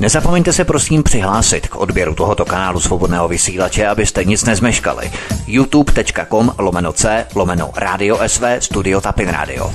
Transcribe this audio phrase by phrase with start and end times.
[0.00, 5.10] Nezapomeňte se prosím přihlásit k odběru tohoto kanálu svobodného vysílače, abyste nic nezmeškali.
[5.46, 9.72] youtube.com lomeno c lomeno radio sv studio tapin radio.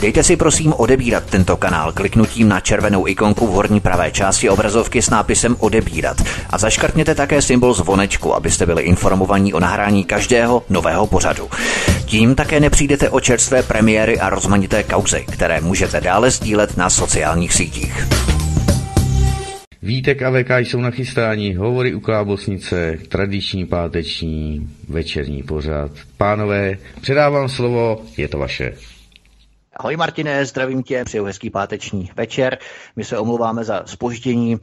[0.00, 5.02] Dejte si prosím odebírat tento kanál kliknutím na červenou ikonku v horní pravé části obrazovky
[5.02, 6.16] s nápisem odebírat
[6.50, 11.50] a zaškrtněte také symbol zvonečku, abyste byli informovaní o nahrání každého nového pořadu.
[12.04, 17.52] Tím také nepřijdete o čerstvé premiéry a rozmanité kauzy, které můžete dále sdílet na sociálních
[17.52, 18.06] sítích.
[19.84, 25.90] Vítek a VK jsou nachystání, hovory u Klábosnice, tradiční páteční večerní pořad.
[26.16, 28.74] Pánové, předávám slovo, je to vaše.
[29.76, 32.58] Ahoj Martine, zdravím tě, přeju hezký páteční večer.
[32.96, 34.56] My se omlouváme za spoždění,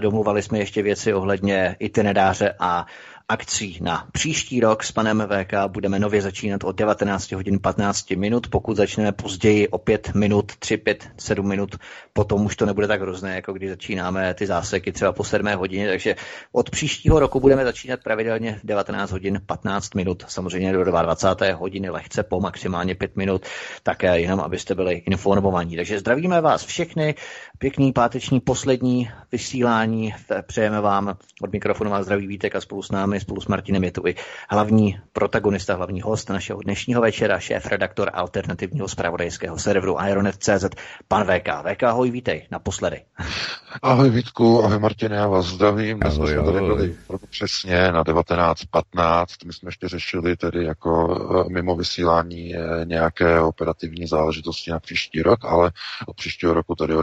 [0.00, 2.86] domluvali jsme ještě věci ohledně itineráře a
[3.28, 8.46] akcí na příští rok s panem VK budeme nově začínat od 19 hodin 15 minut.
[8.50, 11.76] Pokud začneme později o 5 minut, 3, 5, 7 minut,
[12.12, 15.88] potom už to nebude tak hrozné, jako když začínáme ty záseky třeba po 7 hodině.
[15.88, 16.16] Takže
[16.52, 21.56] od příštího roku budeme začínat pravidelně v 19 hodin 15 minut, samozřejmě do 22.
[21.56, 23.46] hodiny lehce po maximálně 5 minut,
[23.82, 25.76] tak jenom abyste byli informovaní.
[25.76, 27.14] Takže zdravíme vás všechny,
[27.62, 30.14] pěkný páteční poslední vysílání.
[30.46, 33.90] Přejeme vám od mikrofonu vás zdraví Vítek a spolu s námi spolu s Martinem je
[33.92, 34.14] tu i
[34.50, 40.64] hlavní protagonista, hlavní host našeho dnešního večera, šéf redaktor alternativního spravodajského serveru Ironet.cz,
[41.08, 41.48] pan VK.
[41.72, 43.00] VK, ahoj, vítej, naposledy.
[43.82, 45.98] Ahoj Vítku, ahoj Martine, já vás zdravím.
[46.02, 46.96] Ahoj, jsme tady byli
[47.30, 49.26] přesně na 19.15.
[49.46, 55.22] My jsme ještě řešili tedy jako eh, mimo vysílání eh, nějaké operativní záležitosti na příští
[55.22, 55.70] rok, ale
[56.06, 57.02] od příštího roku tedy o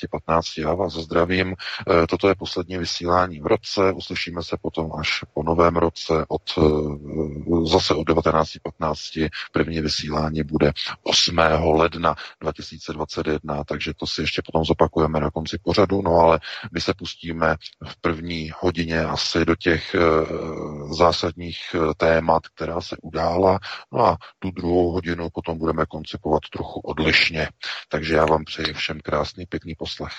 [0.00, 1.54] 19.15 já vás zdravím.
[2.02, 6.42] Eh, toto je poslední vysílání v roce, uslyšíme se potom až po novém roce od
[6.58, 6.62] eh,
[7.70, 9.28] zase od 19.15.
[9.52, 11.38] První vysílání bude 8.
[11.62, 16.40] ledna 2021, takže to si ještě potom zopakujeme na konci pořadu, no ale
[16.72, 17.56] my se pustíme
[17.88, 20.00] v první hodině asi do těch eh,
[20.94, 21.58] zásadních
[21.96, 23.58] témat, která se udála,
[23.92, 27.48] no a tu druhou hodinu potom budeme koncipovat trochu odlišně.
[27.88, 30.14] Takže já vám přeji všem krásný, pěkný poslech.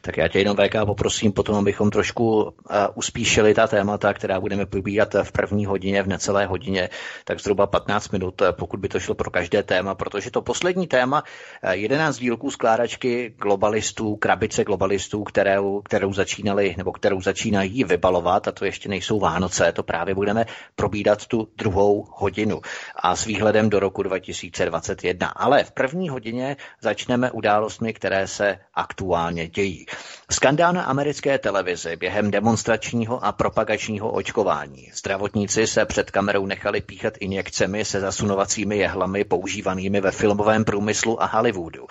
[0.00, 2.50] Tak já tě jenom VK poprosím potom, abychom trošku uh,
[2.94, 6.88] uspíšili ta témata, která budeme probírat v první hodině, v necelé hodině,
[7.24, 10.86] tak zhruba 15 minut, eh, pokud by to šlo pro každé téma, protože to poslední
[10.86, 11.22] téma,
[11.70, 18.52] 11 eh, dílků skládačky globalistů, krabice globalistů, kterou, kterou začínali, nebo kterou začínají vybalovat, a
[18.52, 20.46] to ještě nejsou Vánoce, to právě budeme
[20.76, 22.60] probídat tu druhou hodinu
[22.96, 25.28] a s výhledem do roku 2021.
[25.28, 29.86] Ale v první hodině začneme událostmi, které se aktuálně dějí.
[30.30, 34.90] Skandál na americké televizi během demonstračního a propagačního očkování.
[34.94, 41.26] Zdravotníci se před kamerou nechali píchat injekcemi se zasunovacími jehlami používanými ve filmovém průmyslu a
[41.26, 41.86] Hollywoodu.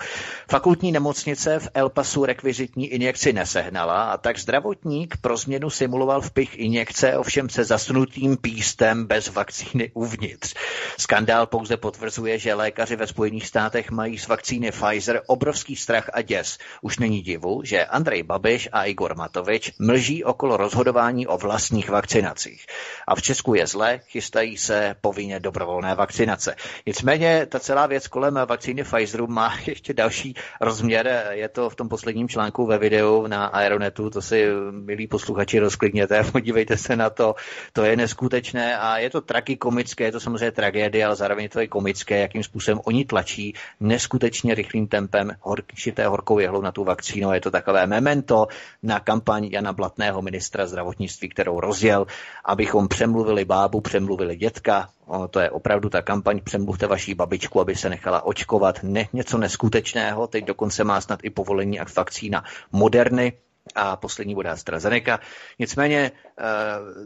[0.50, 6.58] Fakultní nemocnice v El Pasu rekvizitní injekci nesehnala a tak zdravotník pro změnu simuloval vpich
[6.58, 10.54] injekce ovšem se zasunutým pístem bez vakcíny uvnitř.
[10.98, 16.22] Skandál pouze potvrzuje, že lékaři ve Spojených státech mají z vakcíny Pfizer obrovský strach a
[16.22, 16.58] děs.
[16.82, 22.66] Už není divu, že Andrej Babiš a Igor Matovič mlží okolo rozhodování o vlastních vakcinacích.
[23.06, 26.56] A v Česku je zle, chystají se povinně dobrovolné vakcinace.
[26.86, 31.26] Nicméně ta celá věc kolem vakcíny Pfizeru má ještě další rozměr.
[31.30, 36.24] Je to v tom posledním článku ve videu na Aeronetu, to si, milí posluchači, rozklidněte,
[36.32, 37.34] podívejte se na to.
[37.72, 41.66] To je neskutečné a je to tragikomické, je to samozřejmě tragédie, ale zároveň to je
[41.66, 47.40] komické, jakým způsobem oni tlačí neskutečně rychlým tempem horkšité horkou jehlou na tu vakcínu je
[47.40, 48.46] to takové memento
[48.82, 52.06] na kampaň Jana Blatného, ministra zdravotnictví, kterou rozjel,
[52.44, 54.88] abychom přemluvili bábu, přemluvili dětka.
[55.06, 58.82] O, to je opravdu ta kampaň Přemluvte vaší babičku, aby se nechala očkovat.
[58.82, 63.32] Ne, něco neskutečného, teď dokonce má snad i povolení a vakcína Moderny,
[63.74, 65.18] a poslední bude AstraZeneca.
[65.58, 66.44] Nicméně, eh,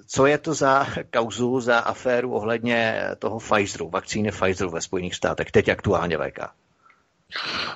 [0.06, 5.51] co je to za kauzu, za aféru ohledně toho Pfizeru, vakcíny Pfizeru ve Spojených státech,
[5.51, 6.63] teď aktuálně VK?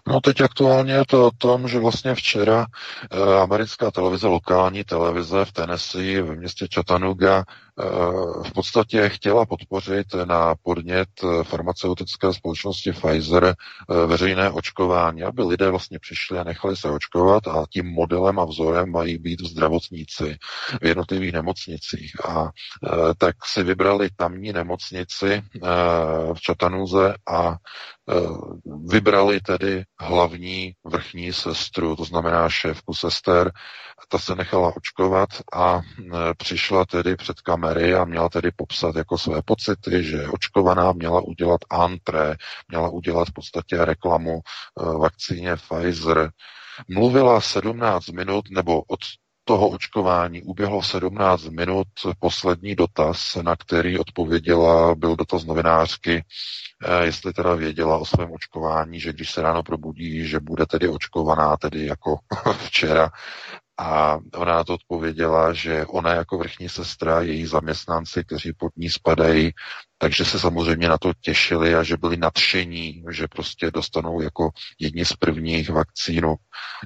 [0.07, 2.67] No teď aktuálně je to o tom, že vlastně včera
[3.11, 7.45] eh, americká televize, lokální televize v Tennessee ve městě Chattanooga
[8.47, 11.09] v podstatě chtěla podpořit na podnět
[11.43, 17.65] farmaceutické společnosti Pfizer eh, veřejné očkování, aby lidé vlastně přišli a nechali se očkovat a
[17.73, 20.37] tím modelem a vzorem mají být zdravotníci
[20.83, 22.13] v jednotlivých nemocnicích.
[22.29, 22.89] A eh,
[23.19, 25.61] tak si vybrali tamní nemocnici eh,
[26.35, 27.57] v Čatanuze a
[28.87, 33.53] vybrali tedy hlavní vrchní sestru, to znamená šéfku sester,
[34.09, 35.81] ta se nechala očkovat a
[36.37, 41.61] přišla tedy před kamery a měla tedy popsat jako své pocity, že očkovaná, měla udělat
[41.71, 42.37] antré,
[42.69, 44.41] měla udělat v podstatě reklamu
[44.99, 46.31] vakcíně Pfizer,
[46.89, 49.01] mluvila 17 minut, nebo od
[49.49, 51.87] toho očkování uběhlo 17 minut.
[52.21, 56.25] Poslední dotaz, na který odpověděla, byl dotaz novinářky,
[56.85, 60.89] eh, jestli teda věděla o svém očkování, že když se ráno probudí, že bude tedy
[60.89, 62.17] očkovaná, tedy jako
[62.67, 63.11] včera,
[63.79, 68.91] a ona na to odpověděla, že ona jako vrchní sestra, její zaměstnanci, kteří pod ní
[68.91, 69.53] spadají,
[69.99, 75.05] takže se samozřejmě na to těšili a že byli nadšení, že prostě dostanou jako jedni
[75.05, 76.35] z prvních vakcínu.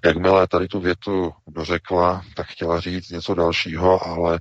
[0.05, 4.41] Jakmile tady tu větu dořekla, tak chtěla říct něco dalšího, ale e,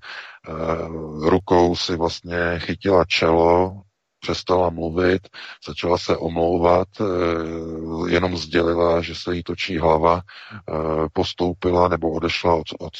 [1.29, 3.81] rukou si vlastně chytila čelo,
[4.21, 5.27] přestala mluvit,
[5.67, 7.05] začala se omlouvat, eh,
[8.09, 10.73] jenom sdělila, že se jí točí hlava, eh,
[11.13, 12.93] postoupila nebo odešla od, od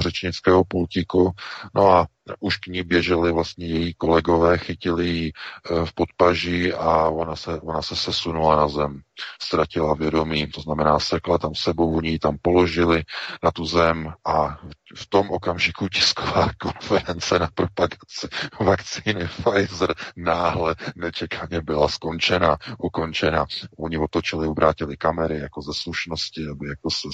[0.00, 1.30] řečnického pultíku.
[1.74, 2.06] No a
[2.40, 7.60] už k ní běželi vlastně její kolegové, chytili ji eh, v podpaží a ona se,
[7.60, 9.00] ona se sesunula na zem.
[9.42, 13.02] Ztratila vědomí, to znamená sekla tam sebou, oni ji tam položili
[13.42, 14.58] na tu zem a
[14.96, 18.28] v tom okamžiku tisková konference na propagaci
[18.60, 23.46] vakcíny Pfizer náhle nečekaně byla skončena, ukončena.
[23.78, 27.08] Oni otočili, ubrátili kamery jako ze slušnosti, aby jako se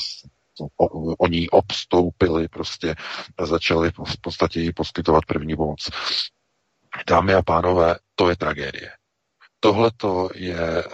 [1.19, 2.95] oni obstoupili, prostě
[3.43, 5.91] začali v podstatě jí poskytovat první pomoc.
[7.09, 8.91] Dámy a pánové, to je tragédie.
[9.61, 9.91] Tohle
[10.35, 10.85] je,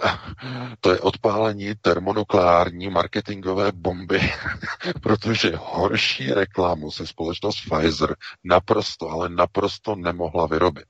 [0.79, 4.19] to je odpálení termonukleární marketingové bomby,
[5.01, 10.87] protože horší reklamu se společnost Pfizer naprosto, ale naprosto nemohla vyrobit.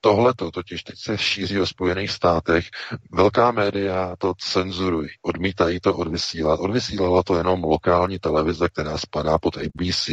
[0.00, 2.66] Tohle to totiž teď se šíří ve Spojených státech.
[3.12, 6.60] Velká média to cenzurují, odmítají to odvysílat.
[6.60, 10.10] Odvysílala to jenom lokální televize, která spadá pod ABC,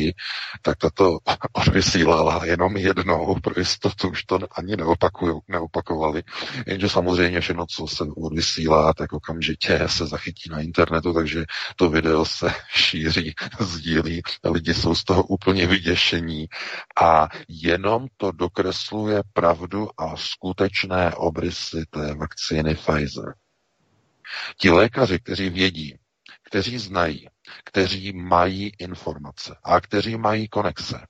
[0.61, 1.17] tak tato
[1.53, 6.23] odvysílala jenom jednou, pro jistotu už to ani neopakují, neopakovali.
[6.67, 11.45] Jenže samozřejmě všechno, co se odvysílá, tak okamžitě se zachytí na internetu, takže
[11.75, 16.47] to video se šíří, sdílí, lidi jsou z toho úplně vyděšení
[17.01, 23.33] a jenom to dokresluje pravdu pravdu a skutečné obrysy té vakcíny Pfizer.
[24.57, 25.95] Ti lékaři, kteří vědí,
[26.43, 27.27] kteří znají,
[27.65, 31.05] kteří mají informace a kteří mají konexe,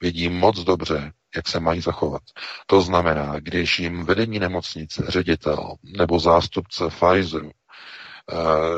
[0.00, 2.22] vědí moc dobře, jak se mají zachovat.
[2.66, 7.50] To znamená, když jim vedení nemocnice, ředitel nebo zástupce Pfizeru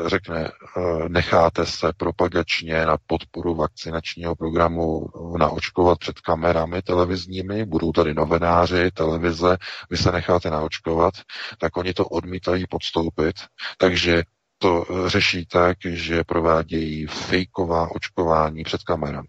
[0.05, 5.07] řekne, eh, necháte se propagačně na podporu vakcinačního programu
[5.37, 9.57] naočkovat před kamerami televizními, budou tady novináři, televize,
[9.89, 11.13] vy se necháte naočkovat,
[11.59, 13.35] tak oni to odmítají podstoupit,
[13.77, 14.23] takže
[14.57, 19.27] to eh, řeší tak, že provádějí fejková očkování před kamerami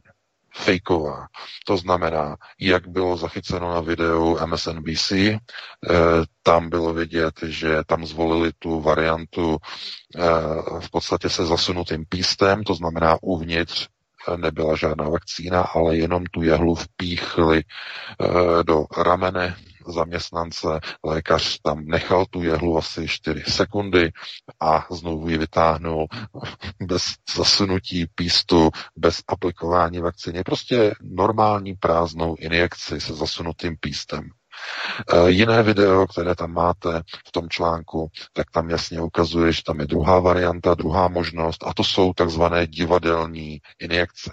[0.55, 1.27] fejková.
[1.67, 5.39] To znamená, jak bylo zachyceno na videu MSNBC, eh,
[6.43, 9.57] tam bylo vidět, že tam zvolili tu variantu
[10.17, 10.21] eh,
[10.81, 13.89] v podstatě se zasunutým pístem, to znamená uvnitř
[14.29, 17.63] eh, nebyla žádná vakcína, ale jenom tu jehlu vpíchli
[18.63, 19.57] do ramene
[19.91, 20.69] zaměstnance,
[21.05, 24.13] lékař tam nechal tu jehlu asi 4 sekundy
[24.61, 26.07] a znovu ji vytáhnul
[26.83, 27.03] bez
[27.37, 30.43] zasunutí pístu, bez aplikování vakcíny.
[30.43, 34.31] Prostě normální prázdnou injekci se zasunutým pístem.
[35.13, 39.81] E, jiné video, které tam máte v tom článku, tak tam jasně ukazuje, že tam
[39.81, 44.31] je druhá varianta, druhá možnost a to jsou takzvané divadelní injekce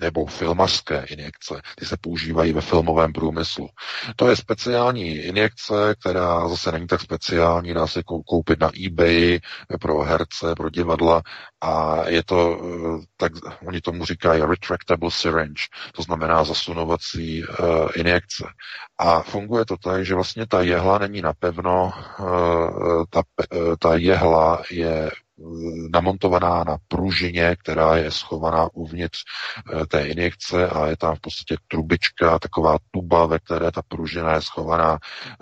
[0.00, 1.60] nebo filmařské injekce.
[1.76, 3.68] Ty se používají ve filmovém průmyslu.
[4.16, 9.40] To je speciální injekce, která zase není tak speciální, dá se koupit na eBay
[9.80, 11.22] pro herce, pro divadla
[11.60, 13.32] a je to, eh, tak
[13.66, 18.44] oni tomu říkají retractable syringe, to znamená zasunovací uh, injekce.
[18.98, 23.22] A funguje to tak, že vlastně ta jehla není napevno, uh, ta,
[23.56, 25.10] uh, ta jehla je
[25.92, 29.18] namontovaná na pružině, která je schovaná uvnitř
[29.82, 34.34] eh, té injekce a je tam v podstatě trubička, taková tuba, ve které ta pružina
[34.34, 34.98] je schovaná.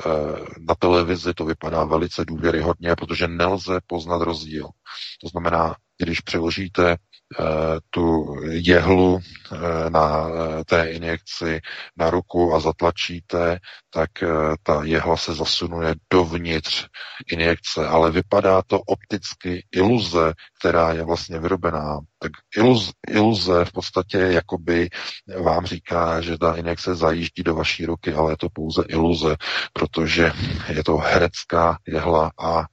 [0.07, 0.11] Eh,
[0.59, 4.69] na televizi to vypadá velice důvěryhodně, protože nelze poznat rozdíl.
[5.21, 6.97] To znamená, když přeložíte
[7.41, 9.21] Eh, tu jehlu
[9.53, 11.61] eh, na eh, té injekci
[11.97, 13.59] na ruku a zatlačíte,
[13.91, 14.11] tak
[14.63, 16.87] ta jehla se zasunuje dovnitř
[17.33, 22.01] injekce, ale vypadá to opticky iluze, která je vlastně vyrobená.
[22.19, 24.89] Tak iluze, iluze v podstatě jakoby
[25.43, 29.37] vám říká, že ta injekce zajíždí do vaší ruky, ale je to pouze iluze,
[29.73, 30.33] protože
[30.69, 32.65] je to herecká jehla a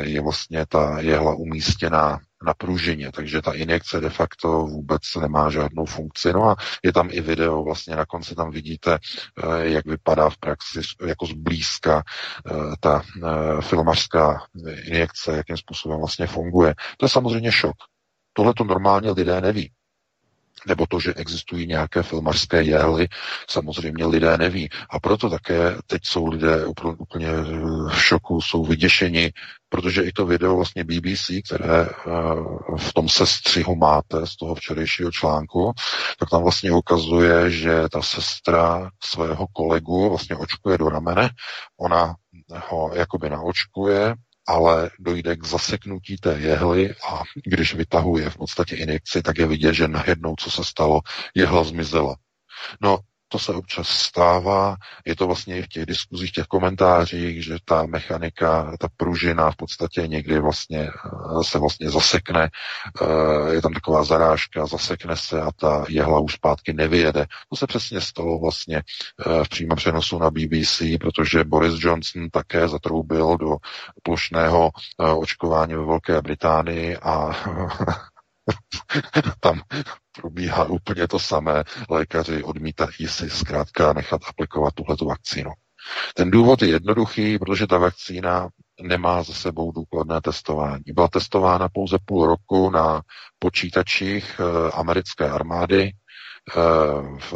[0.00, 5.84] je vlastně ta jehla umístěná na pružině, takže ta injekce de facto vůbec nemá žádnou
[5.84, 6.32] funkci.
[6.32, 10.38] No a je tam i video, vlastně na konci tam vidíte, eh, jak vypadá v
[10.38, 12.02] praxi jako zblízka
[12.46, 14.42] eh, ta eh, filmařská
[14.86, 16.74] injekce, jakým způsobem vlastně funguje.
[16.96, 17.76] To je samozřejmě šok.
[18.32, 19.72] Tohle to normálně lidé neví
[20.66, 23.08] nebo to, že existují nějaké filmařské jehly,
[23.50, 24.68] samozřejmě lidé neví.
[24.90, 26.66] A proto také teď jsou lidé
[26.98, 27.28] úplně
[27.88, 29.32] v šoku, jsou vyděšeni,
[29.68, 31.88] protože i to video vlastně BBC, které eh,
[32.78, 35.72] v tom sestřihu máte z toho včerejšího článku,
[36.18, 41.30] tak tam vlastně ukazuje, že ta sestra svého kolegu vlastně očkuje do ramene,
[41.80, 42.14] ona
[42.68, 44.14] ho jakoby naočkuje,
[44.48, 49.74] ale dojde k zaseknutí té jehly a když vytahuje v podstatě injekci, tak je vidět,
[49.74, 51.00] že najednou, co se stalo,
[51.34, 52.16] jehla zmizela.
[52.80, 52.98] No,
[53.28, 57.86] to se občas stává, je to vlastně i v těch diskuzích, těch komentářích, že ta
[57.86, 62.50] mechanika, ta pružina v podstatě někdy vlastně eh, se vlastně zasekne,
[63.02, 67.26] eh, je tam taková zarážka, zasekne se a ta jehla už zpátky nevyjede.
[67.50, 72.68] To se přesně stalo vlastně eh, v přímém přenosu na BBC, protože Boris Johnson také
[72.68, 73.56] zatroubil do
[74.02, 74.70] plošného
[75.18, 77.30] očkování ve Velké Británii a
[79.40, 79.60] tam
[80.20, 81.64] probíhá úplně to samé.
[81.90, 85.50] Lékaři odmítají si zkrátka nechat aplikovat tuhletu vakcínu.
[86.14, 88.48] Ten důvod je jednoduchý, protože ta vakcína
[88.82, 90.82] nemá za sebou důkladné testování.
[90.86, 93.02] Byla testována pouze půl roku na
[93.38, 95.92] počítačích eh, americké armády
[97.30, 97.32] v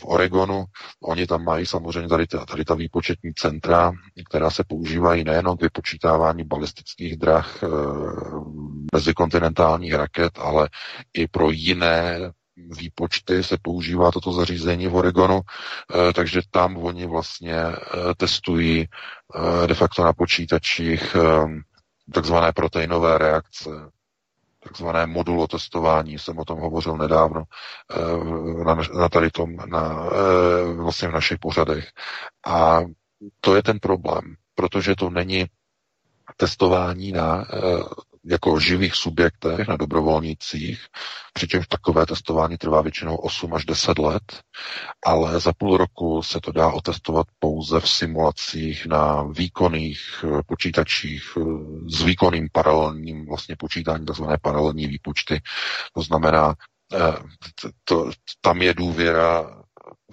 [0.00, 0.64] v Oregonu.
[1.02, 3.92] Oni tam mají samozřejmě tady ta, tady ta výpočetní centra,
[4.28, 7.66] která se používají nejen k vypočítávání balistických drah e,
[8.94, 10.68] mezikontinentálních raket, ale
[11.14, 12.18] i pro jiné
[12.56, 17.56] výpočty se používá toto zařízení v Oregonu, e, takže tam oni vlastně
[18.16, 18.88] testují
[19.66, 21.16] de facto na počítačích
[22.12, 23.70] takzvané proteinové reakce,
[24.64, 27.42] takzvané modulotestování, jsem o tom hovořil nedávno
[27.90, 31.88] eh, na, na tady tom, na, eh, vlastně v našich pořadech.
[32.46, 32.80] A
[33.40, 35.46] to je ten problém, protože to není
[36.36, 37.58] testování na eh,
[38.24, 40.86] jako živých subjektech na dobrovolnících,
[41.32, 44.22] přičemž takové testování trvá většinou 8 až 10 let,
[45.06, 51.22] ale za půl roku se to dá otestovat pouze v simulacích na výkonných eh, počítačích
[51.36, 51.40] eh,
[51.90, 55.40] s výkonným paralelním vlastně počítání, takzvané paralelní výpočty.
[55.94, 56.54] To znamená,
[56.94, 57.12] eh,
[57.84, 59.63] to, tam je důvěra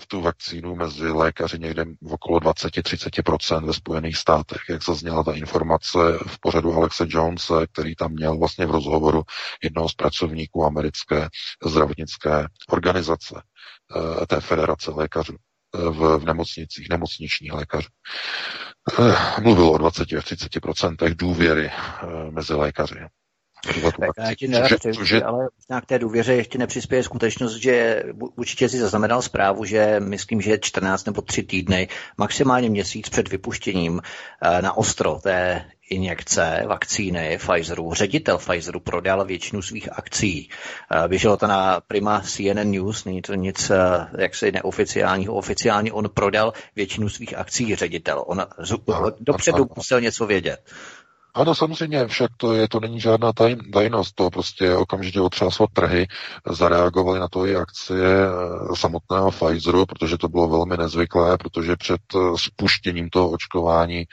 [0.01, 5.34] v tu vakcínu mezi lékaři někde v okolo 20-30% ve Spojených státech, jak zazněla ta
[5.34, 9.24] informace v pořadu Alexe Jonese, který tam měl vlastně v rozhovoru
[9.63, 11.29] jednoho z pracovníků americké
[11.65, 13.41] zdravotnické organizace,
[14.22, 15.36] eh, té federace lékařů
[15.75, 17.88] eh, v, v nemocnicích, nemocničních lékařů.
[19.00, 21.72] Eh, mluvil o 20-30% důvěry
[22.31, 22.96] mezi lékaři.
[24.18, 24.48] Já ti
[25.24, 28.03] ale možná k té důvěře ještě nepřispěje skutečnost, že
[28.36, 31.88] určitě si zaznamenal zprávu, že myslím, že 14 nebo 3 týdny,
[32.18, 34.01] maximálně měsíc před vypuštěním
[34.41, 37.94] eh, na ostro té injekce vakcíny Pfizeru.
[37.94, 40.50] Ředitel Pfizeru prodal většinu svých akcí.
[40.91, 43.77] Eh, běželo to na prima CNN News, není to nic eh,
[44.18, 45.34] jaksi neoficiálního.
[45.34, 48.24] Oficiálně on prodal většinu svých akcí ředitel.
[48.27, 48.46] On
[49.20, 50.60] dopředu musel něco vědět.
[51.33, 56.07] Ano, samozřejmě, však to, je, to není žádná taj, tajnost, to prostě okamžitě otřáslo trhy,
[56.51, 62.01] zareagovali na to i akcie eh, samotného Pfizeru, protože to bylo velmi nezvyklé, protože před
[62.15, 64.05] eh, spuštěním toho očkování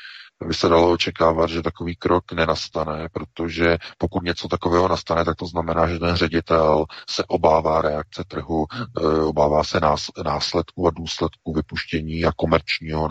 [0.46, 5.46] by se dalo očekávat, že takový krok nenastane, protože pokud něco takového nastane, tak to
[5.46, 11.52] znamená, že ten ředitel se obává reakce trhu, eh, obává se nás, následků a důsledků
[11.52, 13.08] vypuštění a komerčního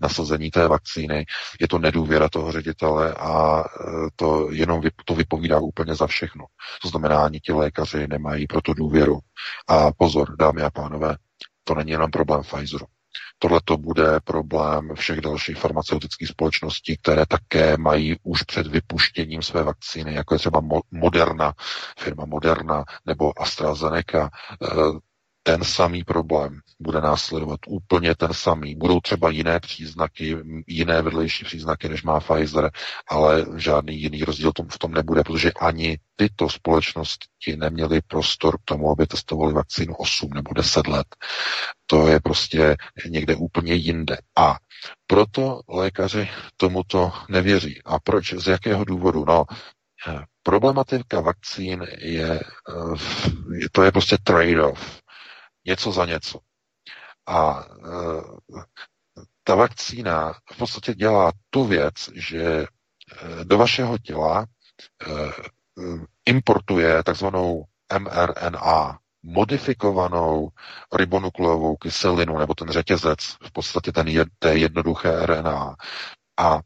[0.00, 1.26] nasazení té vakcíny.
[1.60, 3.84] Je to nedůvěra toho ředitele a eh,
[4.16, 6.44] to jenom to vypovídá úplně za všechno.
[6.82, 9.18] To znamená, ani ti lékaři nemají proto důvěru.
[9.68, 11.16] A pozor, dámy a pánové,
[11.64, 12.86] to není jenom problém Pfizeru.
[13.38, 19.62] Tohle to bude problém všech dalších farmaceutických společností, které také mají už před vypuštěním své
[19.62, 21.52] vakcíny, jako je třeba Moderna,
[21.98, 24.30] firma Moderna nebo AstraZeneca.
[25.46, 28.74] Eh, ten samý problém bude následovat úplně ten samý.
[28.74, 32.70] Budou třeba jiné příznaky, jiné vedlejší příznaky, než má Pfizer,
[33.08, 38.90] ale žádný jiný rozdíl v tom nebude, protože ani tyto společnosti neměly prostor k tomu,
[38.90, 41.06] aby testovali vakcínu 8 nebo 10 let.
[41.86, 42.76] To je prostě
[43.08, 44.18] někde úplně jinde.
[44.36, 44.56] A
[45.06, 47.82] proto lékaři tomuto nevěří.
[47.84, 48.34] A proč?
[48.34, 49.24] Z jakého důvodu?
[49.24, 49.44] No,
[50.42, 55.00] problematika vakcín je, eh, to je prostě trade-off
[55.68, 56.38] něco za něco.
[57.26, 58.62] A e,
[59.44, 62.66] ta vakcína v podstatě dělá tu věc, že e,
[63.44, 64.46] do vašeho těla e,
[66.26, 67.64] importuje takzvanou
[67.98, 70.48] mRNA, modifikovanou
[70.96, 75.76] ribonukleovou kyselinu, nebo ten řetězec, v podstatě ten je, té jednoduché RNA.
[76.38, 76.60] A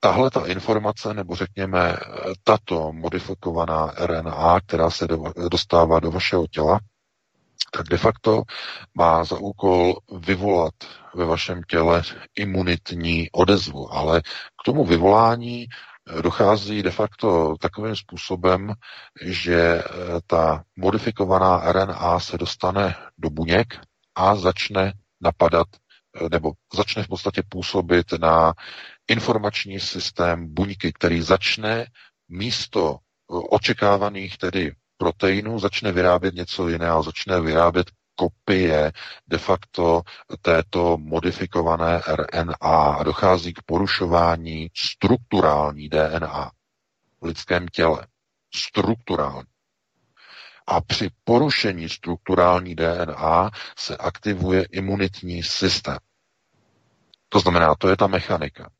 [0.00, 1.96] tahle ta informace, nebo řekněme
[2.44, 5.06] tato modifikovaná RNA, která se
[5.50, 6.78] dostává do vašeho těla,
[7.72, 8.42] tak de facto
[8.94, 10.74] má za úkol vyvolat
[11.14, 12.02] ve vašem těle
[12.36, 13.92] imunitní odezvu.
[13.94, 15.66] Ale k tomu vyvolání
[16.22, 18.72] dochází de facto takovým způsobem,
[19.22, 19.82] že eh,
[20.26, 23.80] ta modifikovaná RNA se dostane do buněk
[24.14, 25.66] a začne napadat
[26.20, 28.52] eh, nebo začne v podstatě působit na
[29.08, 31.86] informační systém buňky, který začne
[32.28, 38.92] místo eh, očekávaných tedy proteinů začne vyrábět něco jiného, začne vyrábět kopie
[39.28, 40.02] de facto
[40.42, 46.50] této modifikované RNA a dochází k porušování strukturální DNA
[47.20, 48.06] v lidském těle.
[48.54, 49.48] Strukturální.
[50.66, 55.98] A při porušení strukturální DNA se aktivuje imunitní systém.
[57.28, 58.70] To znamená, to je ta mechanika.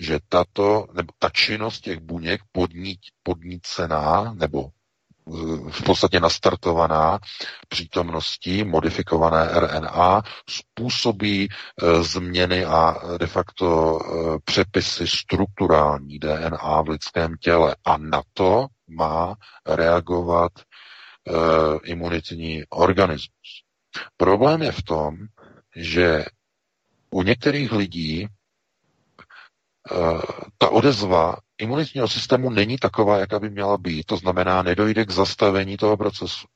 [0.00, 4.68] Že tato, nebo ta činnost těch buněk podní, podnícená nebo
[5.70, 7.18] v podstatě nastartovaná
[7.68, 17.36] přítomností modifikované RNA způsobí e, změny a de facto e, přepisy strukturální DNA v lidském
[17.40, 17.76] těle.
[17.84, 19.34] A na to má
[19.66, 20.62] reagovat e,
[21.84, 23.62] imunitní organismus.
[24.16, 25.16] Problém je v tom,
[25.76, 26.24] že
[27.10, 28.28] u některých lidí
[30.58, 34.06] ta odezva imunitního systému není taková, jaká by měla být.
[34.06, 36.46] To znamená, nedojde k zastavení toho procesu.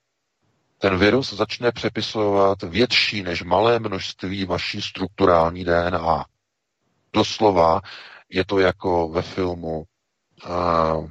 [0.78, 6.25] Ten virus začne přepisovat větší než malé množství vaší strukturální DNA.
[7.12, 7.80] Doslova
[8.28, 9.85] je to jako ve filmu
[10.49, 11.09] uh,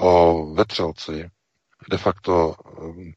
[0.00, 1.30] o vetřelci.
[1.90, 3.12] De facto um,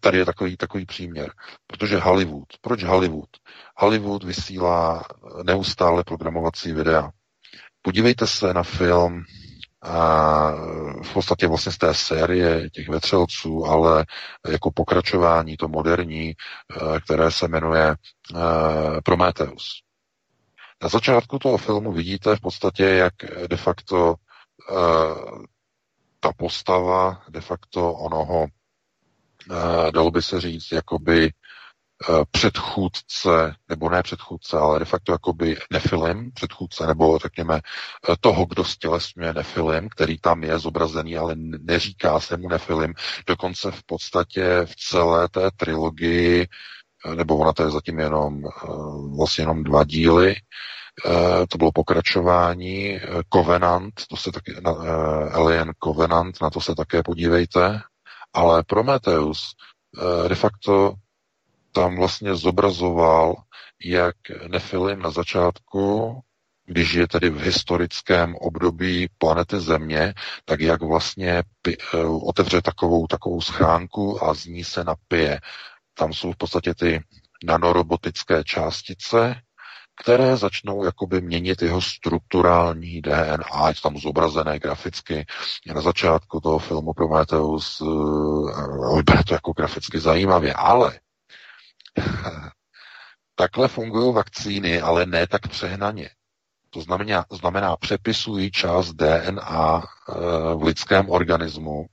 [0.00, 1.32] tady je takový, takový příměr.
[1.66, 2.48] Protože Hollywood.
[2.60, 3.28] Proč Hollywood?
[3.76, 5.04] Hollywood vysílá
[5.42, 7.10] neustále programovací videa.
[7.86, 9.24] Podívejte se na film
[9.82, 10.50] a
[11.02, 14.06] v podstatě vlastně z té série těch vetřelců, ale
[14.48, 19.82] jako pokračování, to moderní, eh, které se jmenuje eh, Prometheus.
[20.82, 23.14] Na začátku toho filmu vidíte v podstatě, jak
[23.48, 24.14] de facto
[24.70, 24.74] eh,
[26.20, 28.46] ta postava de facto onoho,
[29.90, 31.30] dalo by se říct, jakoby
[32.30, 37.54] předchůdce, nebo ne předchůdce, ale de facto jakoby nefilim, předchůdce, nebo řekněme
[38.10, 42.94] eh, toho, kdo stělesňuje nefilim, který tam je zobrazený, ale neříká se mu nefilim.
[43.26, 46.48] Dokonce v podstatě v celé té trilogii,
[47.06, 48.42] eh, nebo ona to je zatím jenom
[49.16, 50.34] vlastně jenom dva díly,
[51.48, 53.00] to bylo pokračování
[53.34, 54.54] Covenant, to se taky,
[55.32, 57.80] Alien Covenant, na to se také podívejte,
[58.32, 59.54] ale Prometheus
[60.28, 60.94] de facto
[61.74, 63.34] tam vlastně zobrazoval,
[63.84, 64.16] jak
[64.48, 66.20] Nefilim na začátku,
[66.66, 73.06] když je tedy v historickém období planety Země, tak jak vlastně pi, uh, otevře takovou,
[73.06, 75.40] takovou schránku a z ní se napije.
[75.94, 77.00] Tam jsou v podstatě ty
[77.44, 79.34] nanorobotické částice,
[80.02, 85.26] které začnou jakoby měnit jeho strukturální DNA, je tam zobrazené graficky.
[85.74, 90.98] Na začátku toho filmu Prometheus uh, vypadá to jako graficky zajímavě, ale
[93.34, 96.10] Takhle fungují vakcíny, ale ne tak přehnaně.
[96.70, 100.14] To znamená, znamená přepisují část DNA eh,
[100.54, 101.86] v lidském organismu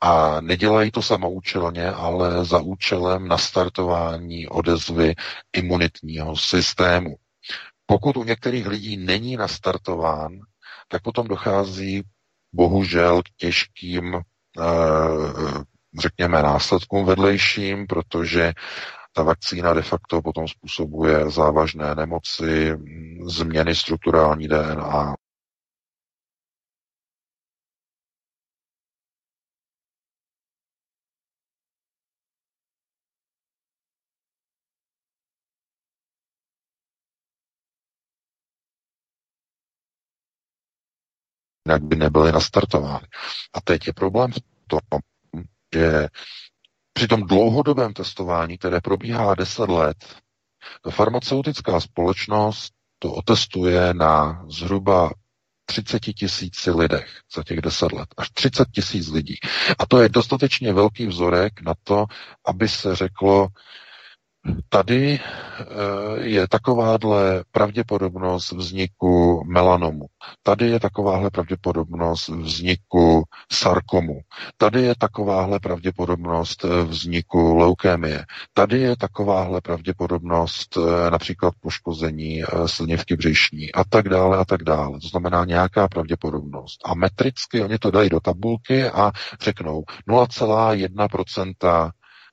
[0.00, 5.14] a nedělají to samoučelně, ale za účelem nastartování odezvy
[5.56, 7.16] imunitního systému.
[7.86, 10.40] Pokud u některých lidí není nastartován,
[10.88, 12.02] tak potom dochází
[12.52, 14.20] bohužel k těžkým, eh,
[16.00, 18.52] řekněme, následkům vedlejším, protože
[19.12, 22.76] ta vakcína de facto potom způsobuje závažné nemoci,
[23.26, 25.14] změny strukturální DNA,
[41.70, 43.06] jinak by nebyly nastartovány.
[43.54, 45.00] A teď je problém v tom,
[45.74, 46.08] že
[46.92, 49.96] při tom dlouhodobém testování, které probíhá 10 let,
[50.82, 55.10] ta farmaceutická společnost to otestuje na zhruba
[55.66, 58.08] 30 tisíci lidech za těch 10 let.
[58.16, 59.34] Až 30 tisíc lidí.
[59.78, 62.04] A to je dostatečně velký vzorek na to,
[62.46, 63.48] aby se řeklo,
[64.68, 65.64] Tady eh,
[66.20, 70.06] je takováhle pravděpodobnost vzniku melanomu.
[70.42, 74.20] Tady je takováhle pravděpodobnost vzniku sarkomu.
[74.56, 78.24] Tady je takováhle pravděpodobnost eh, vzniku leukémie.
[78.52, 85.00] Tady je takováhle pravděpodobnost eh, například poškození slnivky břišní a tak dále a tak dále.
[85.00, 86.80] To znamená nějaká pravděpodobnost.
[86.84, 91.90] A metricky oni to dají do tabulky a řeknou 0,1%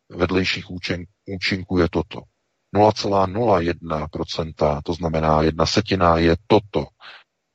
[0.10, 2.22] vedlejších účinků účinku je toto.
[2.76, 6.86] 0,01%, to znamená jedna setina je toto.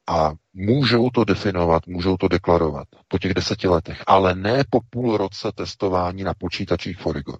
[0.09, 5.17] A můžou to definovat, můžou to deklarovat po těch deseti letech, ale ne po půl
[5.17, 7.39] roce testování na počítačích Forigonu.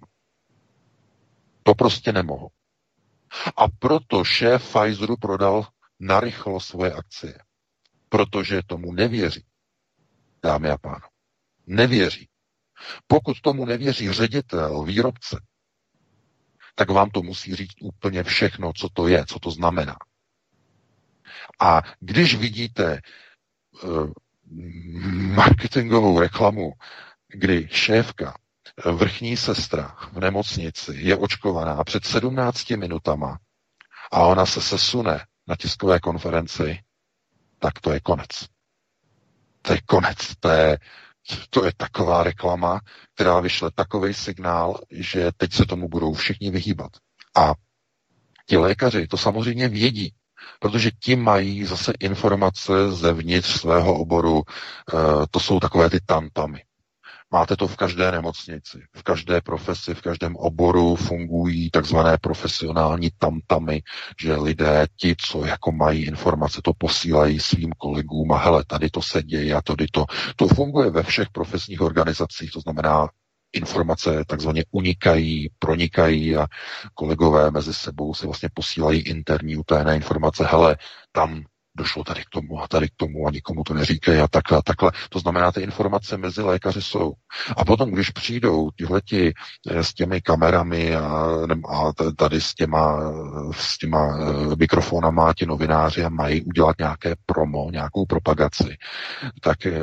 [1.63, 2.49] To prostě nemohou.
[3.57, 5.67] A proto šéf Pfizeru prodal
[6.01, 7.39] narychlo svoje akcie.
[8.09, 9.45] Protože tomu nevěří.
[10.43, 11.07] Dámy a pánové.
[11.67, 12.29] Nevěří.
[13.07, 15.37] Pokud tomu nevěří ředitel, výrobce,
[16.75, 19.97] tak vám to musí říct úplně všechno, co to je, co to znamená.
[21.61, 23.01] A když vidíte
[23.83, 24.11] uh,
[25.35, 26.73] marketingovou reklamu,
[27.29, 28.35] kdy šéfka,
[28.93, 33.39] vrchní sestra v nemocnici je očkovaná před 17 minutama
[34.13, 36.79] a ona se sesune na tiskové konferenci,
[37.59, 38.29] tak to je konec.
[39.63, 40.37] To je konec.
[40.41, 40.79] To je,
[41.51, 42.81] to je taková reklama,
[43.15, 46.91] která vyšle takový signál, že teď se tomu budou všichni vyhýbat.
[47.37, 47.55] A
[48.47, 50.15] ti lékaři to samozřejmě vědí,
[50.61, 54.93] protože ti mají zase informace zevnitř svého oboru, e,
[55.31, 56.63] to jsou takové ty tantamy.
[57.33, 63.83] Máte to v každé nemocnici, v každé profesi, v každém oboru fungují takzvané profesionální tamtamy,
[64.21, 69.03] že lidé, ti, co jako mají informace, to posílají svým kolegům a hele, tady to
[69.03, 70.05] se děje a tady to.
[70.37, 73.09] To funguje ve všech profesních organizacích, to znamená,
[73.53, 76.47] informace takzvaně unikají, pronikají a
[76.95, 80.45] kolegové mezi sebou si vlastně posílají interní utajené informace.
[80.51, 80.77] Hele,
[81.13, 81.43] tam
[81.77, 84.63] došlo tady k tomu a tady k tomu a nikomu to neříkají a takhle a
[84.63, 84.93] takhle.
[85.11, 87.13] To znamená, ty informace mezi lékaři jsou.
[87.57, 89.33] A potom, když přijdou tihleti
[89.71, 91.27] eh, s těmi kamerami a,
[91.69, 93.01] a tady s těma,
[93.53, 98.77] s těma eh, mikrofonama ti novináři a mají udělat nějaké promo, nějakou propagaci,
[99.41, 99.81] tak eh,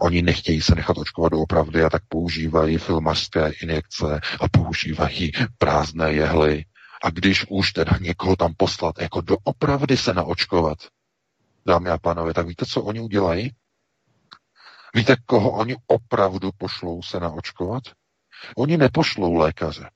[0.00, 6.64] oni nechtějí se nechat očkovat doopravdy a tak používají filmařské injekce a používají prázdné jehly,
[7.04, 10.78] a když už teda někoho tam poslat, jako doopravdy se naočkovat,
[11.66, 13.50] dámy a pánové, tak víte, co oni udělají?
[14.94, 17.82] Víte, koho oni opravdu pošlou se naočkovat?
[18.56, 19.90] Oni nepošlou lékaře,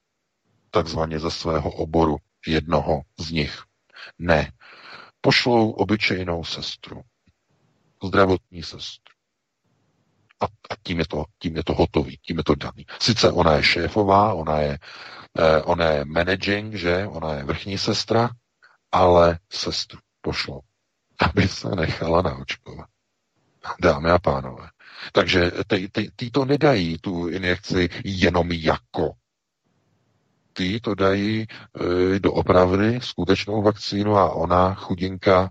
[0.71, 3.63] takzvaně ze svého oboru, jednoho z nich.
[4.19, 4.53] Ne.
[5.21, 7.03] Pošlou obyčejnou sestru.
[8.05, 9.15] Zdravotní sestru.
[10.41, 12.87] A, a tím, je to, tím je to hotový, tím je to daný.
[13.01, 14.79] Sice ona je šéfová, ona je,
[15.39, 17.07] eh, ona je managing, že?
[17.07, 18.31] Ona je vrchní sestra,
[18.93, 20.61] ale sestru pošlou
[21.21, 22.89] aby se nechala naočkovat.
[23.81, 24.69] Dámy a pánové.
[25.13, 29.13] Takže ty, ty, ty to nedají, tu injekci, jenom jako.
[30.53, 35.51] Ty to dají e, do opravdy skutečnou vakcínu a ona, chudinka,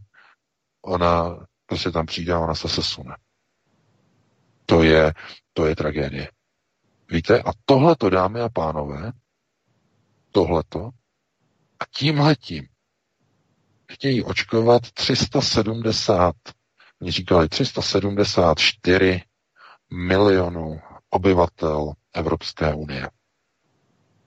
[0.82, 3.16] ona prostě tam přijde a ona se sesune.
[4.66, 5.14] To je,
[5.54, 6.32] to je tragédie.
[7.12, 9.12] Víte, a tohle to, dámy a pánové,
[10.32, 10.90] tohleto,
[11.80, 12.68] a tímhletím
[13.92, 16.36] chtějí očkovat 370,
[17.02, 19.22] oni říkali 374
[19.94, 23.10] milionů obyvatel Evropské unie.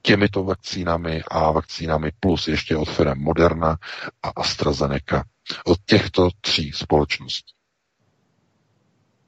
[0.02, 3.76] Těmito vakcínami a vakcínami plus ještě od firm Moderna
[4.22, 5.24] a AstraZeneca.
[5.64, 7.54] Od těchto tří společností.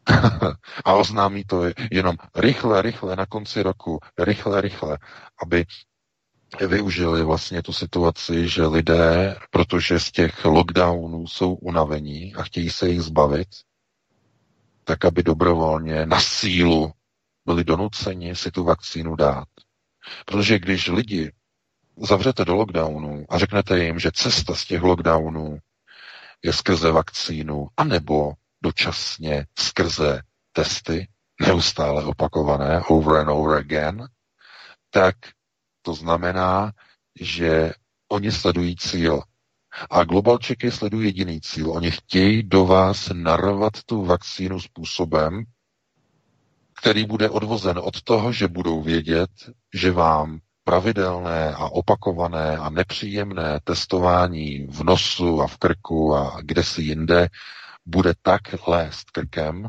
[0.84, 4.98] a oznámí to jenom rychle, rychle na konci roku, rychle, rychle,
[5.42, 5.64] aby
[6.60, 12.88] využili vlastně tu situaci, že lidé, protože z těch lockdownů jsou unavení a chtějí se
[12.88, 13.48] jich zbavit,
[14.84, 16.92] tak aby dobrovolně na sílu
[17.46, 19.48] byli donuceni si tu vakcínu dát.
[20.24, 21.32] Protože když lidi
[21.96, 25.58] zavřete do lockdownu a řeknete jim, že cesta z těch lockdownů
[26.42, 31.08] je skrze vakcínu, anebo dočasně skrze testy,
[31.40, 34.08] neustále opakované, over and over again,
[34.90, 35.16] tak
[35.84, 36.72] to znamená,
[37.20, 37.72] že
[38.08, 39.20] oni sledují cíl.
[39.90, 41.70] A globalčeky sledují jediný cíl.
[41.70, 45.44] Oni chtějí do vás narvat tu vakcínu způsobem,
[46.80, 49.30] který bude odvozen od toho, že budou vědět,
[49.74, 56.62] že vám pravidelné a opakované a nepříjemné testování v nosu a v krku a kde
[56.62, 57.28] si jinde
[57.86, 59.68] bude tak lézt krkem,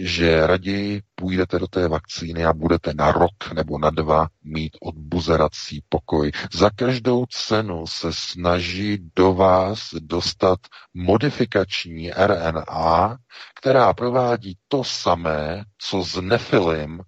[0.00, 5.82] že raději půjdete do té vakcíny a budete na rok nebo na dva mít odbuzerací
[5.88, 6.32] pokoj.
[6.52, 10.58] Za každou cenu se snaží do vás dostat
[10.94, 13.16] modifikační RNA,
[13.54, 17.00] která provádí to samé, co z Nefilim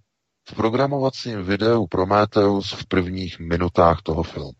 [0.48, 4.52] v programovacím videu Prometheus v prvních minutách toho filmu.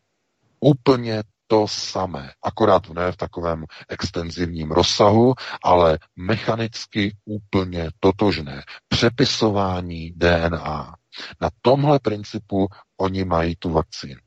[0.61, 5.35] Úplně to samé, akorát ne v takovém extenzivním rozsahu,
[5.65, 8.63] ale mechanicky úplně totožné.
[8.89, 10.95] Přepisování DNA.
[11.41, 14.21] Na tomhle principu oni mají tu vakcínu.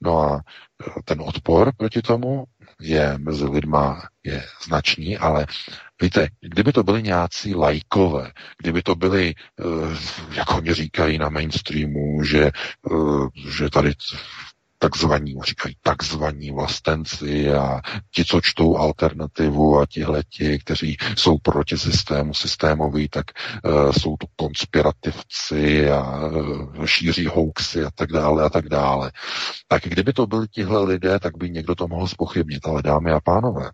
[0.00, 2.44] No a e, ten odpor proti tomu
[2.80, 5.46] je mezi lidma je značný, ale
[6.02, 9.34] víte, kdyby to byli nějací lajkové, kdyby to byli, e,
[10.34, 12.52] jak oni říkají na mainstreamu, že, e,
[13.56, 13.92] že tady
[14.78, 22.34] takzvaní, říkají takzvaní vlastenci a ti, co čtou alternativu a tihleti, kteří jsou proti systému
[22.34, 23.24] systémový, tak
[23.64, 29.12] uh, jsou to konspirativci a uh, šíří hoaxy a tak dále a tak dále.
[29.68, 33.20] Tak kdyby to byli tihle lidé, tak by někdo to mohl spochybnit, ale dámy a
[33.20, 33.70] pánové,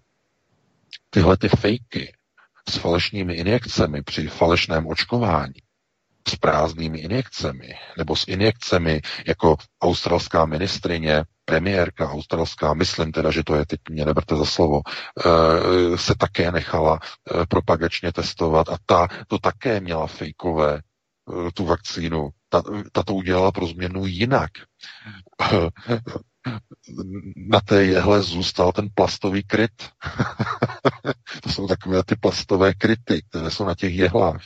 [1.10, 2.12] tyhle ty fejky
[2.68, 5.54] s falešnými injekcemi při falešném očkování,
[6.28, 13.54] s prázdnými injekcemi, nebo s injekcemi jako australská ministrině, premiérka australská, myslím teda, že to
[13.54, 19.08] je, teď mě neberte za slovo, eh, se také nechala eh, propagačně testovat a ta
[19.26, 22.30] to také měla fejkové eh, tu vakcínu.
[22.48, 24.50] Ta, ta to udělala pro změnu jinak.
[27.36, 29.72] Na té jehle zůstal ten plastový kryt.
[31.42, 34.42] to jsou takové ty plastové kryty, které jsou na těch jehlách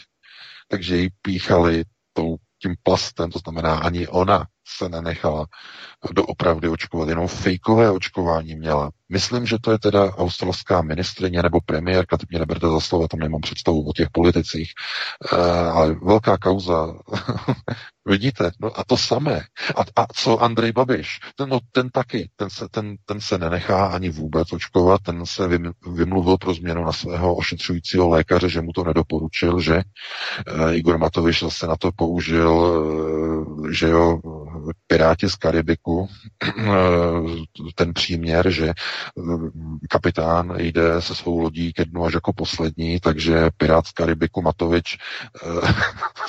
[0.69, 4.47] takže ji píchali tou, tím plastem, to znamená ani ona
[4.79, 5.47] se nenechala
[6.13, 8.91] doopravdy očkovat, jenom fejkové očkování měla.
[9.09, 13.21] Myslím, že to je teda australská ministrině nebo premiérka, teď mě neberte za slovo, tam
[13.21, 14.73] nemám představu o těch politicích,
[15.33, 16.95] uh, ale velká kauza.
[18.09, 18.51] Vidíte?
[18.61, 19.41] No a to samé.
[19.77, 21.21] A, a co Andrej Babiš?
[21.37, 25.49] Ten, no, ten taky, ten se, ten, ten se nenechá ani vůbec očkovat, ten se
[25.93, 29.83] vymluvil pro změnu na svého ošetřujícího lékaře, že mu to nedoporučil, že
[30.55, 34.21] uh, Igor Matovič zase na to použil, uh, že jo,
[34.87, 36.09] Piráti z Karibiku,
[37.75, 38.73] ten příměr, že
[39.91, 44.99] kapitán jde se svou lodí ke dnu až jako poslední, takže Pirát z Karibiku Matovič
[44.99, 45.73] eh,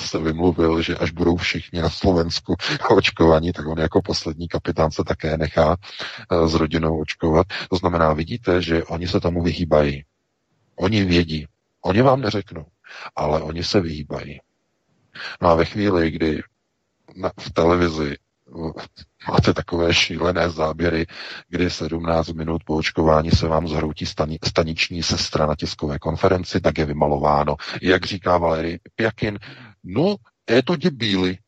[0.00, 2.56] se vymluvil, že až budou všichni na Slovensku
[2.90, 5.76] očkovaní, tak on jako poslední kapitán se také nechá
[6.32, 7.46] eh, s rodinou očkovat.
[7.70, 10.04] To znamená, vidíte, že oni se tomu vyhýbají.
[10.76, 11.46] Oni vědí.
[11.84, 12.66] Oni vám neřeknou,
[13.16, 14.40] ale oni se vyhýbají.
[15.42, 16.42] No a ve chvíli, kdy
[17.16, 18.16] na, v televizi
[19.28, 21.06] máte takové šílené záběry,
[21.48, 26.78] kdy 17 minut po očkování se vám zhroutí stani, staniční sestra na tiskové konferenci, tak
[26.78, 27.56] je vymalováno.
[27.82, 29.38] Jak říká Valery Pjakin,
[29.84, 30.16] no,
[30.50, 31.38] je to debíly.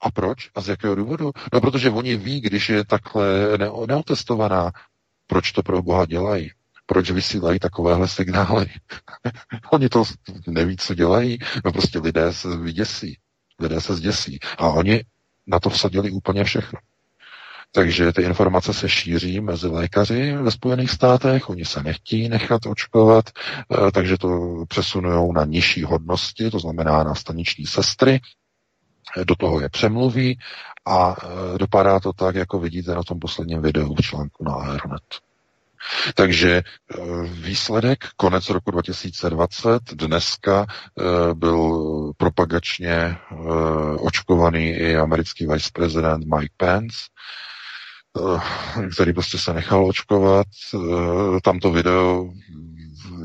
[0.00, 0.50] A proč?
[0.54, 1.32] A z jakého důvodu?
[1.52, 4.72] No, protože oni ví, když je takhle neotestovaná,
[5.26, 6.50] proč to pro Boha dělají.
[6.86, 8.66] Proč vysílají takovéhle signály?
[9.72, 10.04] oni to
[10.46, 11.38] neví, co dělají.
[11.64, 13.18] No prostě lidé se vyděsí.
[13.60, 14.38] Lidé se zděsí.
[14.58, 15.04] A oni
[15.46, 16.78] na to vsadili úplně všechno.
[17.72, 23.24] Takže ty informace se šíří mezi lékaři ve Spojených státech, oni se nechtějí nechat očkovat,
[23.30, 24.28] eh, takže to
[24.68, 28.20] přesunují na nižší hodnosti, to znamená na staniční sestry,
[29.24, 30.38] do toho je přemluví
[30.86, 35.02] a eh, dopadá to tak, jako vidíte na tom posledním videu v článku na Aeronet.
[36.14, 43.16] Takže eh, výsledek konec roku 2020 dneska eh, byl propagačně eh,
[43.98, 46.96] očkovaný i americký viceprezident Mike Pence,
[48.94, 50.46] který prostě se nechal očkovat.
[51.42, 52.28] Tam to video,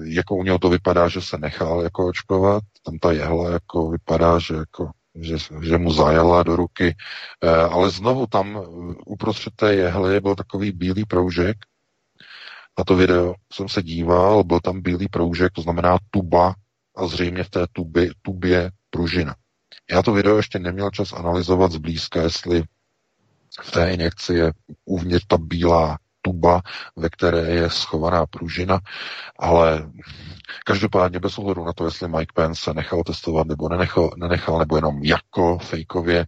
[0.03, 4.39] jako u něho to vypadá, že se nechal jako očkovat, tam ta jehla jako vypadá,
[4.39, 4.89] že jako
[5.21, 6.95] že, že mu zajela do ruky,
[7.69, 8.61] ale znovu tam
[9.05, 11.57] uprostřed té jehly byl takový bílý proužek,
[12.77, 16.55] na to video jsem se díval, byl tam bílý proužek, to znamená tuba
[16.95, 19.35] a zřejmě v té tubě, tubě pružina.
[19.91, 22.63] Já to video ještě neměl čas analyzovat zblízka, jestli
[23.61, 24.51] v té injekci je
[24.85, 26.61] uvnitř ta bílá tuba,
[26.95, 28.79] ve které je schovaná pružina,
[29.39, 29.89] ale
[30.65, 34.75] každopádně bez ohledu na to, jestli Mike Pence se nechal testovat nebo nenechal, nenechal, nebo
[34.75, 36.25] jenom jako fejkově,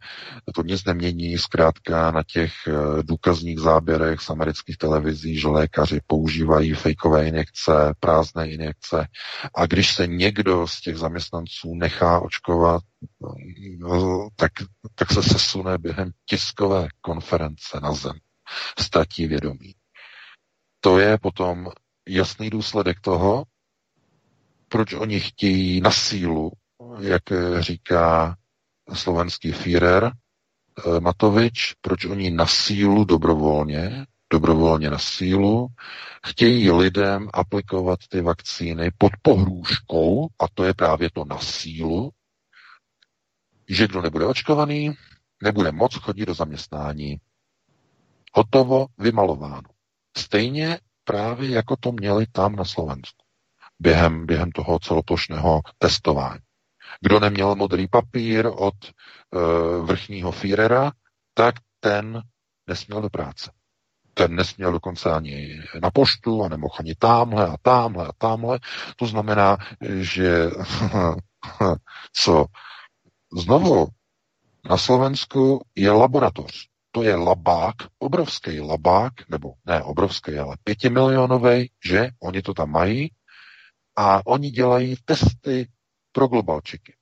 [0.55, 2.71] to nic nemění, zkrátka na těch eh,
[3.03, 9.07] důkazních záběrech z amerických televizí, že lékaři používají fejkové injekce, prázdné injekce.
[9.55, 12.83] A když se někdo z těch zaměstnanců nechá očkovat,
[13.77, 14.51] no, tak,
[14.95, 18.15] tak se sesune během tiskové konference na zem.
[18.79, 19.73] Ztratí vědomí
[20.87, 21.69] to je potom
[22.07, 23.43] jasný důsledek toho,
[24.69, 26.51] proč oni chtějí na sílu,
[26.99, 27.21] jak
[27.59, 28.35] říká
[28.93, 35.67] slovenský Führer eh, Matovič, proč oni na sílu dobrovolně, dobrovolně na sílu,
[36.27, 42.09] chtějí lidem aplikovat ty vakcíny pod pohrůžkou, a to je právě to na sílu,
[43.69, 44.91] že kdo nebude očkovaný,
[45.43, 47.17] nebude moc chodit do zaměstnání.
[48.33, 49.76] Hotovo, vymalováno.
[50.17, 53.25] Stejně právě jako to měli tam na Slovensku.
[53.79, 56.39] Během, během toho celoplošného testování.
[57.01, 58.89] Kdo neměl modrý papír od e,
[59.81, 60.91] vrchního Führera,
[61.33, 62.21] tak ten
[62.67, 63.51] nesměl do práce.
[64.13, 68.59] Ten nesměl dokonce ani na poštu a nemohl ani tamhle a tamhle a tamhle.
[68.95, 69.57] To znamená,
[69.99, 70.49] že
[72.13, 72.45] co
[73.37, 73.87] znovu
[74.69, 76.67] na Slovensku je laboratoř.
[76.91, 83.11] To je labák, obrovský labák, nebo ne obrovský, ale pětimilionový, že oni to tam mají
[83.95, 85.67] a oni dělají testy
[86.11, 86.93] pro globalčiky.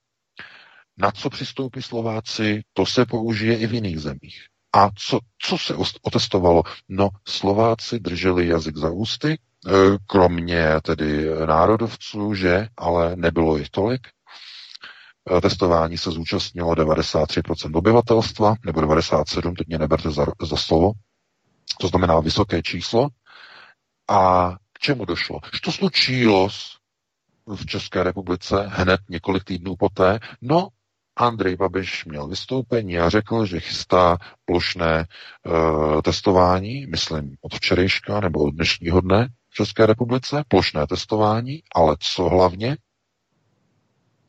[0.97, 4.41] Na co přistoupí Slováci, to se použije i v jiných zemích.
[4.75, 6.63] A co, co se otestovalo?
[6.89, 9.37] No, Slováci drželi jazyk za ústy, e,
[10.07, 14.07] kromě tedy národovců, že, ale nebylo jich tolik.
[15.37, 20.91] E, testování se zúčastnilo 93% obyvatelstva, nebo 97%, teď mě neberte za, za slovo.
[21.79, 23.07] To znamená vysoké číslo.
[24.09, 25.39] A k čemu došlo?
[25.53, 26.49] Što slučilo
[27.55, 30.19] v České republice hned několik týdnů poté?
[30.41, 30.67] No,
[31.15, 35.05] Andrej Babiš měl vystoupení a řekl, že chystá plošné
[35.45, 41.97] uh, testování, myslím od včerejška nebo od dnešního dne v České republice, plošné testování, ale
[41.99, 42.77] co hlavně?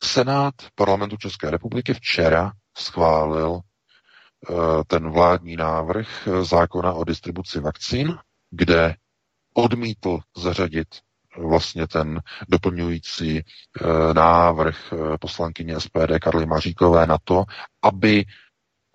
[0.03, 3.59] Senát parlamentu České republiky včera schválil uh,
[4.87, 8.17] ten vládní návrh zákona o distribuci vakcín,
[8.51, 8.95] kde
[9.53, 10.87] odmítl zařadit
[11.37, 13.43] vlastně ten doplňující eh,
[14.13, 17.43] návrh eh, poslankyně SPD Karly Maříkové na to,
[17.81, 18.25] aby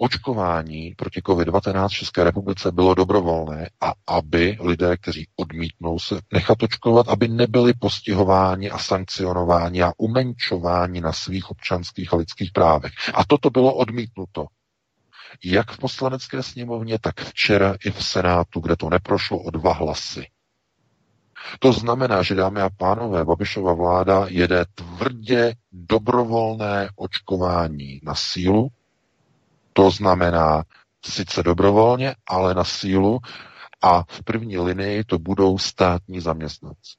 [0.03, 6.63] očkování proti COVID-19 v České republice bylo dobrovolné a aby lidé, kteří odmítnou se nechat
[6.63, 12.93] očkovat, aby nebyli postihováni a sankcionováni a umenčováni na svých občanských a lidských právech.
[13.15, 14.47] A toto bylo odmítnuto.
[15.45, 20.27] Jak v poslanecké sněmovně, tak včera i v Senátu, kde to neprošlo o dva hlasy.
[21.59, 28.69] To znamená, že dámy a pánové, Babišova vláda jede tvrdě dobrovolné očkování na sílu.
[29.73, 30.63] To znamená
[31.05, 33.19] sice dobrovolně, ale na sílu
[33.83, 36.93] a v první linii to budou státní zaměstnanci.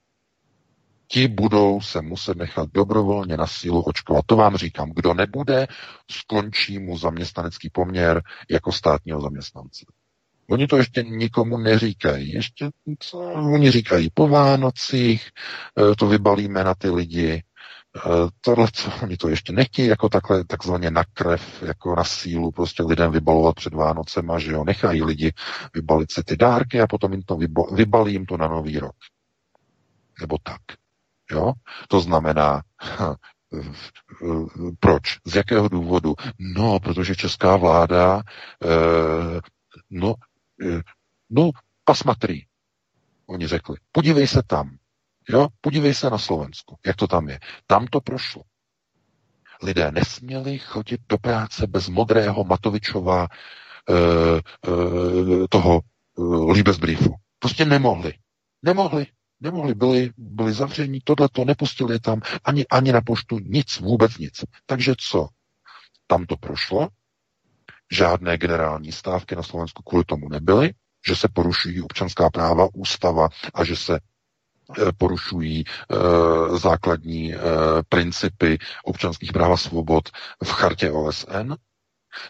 [1.08, 4.26] Ti budou se muset nechat dobrovolně na sílu očkovat.
[4.26, 5.68] To vám říkám, kdo nebude,
[6.12, 9.86] skončí mu zaměstnanecký poměr jako státního zaměstnance.
[10.50, 12.34] Oni to ještě nikomu neříkají.
[12.34, 13.18] Ještě co?
[13.20, 15.30] Oni říkají po Vánocích,
[15.92, 17.44] eh, to vybalíme na ty lidi.
[18.42, 22.84] Tohle, co oni to ještě nechtějí jako takhle, takzvaně na krev, jako na sílu, prostě
[22.84, 25.34] lidem vybalovat před Vánocema, že jo, nechají lidi
[25.74, 27.38] vybalit si ty dárky a potom jim to
[27.74, 28.96] vybalí jim to na nový rok.
[30.22, 30.62] Nebo tak.
[31.32, 31.54] Jo?
[31.88, 32.62] To znamená,
[34.80, 35.02] proč?
[35.26, 36.16] Z jakého důvodu?
[36.40, 38.22] No, protože česká vláda
[38.64, 39.40] eh,
[39.90, 40.16] no,
[40.62, 40.82] Eh,
[41.30, 41.52] no,
[41.84, 42.42] pasmatrý,
[43.26, 43.78] oni řekli.
[43.92, 44.78] Podívej se tam.
[45.30, 45.48] Jo?
[45.62, 47.40] Podívej se na Slovensku, jak to tam je.
[47.68, 48.44] Tam to prošlo.
[49.64, 56.22] Lidé nesměli chodit do práce bez modrého Matovičova e, e, toho e,
[56.54, 57.16] Liebesbriefu.
[57.40, 58.14] Prostě nemohli.
[58.62, 59.08] Nemohli.
[59.40, 64.46] Nemohli, byli, byli zavření, tohle to nepustili tam, ani, ani na poštu, nic, vůbec nic.
[64.66, 65.28] Takže co?
[66.08, 66.90] Tam to prošlo,
[67.92, 70.74] žádné generální stávky na Slovensku kvůli tomu nebyly,
[71.08, 74.00] že se porušují občanská práva, ústava a že se eh,
[74.98, 75.66] porušují e,
[76.58, 77.38] základní e,
[77.90, 80.10] principy občanských práv a svobod
[80.44, 81.54] v chartě OSN.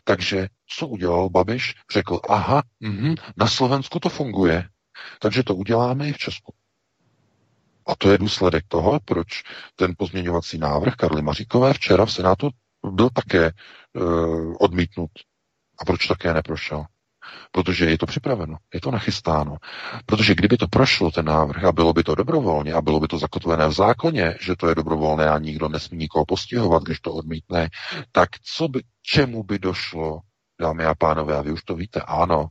[0.04, 1.76] Takže co udělal Babiš?
[1.93, 4.69] Řekl, aha, mh, na Slovensku to funguje,
[5.19, 6.54] takže to uděláme i v Česku.
[7.86, 9.43] A to je důsledek toho, proč
[9.76, 12.50] ten pozměňovací návrh Karly Maříkové včera v Senátu
[12.91, 13.52] byl také e,
[14.60, 15.12] odmítnut
[15.80, 16.86] a proč také neprošel?
[17.51, 19.57] Protože je to připraveno, je to nachystáno.
[20.05, 23.17] Protože kdyby to prošlo, ten návrh, a bylo by to dobrovolně, a bylo by to
[23.17, 27.69] zakotvené v zákoně, že to je dobrovolné a nikdo nesmí nikoho postihovat, když to odmítne,
[28.12, 30.19] tak co by, čemu by došlo,
[30.62, 32.47] dámy a pánové, a vy už to víte, ano,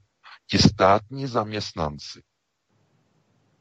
[0.46, 2.22] ti státní zaměstnanci,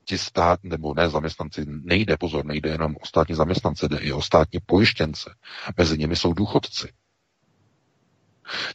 [0.06, 4.22] ti stát, nebo ne zaměstnanci, nejde, pozor, nejde jenom o státní zaměstnance, jde i o
[4.22, 5.36] státní pojištěnce.
[5.78, 6.94] Mezi nimi jsou důchodci.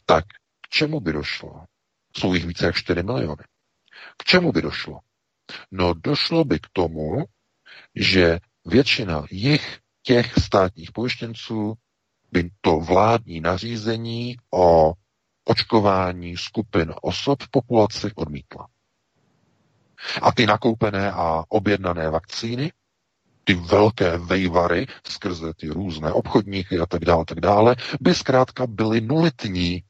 [0.05, 0.25] Tak
[0.61, 1.65] k čemu by došlo?
[2.19, 3.43] Jsou jich více jak 4 miliony.
[4.17, 4.99] K čemu by došlo?
[5.71, 7.25] No došlo by k tomu,
[7.95, 11.73] že většina jich těch státních pojištěnců
[12.31, 14.93] by to vládní nařízení o
[15.45, 18.67] očkování skupin osob v populaci odmítla.
[20.21, 22.71] A ty nakoupené a objednané vakcíny,
[23.43, 29.01] ty velké vejvary skrze ty různé obchodníky a tak dále, tak dále, by zkrátka byly
[29.01, 29.83] nulitní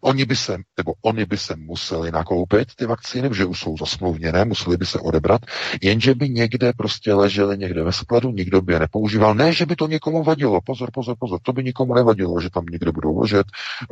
[0.00, 4.44] Oni by se, nebo oni by se museli nakoupit ty vakcíny, že už jsou zasmluvněné,
[4.44, 5.40] museli by se odebrat,
[5.82, 9.34] jenže by někde prostě ležely někde ve skladu, nikdo by je nepoužíval.
[9.34, 12.66] Ne, že by to někomu vadilo, pozor, pozor, pozor, to by nikomu nevadilo, že tam
[12.66, 13.46] někde budou ležet.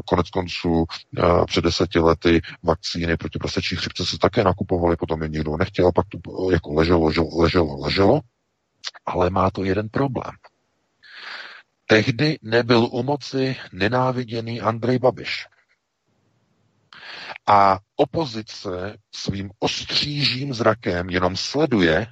[0.05, 0.85] Konec konců
[1.19, 5.93] eh, před deseti lety vakcíny proti prasečí chřipce se také nakupovaly, potom je nikdo nechtěl,
[5.93, 8.21] pak to jako leželo, leželo, leželo, leželo.
[9.07, 10.33] Ale má to jeden problém.
[11.87, 15.47] Tehdy nebyl u moci nenáviděný Andrej Babiš.
[17.47, 22.07] A opozice svým ostřížím zrakem jenom sleduje,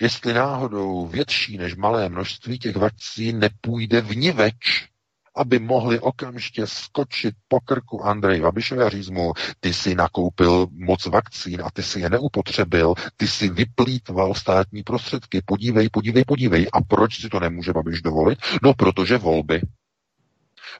[0.00, 4.88] jestli náhodou větší než malé množství těch vakcín nepůjde vniveč,
[5.36, 11.06] aby mohli okamžitě skočit po krku Andrej Babišovi a říct mu, ty si nakoupil moc
[11.06, 16.66] vakcín a ty si je neupotřebil, ty si vyplýtval státní prostředky, podívej, podívej, podívej.
[16.72, 18.38] A proč si to nemůže Babiš dovolit?
[18.62, 19.60] No, protože volby.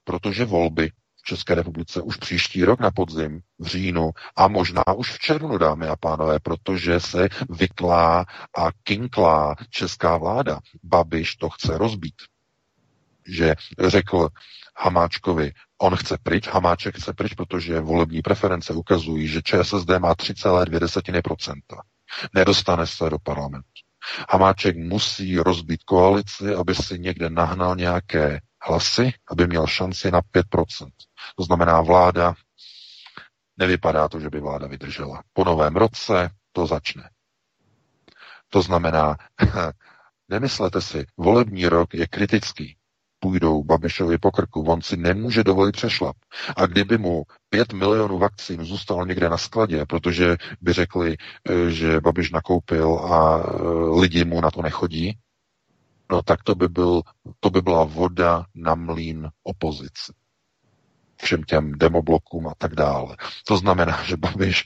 [0.05, 0.91] Protože volby.
[1.25, 5.87] České republice už příští rok na podzim, v říjnu a možná už v červnu, dámy
[5.87, 8.25] a pánové, protože se vyklá
[8.59, 10.61] a kinklá česká vláda.
[10.83, 12.15] Babiš to chce rozbít.
[13.27, 14.29] Že řekl
[14.77, 21.53] Hamáčkovi, on chce pryč, Hamáček chce pryč, protože volební preference ukazují, že ČSSD má 3,2%.
[22.35, 23.69] Nedostane se do parlamentu.
[24.31, 30.91] Hamáček musí rozbít koalici, aby si někde nahnal nějaké hlasy, aby měl šanci na 5%.
[31.37, 32.35] To znamená, vláda,
[33.57, 35.23] nevypadá to, že by vláda vydržela.
[35.33, 37.11] Po novém roce to začne.
[38.49, 39.17] To znamená,
[40.29, 42.77] nemyslete si, volební rok je kritický.
[43.19, 46.17] Půjdou Babišovi po krku, on si nemůže dovolit přešlap.
[46.57, 52.01] A kdyby mu 5 milionů vakcín zůstalo někde na skladě, protože by řekli, eh, že
[52.01, 55.19] Babiš nakoupil a eh, lidi mu na to nechodí,
[56.13, 57.03] no tak to by, byl,
[57.41, 60.13] to by byla voda na mlín opozici.
[61.23, 63.17] Všem těm demoblokům a tak dále.
[63.47, 64.65] To znamená, že Babiš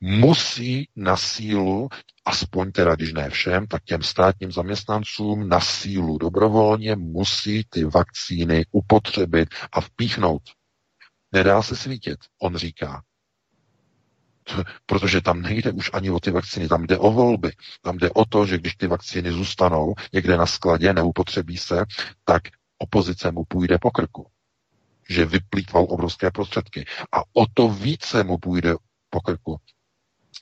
[0.00, 1.88] musí na sílu,
[2.24, 8.64] aspoň teda, když ne všem, tak těm státním zaměstnancům na sílu dobrovolně musí ty vakcíny
[8.72, 10.42] upotřebit a vpíchnout.
[11.32, 13.02] Nedá se svítit, on říká.
[14.86, 17.52] Protože tam nejde už ani o ty vakcíny, tam jde o volby.
[17.82, 21.84] Tam jde o to, že když ty vakcíny zůstanou někde na skladě, neupotřebí se,
[22.24, 22.42] tak
[22.78, 24.26] opozice mu půjde po krku.
[25.08, 26.84] Že vyplýtval obrovské prostředky.
[27.12, 28.74] A o to více mu půjde
[29.10, 29.60] po krku,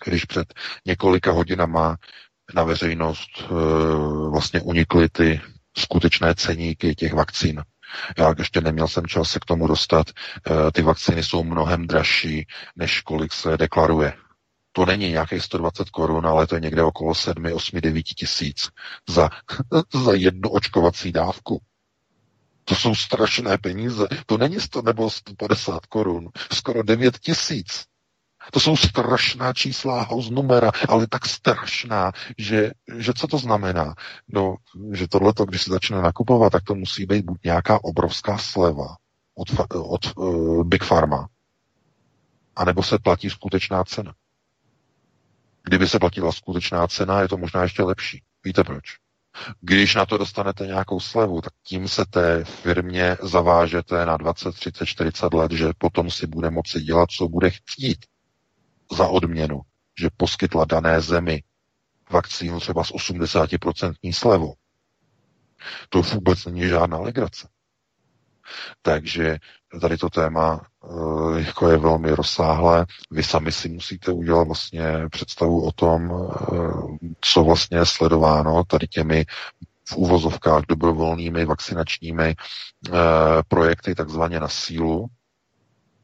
[0.04, 0.54] když před
[0.86, 1.96] několika hodinama
[2.54, 3.44] na veřejnost e,
[4.30, 5.40] vlastně unikly ty
[5.78, 7.62] skutečné ceníky těch vakcín.
[8.18, 10.06] Já ještě neměl jsem čas se k tomu dostat.
[10.10, 14.12] Eh, ty vakcíny jsou mnohem dražší, než kolik se deklaruje.
[14.72, 18.68] To není nějakých 120 korun, ale to je někde okolo 7, 8, 9 tisíc
[19.08, 19.30] za,
[20.04, 21.60] za jednu očkovací dávku.
[22.64, 24.06] To jsou strašné peníze.
[24.26, 26.28] To není 100 nebo 150 korun.
[26.52, 27.84] Skoro 9 tisíc.
[28.52, 33.94] To jsou strašná čísla, numera, ale tak strašná, že, že co to znamená?
[34.28, 34.56] No,
[34.92, 38.96] že tohleto, když se začne nakupovat, tak to musí být buď nějaká obrovská sleva
[39.34, 41.28] od, od uh, Big Pharma,
[42.56, 44.14] anebo se platí skutečná cena.
[45.64, 48.22] Kdyby se platila skutečná cena, je to možná ještě lepší.
[48.44, 48.84] Víte proč?
[49.60, 54.86] Když na to dostanete nějakou slevu, tak tím se té firmě zavážete na 20, 30,
[54.86, 58.06] 40 let, že potom si bude moci dělat, co bude chtít
[58.92, 59.60] za odměnu,
[60.00, 61.42] že poskytla dané zemi
[62.10, 64.54] vakcínu třeba s 80% slevou.
[65.88, 67.48] To vůbec není žádná legrace.
[68.82, 69.38] Takže
[69.80, 72.86] tady to téma eh, jako je velmi rozsáhlé.
[73.10, 78.86] Vy sami si musíte udělat vlastně představu o tom, eh, co vlastně je sledováno tady
[78.88, 79.24] těmi
[79.88, 82.92] v úvozovkách dobrovolnými vakcinačními eh,
[83.48, 85.06] projekty takzvaně na sílu.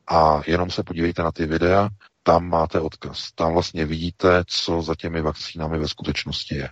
[0.08, 1.88] A jenom se podívejte na ty videa,
[2.22, 3.32] tam máte odkaz.
[3.34, 6.68] Tam vlastně vidíte, co za těmi vakcínami ve skutečnosti je.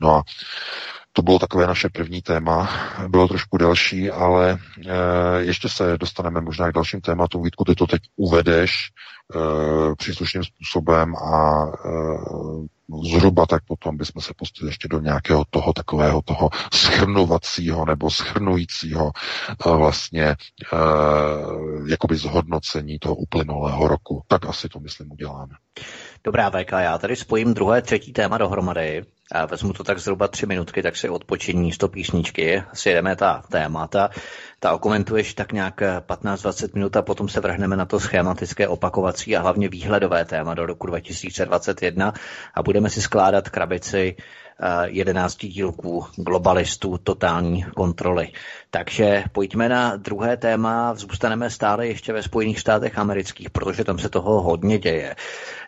[0.00, 0.22] No a
[1.12, 2.70] to bylo takové naše první téma,
[3.08, 7.42] bylo trošku delší, ale e, ještě se dostaneme možná k dalším tématům.
[7.42, 8.88] Vítku, ty to teď uvedeš
[9.34, 11.88] e, příslušným způsobem a e,
[13.04, 19.10] zhruba tak potom bychom se pustili ještě do nějakého toho takového toho schrnovacího nebo schrnujícího
[19.66, 20.36] e, vlastně e,
[21.88, 24.22] jakoby zhodnocení toho uplynulého roku.
[24.28, 25.54] Tak asi to myslím uděláme.
[26.24, 29.04] Dobrá, VK, já tady spojím druhé, třetí téma dohromady
[29.50, 34.10] Vezmu to tak zhruba tři minutky, tak si odpočení z písničky, si jedeme ta témata,
[34.60, 39.40] ta okomentuješ tak nějak 15-20 minut a potom se vrhneme na to schématické opakovací a
[39.40, 42.12] hlavně výhledové téma do roku 2021
[42.54, 44.16] a budeme si skládat krabici
[44.84, 48.32] 11 dílků globalistů totální kontroly.
[48.70, 50.94] Takže pojďme na druhé téma.
[50.94, 55.16] Zůstaneme stále ještě ve Spojených státech amerických, protože tam se toho hodně děje.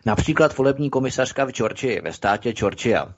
[0.05, 3.13] Například volební komisařka v Georgii, ve státě Georgia,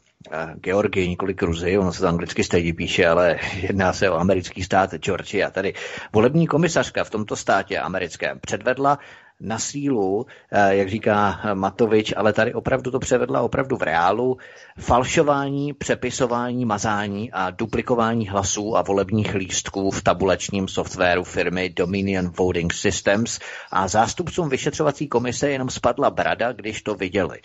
[0.64, 4.96] Georgii, nikoli Gruzi, ono se to anglicky stejně píše, ale jedná se o americký stát
[4.96, 5.52] Georgia.
[5.52, 5.74] Tady
[6.14, 9.00] volební komisařka v tomto státě americkém předvedla
[9.40, 14.38] na sílu, eh, jak říká Matovič, ale tady opravdu to převedla opravdu v reálu,
[14.80, 22.74] falšování, přepisování, mazání a duplikování hlasů a volebních lístků v tabulečním softwaru firmy Dominion Voting
[22.74, 23.40] Systems
[23.72, 27.40] a zástupcům vyšetřovací komise jenom spadla brada, když to viděli.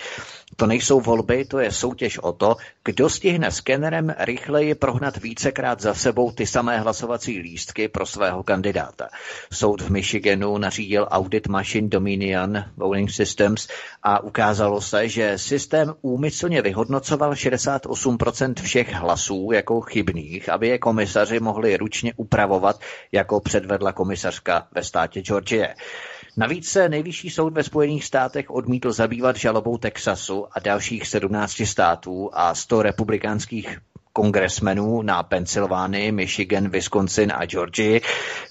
[0.57, 5.95] To nejsou volby, to je soutěž o to, kdo stihne skenerem rychleji prohnat vícekrát za
[5.95, 9.09] sebou ty samé hlasovací lístky pro svého kandidáta.
[9.53, 13.69] Soud v Michiganu nařídil audit mašin Dominion Voting Systems
[14.03, 21.41] a ukázalo se, že systém úmyslně vyhodnocoval 68% všech hlasů jako chybných, aby je komisaři
[21.41, 22.81] mohli ručně upravovat,
[23.13, 25.75] jako předvedla komisařka ve státě Georgie.
[26.37, 32.31] Navíc se nejvyšší soud ve Spojených státech odmítl zabývat žalobou Texasu a dalších 17 států
[32.33, 33.79] a 100 republikánských
[34.13, 38.01] kongresmenů na Pensylvánii, Michigan, Wisconsin a Georgii.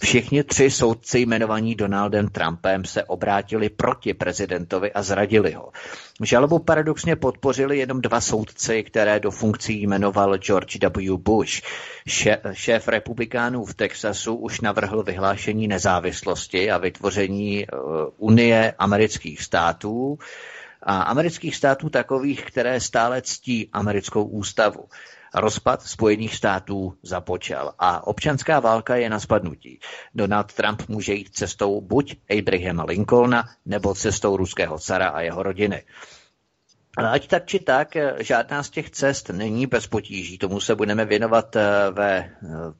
[0.01, 5.71] Všichni tři soudci jmenovaní Donaldem Trumpem se obrátili proti prezidentovi a zradili ho.
[6.23, 11.17] Žalobu paradoxně podpořili jenom dva soudci, které do funkcí jmenoval George W.
[11.17, 11.61] Bush.
[12.53, 17.79] Šéf republikánů v Texasu už navrhl vyhlášení nezávislosti a vytvoření uh,
[18.17, 20.17] Unie amerických států
[20.83, 24.85] a amerických států takových, které stále ctí americkou ústavu.
[25.33, 29.79] Rozpad Spojených států započal a občanská válka je na spadnutí.
[30.15, 35.83] Donald Trump může jít cestou buď Abrahama Lincolna nebo cestou ruského cara a jeho rodiny.
[36.97, 40.37] Ale ať tak či tak, eh, žádná z těch cest není bez potíží.
[40.37, 41.61] Tomu se budeme věnovat eh,
[41.91, 42.29] ve eh,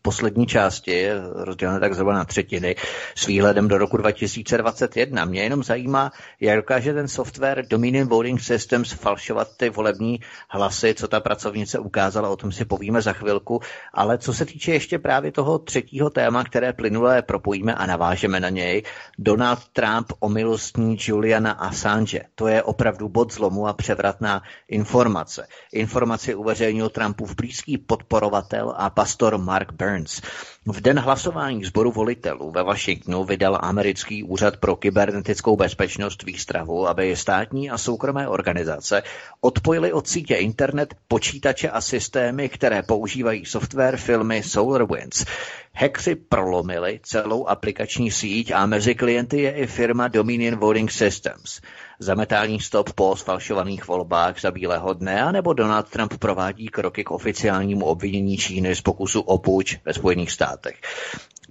[0.02, 2.76] poslední části, rozdělené tak zhruba na třetiny,
[3.16, 5.26] s výhledem do roku 2021.
[5.26, 11.08] Mě jenom zajímá, jak dokáže ten software Dominion Voting Systems falšovat ty volební hlasy, co
[11.08, 13.62] ta pracovnice ukázala, o tom si povíme za chvilku.
[13.94, 18.50] Ale co se týče ještě právě toho třetího téma, které plynule propojíme a navážeme na
[18.50, 18.84] něj,
[19.18, 22.26] Donald Trump omilostní Juliana Assange.
[22.36, 25.48] To je opravdu bod zlomu a převrat převratná informace.
[25.74, 30.22] Informaci uveřejnil Trumpův blízký podporovatel a pastor Mark Burns.
[30.66, 37.16] V den hlasování sboru volitelů ve Washingtonu vydal americký úřad pro kybernetickou bezpečnost výstrahu, aby
[37.16, 39.04] státní a soukromé organizace
[39.42, 45.26] odpojily od sítě internet počítače a systémy, které používají software filmy SolarWinds.
[45.74, 51.62] Hackři prolomili celou aplikační síť a mezi klienty je i firma Dominion Voting Systems
[52.00, 57.86] zametání stop po sfalšovaných volbách za bílého dne, anebo Donald Trump provádí kroky k oficiálnímu
[57.86, 60.76] obvinění Číny z pokusu o půjč ve Spojených státech.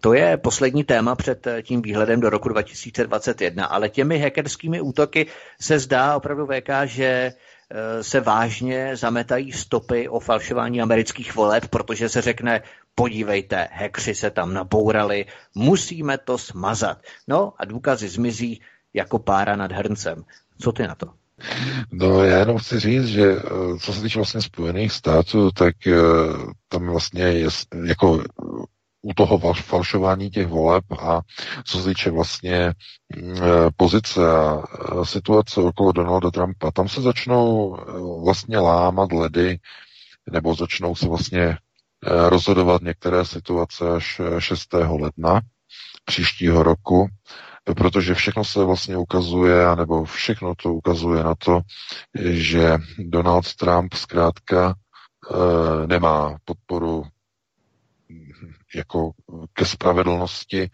[0.01, 5.26] To je poslední téma před tím výhledem do roku 2021, ale těmi hackerskými útoky
[5.61, 12.09] se zdá opravdu VK, že eh, se vážně zametají stopy o falšování amerických voleb, protože
[12.09, 12.62] se řekne,
[12.94, 16.99] podívejte, hekři se tam nabourali, musíme to smazat.
[17.28, 18.61] No a důkazy zmizí,
[18.95, 20.24] jako pára nad hrncem.
[20.61, 21.07] Co ty na to?
[21.93, 25.97] No, já jenom chci říct, že eh, co se týče vlastně Spojených států, tak eh,
[26.68, 27.49] tam vlastně je
[27.84, 28.24] jako
[29.03, 31.20] u toho falšování těch voleb a
[31.64, 32.74] co se týče vlastně
[33.16, 34.62] mm, eh, pozice a
[35.05, 37.76] situace okolo Donalda Trumpa, tam se začnou
[38.24, 39.59] vlastně lámat ledy,
[40.32, 41.59] nebo začnou se vlastně
[42.28, 44.72] rozhodovat některé situace až 6.
[44.72, 45.41] ledna
[46.05, 47.09] příštího roku
[47.76, 51.60] protože všechno se vlastně ukazuje, nebo všechno to ukazuje na to,
[52.30, 57.04] že Donald Trump zkrátka e, nemá podporu
[58.74, 59.10] jako
[59.52, 60.68] ke spravedlnosti e,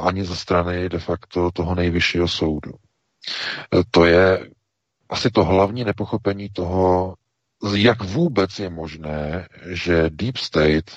[0.00, 2.72] ani ze strany de facto toho nejvyššího soudu.
[2.72, 4.50] E, to je
[5.08, 7.14] asi to hlavní nepochopení toho,
[7.74, 10.90] jak vůbec je možné, že Deep State,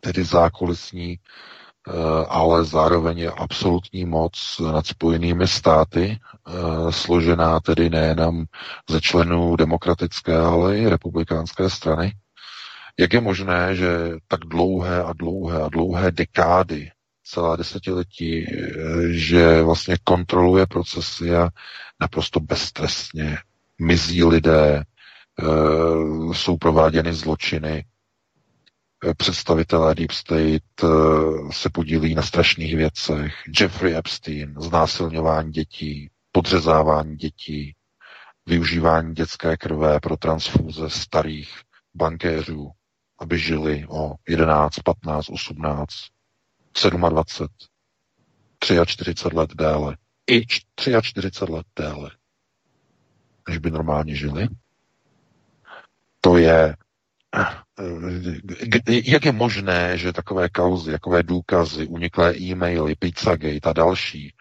[0.00, 1.18] tedy zákulisní
[2.28, 6.52] ale zároveň je absolutní moc nad spojenými státy, eh,
[6.92, 8.44] složená tedy nejenom
[8.90, 12.12] ze členů demokratické, ale i republikánské strany.
[12.98, 13.88] Jak je možné, že
[14.28, 16.90] tak dlouhé a dlouhé a dlouhé dekády,
[17.24, 18.72] celá desetiletí, eh,
[19.12, 21.48] že vlastně kontroluje procesy a
[22.00, 23.38] naprosto beztrestně
[23.80, 24.84] mizí lidé,
[26.32, 27.84] jsou prováděny zločiny,
[29.16, 30.62] představitelé Deep State
[31.50, 33.34] se podílí na strašných věcech.
[33.60, 37.74] Jeffrey Epstein, znásilňování dětí, podřezávání dětí,
[38.46, 41.60] využívání dětské krve pro transfúze starých
[41.94, 42.70] bankéřů,
[43.18, 45.88] aby žili o 11, 15, 18,
[47.08, 47.48] 27,
[48.86, 49.96] 43 let déle.
[50.30, 52.10] I 43 let déle,
[53.48, 54.48] než by normálně žili.
[56.20, 56.76] To je
[58.86, 64.34] jak je možné, že takové kauzy, takové důkazy, uniklé e-maily, Pizzagate a další,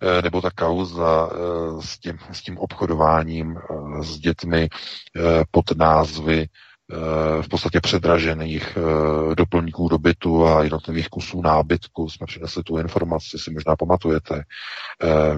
[0.00, 1.36] eh, nebo ta kauza eh,
[1.82, 4.68] s tím, s tím obchodováním eh, s dětmi
[5.50, 6.46] pod názvy
[7.40, 8.78] v podstatě předražených
[9.34, 12.10] doplňků do bytu a jednotlivých kusů nábytku.
[12.10, 14.42] Jsme přinesli tu informaci, si možná pamatujete.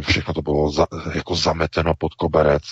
[0.00, 2.62] Všechno to bylo za, jako zameteno pod koberec.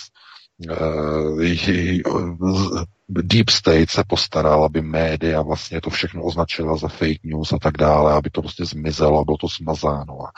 [3.09, 7.77] Deep State se postaral, aby média vlastně to všechno označila za fake news a tak
[7.77, 10.31] dále, aby to prostě zmizelo, bylo to smazáno a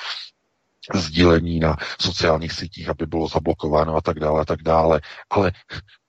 [0.93, 5.01] sdílení na sociálních sítích, aby bylo zablokováno a tak dále a tak dále.
[5.29, 5.51] Ale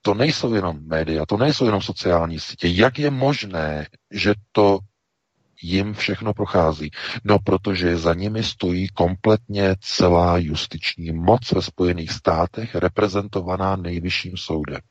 [0.01, 2.67] to nejsou jenom média, to nejsou jenom sociální sítě.
[2.67, 4.79] Jak je možné, že to
[5.61, 6.91] jim všechno prochází?
[7.23, 14.81] No, protože za nimi stojí kompletně celá justiční moc ve Spojených státech, reprezentovaná nejvyšším soudem.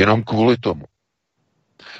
[0.00, 0.84] Jenom kvůli tomu.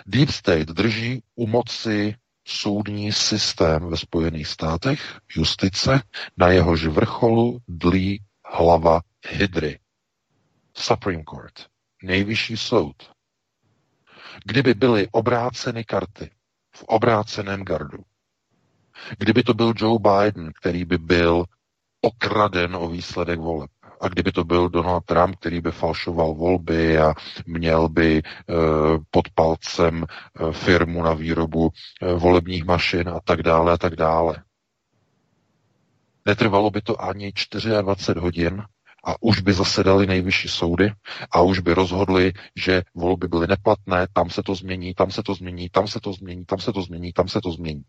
[0.07, 2.15] Deep State drží u moci
[2.47, 6.03] soudní systém ve Spojených státech, justice,
[6.37, 9.79] na jehož vrcholu dlí hlava Hydry.
[10.77, 11.67] Supreme Court,
[12.03, 13.13] nejvyšší soud.
[14.45, 16.31] Kdyby byly obráceny karty
[16.77, 18.03] v obráceném gardu,
[19.19, 21.45] kdyby to byl Joe Biden, který by byl
[22.01, 23.71] okraden o výsledek voleb,
[24.01, 27.15] a kdyby to byl Donald Trump, který by falšoval volby a
[27.47, 28.23] měl by e,
[29.11, 31.71] pod palcem e, firmu na výrobu
[32.03, 34.43] e, volebních mašin a tak dále a tak dále.
[36.27, 37.33] Netrvalo by to ani
[37.83, 38.63] 24 hodin
[39.05, 40.93] a už by zasedali nejvyšší soudy
[41.31, 45.35] a už by rozhodli, že volby byly neplatné, tam se to změní, tam se to
[45.35, 47.83] změní, tam se to změní, tam se to změní, tam se to změní.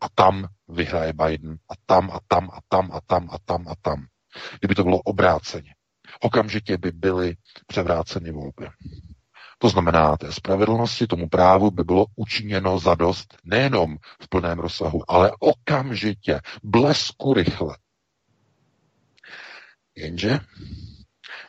[0.00, 3.74] A tam vyhraje Biden a tam a tam a tam a tam a tam a
[3.82, 4.06] tam.
[4.60, 5.74] Kdyby to bylo obráceně.
[6.20, 8.68] Okamžitě by byly převráceny volby.
[9.58, 15.32] To znamená, té spravedlnosti, tomu právu by bylo učiněno zadost nejenom v plném rozsahu, ale
[15.40, 17.78] okamžitě, blesku rychle.
[19.96, 20.40] Jenže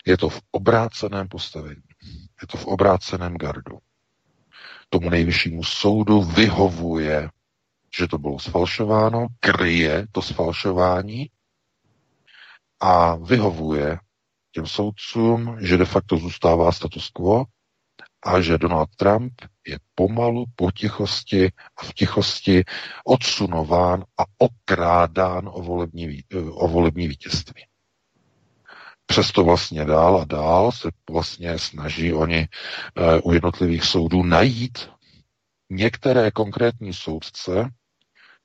[0.05, 1.81] je to v obráceném postavení.
[2.41, 3.79] Je to v obráceném gardu.
[4.89, 7.29] Tomu nejvyššímu soudu vyhovuje,
[7.97, 11.29] že to bylo sfalšováno, kryje to sfalšování
[12.79, 13.99] a vyhovuje
[14.51, 17.45] těm soudcům, že de facto zůstává status quo
[18.23, 19.33] a že Donald Trump
[19.67, 22.63] je pomalu, po tichosti a v tichosti
[23.05, 27.65] odsunován a okrádán o volební, o volební vítězství.
[29.05, 32.47] Přesto vlastně dál a dál se vlastně snaží oni
[32.97, 34.89] uh, u jednotlivých soudů najít
[35.69, 37.69] některé konkrétní soudce,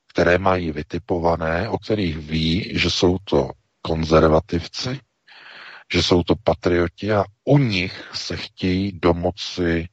[0.09, 3.51] které mají vytipované, o kterých ví, že jsou to
[3.87, 5.01] konzervativci,
[5.93, 9.89] že jsou to patrioti a u nich se chtějí domoci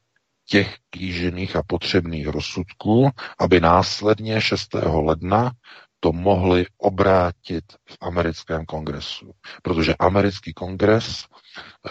[0.45, 4.73] těch kýžených a potřebných rozsudků, aby následně 6.
[4.83, 5.51] ledna
[5.99, 9.31] to mohli obrátit v americkém kongresu.
[9.63, 11.25] Protože americký kongres,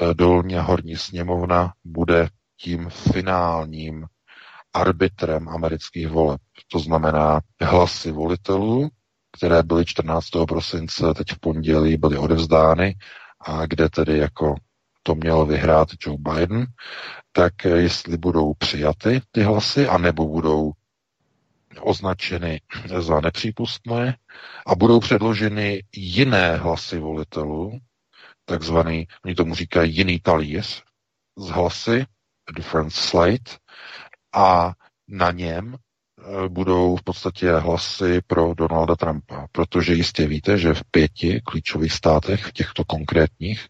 [0.01, 4.07] eh, dolní a horní sněmovna, bude tím finálním
[4.75, 6.41] arbitrem amerických voleb.
[6.73, 8.91] To znamená hlasy volitelů
[9.41, 10.29] které byly 14.
[10.49, 12.97] prosince, teď v pondělí byly odevzdány
[13.41, 14.55] a kde tedy jako
[15.03, 16.67] to měl vyhrát Joe Biden,
[17.33, 20.73] tak jestli budou přijaty ty hlasy, anebo budou
[21.81, 22.61] označeny
[22.99, 24.17] za nepřípustné
[24.67, 27.79] a budou předloženy jiné hlasy volitelů,
[28.45, 30.83] takzvaný, oni tomu říkají jiný talíř
[31.39, 32.07] z hlasy,
[32.57, 33.53] different slate,
[34.35, 34.73] a
[35.09, 35.77] na něm
[36.49, 42.45] budou v podstatě hlasy pro Donalda Trumpa, protože jistě víte, že v pěti klíčových státech,
[42.47, 43.67] v těchto konkrétních,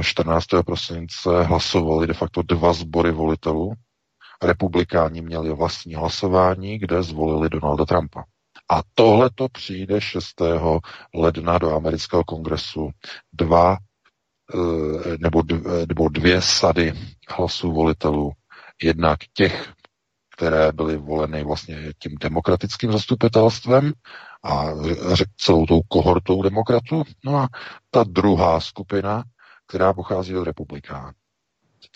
[0.00, 0.58] 14.
[0.58, 3.72] Eh, prosince hlasovali de facto dva sbory volitelů.
[4.42, 8.24] Republikáni měli vlastní hlasování, kde zvolili Donalda Trumpa.
[8.70, 10.42] A tohle to přijde 6.
[11.14, 12.90] ledna do amerického kongresu.
[13.32, 13.76] Dva
[14.54, 15.16] eh,
[15.86, 16.92] nebo dvě sady
[17.28, 18.32] hlasů volitelů.
[18.82, 19.72] Jednak těch
[20.42, 23.92] které byly voleny vlastně tím demokratickým zastupitelstvem
[24.44, 24.66] a
[25.36, 27.02] celou tou kohortou demokratů.
[27.24, 27.48] No a
[27.90, 29.24] ta druhá skupina
[29.72, 31.12] která pochází od republikánů.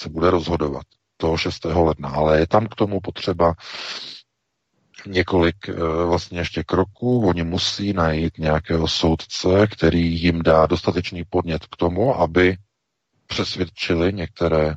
[0.01, 0.83] Se bude rozhodovat
[1.17, 1.65] toho 6.
[1.65, 3.55] ledna, ale je tam k tomu potřeba
[5.07, 5.69] několik
[6.07, 7.27] vlastně ještě kroků.
[7.29, 12.57] Oni musí najít nějakého soudce, který jim dá dostatečný podnět k tomu, aby
[13.27, 14.75] přesvědčili některé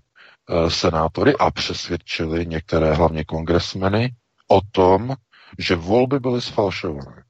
[0.67, 4.11] senátory a přesvědčili některé hlavně kongresmeny
[4.47, 5.15] o tom,
[5.59, 7.23] že volby byly sfalšované.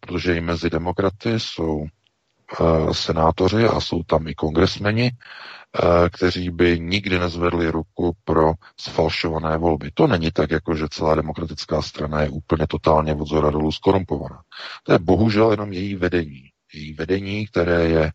[0.00, 6.80] Protože i mezi demokraty jsou uh, senátoři a jsou tam i kongresmeni, uh, kteří by
[6.80, 9.90] nikdy nezvedli ruku pro sfalšované volby.
[9.94, 14.40] To není tak, jako že celá demokratická strana je úplně totálně od zora dolů skorumpovaná.
[14.82, 16.42] To je bohužel jenom její vedení.
[16.74, 18.12] Její vedení, které je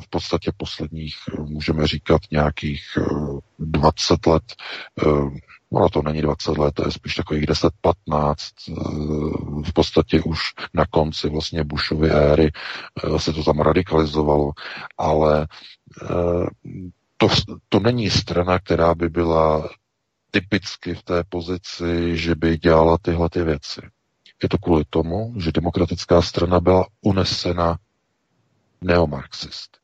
[0.00, 2.82] v podstatě posledních, můžeme říkat, nějakých
[3.58, 4.42] 20 let
[5.70, 7.70] Ono to není 20 let, to je spíš takových 10-15,
[8.68, 8.72] eh,
[9.62, 10.38] v podstatě už
[10.74, 14.52] na konci vlastně Bushovy éry eh, se to tam radikalizovalo,
[14.98, 15.48] ale
[16.02, 16.46] eh,
[17.16, 17.28] to,
[17.68, 19.68] to není strana, která by byla
[20.30, 23.80] typicky v té pozici, že by dělala tyhle ty věci.
[24.42, 27.78] Je to kvůli tomu, že demokratická strana byla unesena
[28.80, 29.76] neomarxist.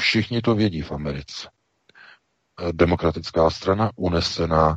[0.00, 1.48] Všichni to vědí v Americe
[2.72, 4.76] demokratická strana unesená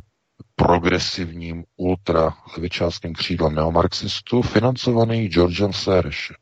[0.56, 6.36] progresivním ultralevičářským křídlem neomarxistů, financovaný Georgem Sorosem.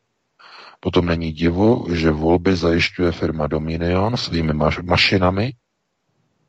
[0.79, 5.53] Potom není divu, že volby zajišťuje firma Dominion svými maš- mašinami,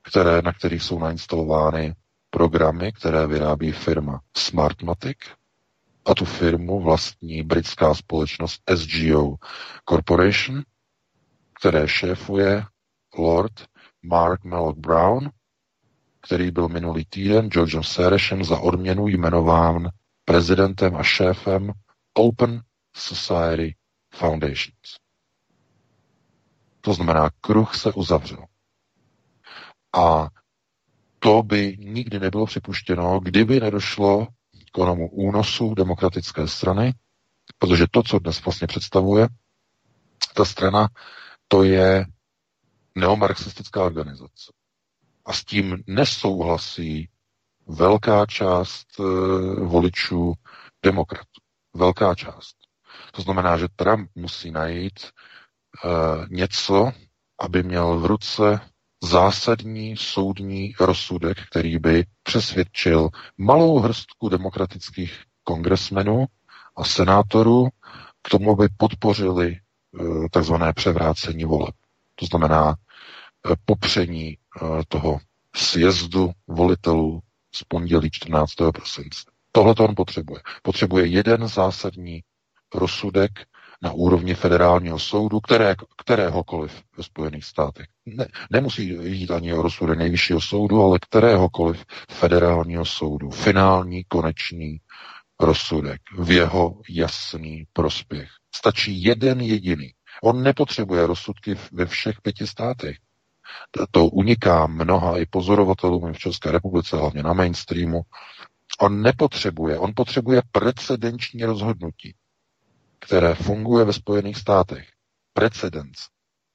[0.02, 1.94] které, na kterých jsou nainstalovány
[2.30, 5.18] programy, které vyrábí firma Smartmatic,
[6.04, 9.36] a tu firmu vlastní britská společnost SGO
[9.88, 10.62] Corporation,
[11.60, 12.64] které šéfuje
[13.18, 13.52] Lord
[14.02, 15.30] Mark Mallock Brown,
[16.20, 19.88] který byl minulý týden Georgeem Serešem za odměnu jmenován
[20.24, 21.72] prezidentem a šéfem
[22.14, 22.62] Open
[22.96, 23.76] Society
[24.14, 24.98] Foundations.
[26.80, 28.44] To znamená, kruh se uzavřel.
[29.96, 30.28] A
[31.18, 34.26] to by nikdy nebylo připuštěno, kdyby nedošlo
[34.74, 36.94] k onomu únosu demokratické strany,
[37.58, 39.28] protože to, co dnes vlastně představuje,
[40.34, 40.88] ta strana,
[41.48, 42.06] to je
[42.94, 44.52] neomarxistická organizace.
[45.24, 47.08] A s tím nesouhlasí
[47.66, 49.02] velká část e,
[49.64, 50.32] voličů
[50.84, 51.40] demokratů.
[51.74, 52.56] Velká část.
[53.12, 55.08] To znamená, že Trump musí najít e,
[56.28, 56.92] něco,
[57.40, 58.60] aby měl v ruce
[59.04, 66.24] zásadní soudní rozsudek, který by přesvědčil malou hrstku demokratických kongresmenů
[66.76, 67.68] a senátorů
[68.22, 69.58] k tomu, aby podpořili e,
[70.30, 71.74] takzvané převrácení voleb.
[72.14, 72.76] To znamená
[73.50, 75.18] Eh, popření eh, toho
[75.56, 77.20] sjezdu volitelů
[77.54, 78.52] z pondělí 14.
[78.74, 79.22] prosince.
[79.52, 80.42] Tohle to on potřebuje.
[80.62, 82.20] Potřebuje jeden zásadní
[82.74, 83.30] rozsudek
[83.82, 87.86] na úrovni federálního soudu, které, kteréhokoliv ve Spojených státech.
[88.06, 93.30] Ne, nemusí jít ani o rozsudek nejvyššího soudu, ale kteréhokoliv federálního soudu.
[93.30, 94.80] Finální, konečný
[95.40, 98.28] rozsudek v jeho jasný prospěch.
[98.54, 99.90] Stačí jeden jediný.
[100.22, 102.96] On nepotřebuje rozsudky ve všech pěti státech
[103.90, 108.02] to uniká mnoha i pozorovatelům v České republice, hlavně na mainstreamu.
[108.80, 112.14] On nepotřebuje, on potřebuje precedenční rozhodnutí,
[113.06, 114.86] které funguje ve Spojených státech.
[115.32, 115.96] Precedens.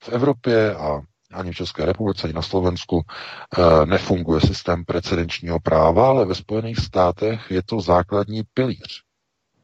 [0.03, 1.01] V Evropě a
[1.33, 6.79] ani v České republice, ani na Slovensku e, nefunguje systém precedenčního práva, ale ve Spojených
[6.79, 9.03] státech je to základní pilíř.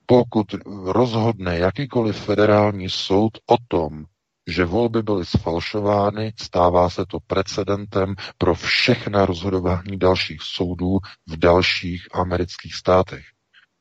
[0.05, 0.47] Pokud
[0.86, 4.05] rozhodne jakýkoliv federální soud o tom,
[4.47, 12.07] že volby byly sfalšovány, stává se to precedentem pro všechna rozhodování dalších soudů v dalších
[12.13, 13.34] amerických státech.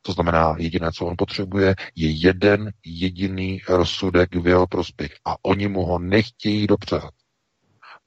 [0.07, 5.15] To znamená, jediné, co on potřebuje, je jeden jediný rozsudek v jeho prospěch.
[5.25, 7.11] A oni mu ho nechtějí dopřát.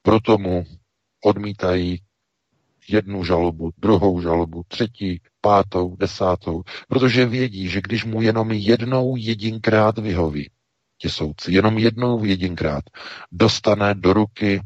[0.02, 0.64] Proto mu
[1.24, 2.02] odmítají
[2.88, 9.98] jednu žalobu, druhou žalobu, třetí, pátou, desátou, protože vědí, že když mu jenom jednou jedinkrát
[9.98, 10.50] vyhoví,
[10.98, 12.84] ti soudci jenom jednou jedinkrát
[13.32, 14.60] dostane do ruky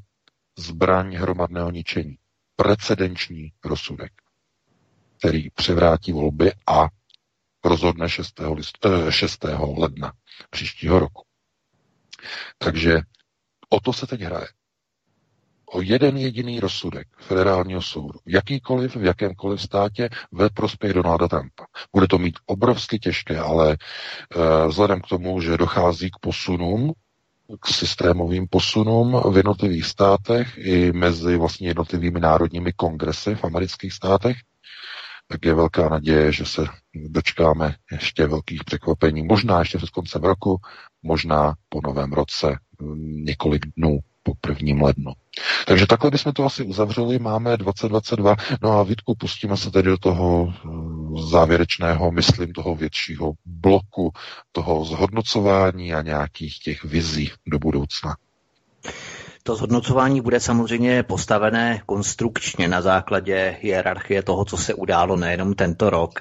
[0.59, 2.17] zbraň hromadného ničení.
[2.57, 4.13] Precedenční rozsudek,
[5.19, 6.89] který převrátí volby a
[7.65, 8.41] rozhodne 6.
[8.55, 8.79] List,
[9.11, 9.45] 6.
[9.45, 10.13] Eh, ledna
[10.51, 11.23] příštího roku.
[12.59, 13.01] Takže
[13.69, 14.49] o to se teď hraje
[15.73, 21.65] o jeden jediný rozsudek federálního soudu, jakýkoliv, v jakémkoliv státě, ve prospěch Donalda Trumpa.
[21.93, 23.77] Bude to mít obrovsky těžké, ale e,
[24.69, 26.93] vzhledem k tomu, že dochází k posunům,
[27.61, 34.37] k systémovým posunům v jednotlivých státech i mezi vlastně jednotlivými národními kongresy v amerických státech,
[35.33, 36.65] tak je velká naděje, že se
[36.95, 39.23] dočkáme ještě velkých překvapení.
[39.23, 40.61] Možná ještě před koncem roku,
[41.03, 42.59] možná po novém roce,
[43.01, 45.13] několik dnů po prvním lednu.
[45.67, 49.99] Takže takhle bychom to asi uzavřeli, máme 2022, no a Vítku, pustíme se tedy do
[49.99, 50.69] toho eh,
[51.31, 54.13] závěrečného, myslím, toho většího bloku,
[54.53, 58.17] toho zhodnocování a nějakých těch vizí do budoucna.
[59.45, 65.91] To zhodnocování bude samozřejmě postavené konstrukčně na základě hierarchie toho, co se událo nejenom tento
[65.91, 66.19] rok.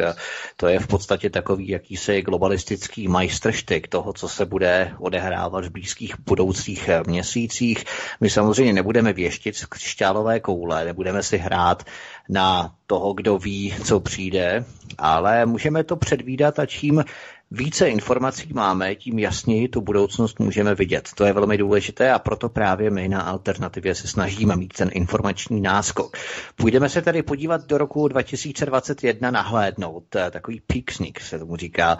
[0.57, 6.15] To je v podstatě takový jakýsi globalistický majstrštyk toho, co se bude odehrávat v blízkých
[6.19, 7.85] budoucích měsících.
[8.21, 11.83] My samozřejmě nebudeme věštit z křišťálové koule, nebudeme si hrát
[12.29, 14.65] na toho, kdo ví, co přijde,
[14.97, 17.03] ale můžeme to předvídat a čím
[17.51, 21.09] více informací máme, tím jasněji tu budoucnost můžeme vidět.
[21.15, 25.61] To je velmi důležité a proto právě my na alternativě se snažíme mít ten informační
[25.61, 26.17] náskok.
[26.55, 31.97] Půjdeme se tedy podívat do roku 2021 nahlédnout, takový peak sneak se tomu říká.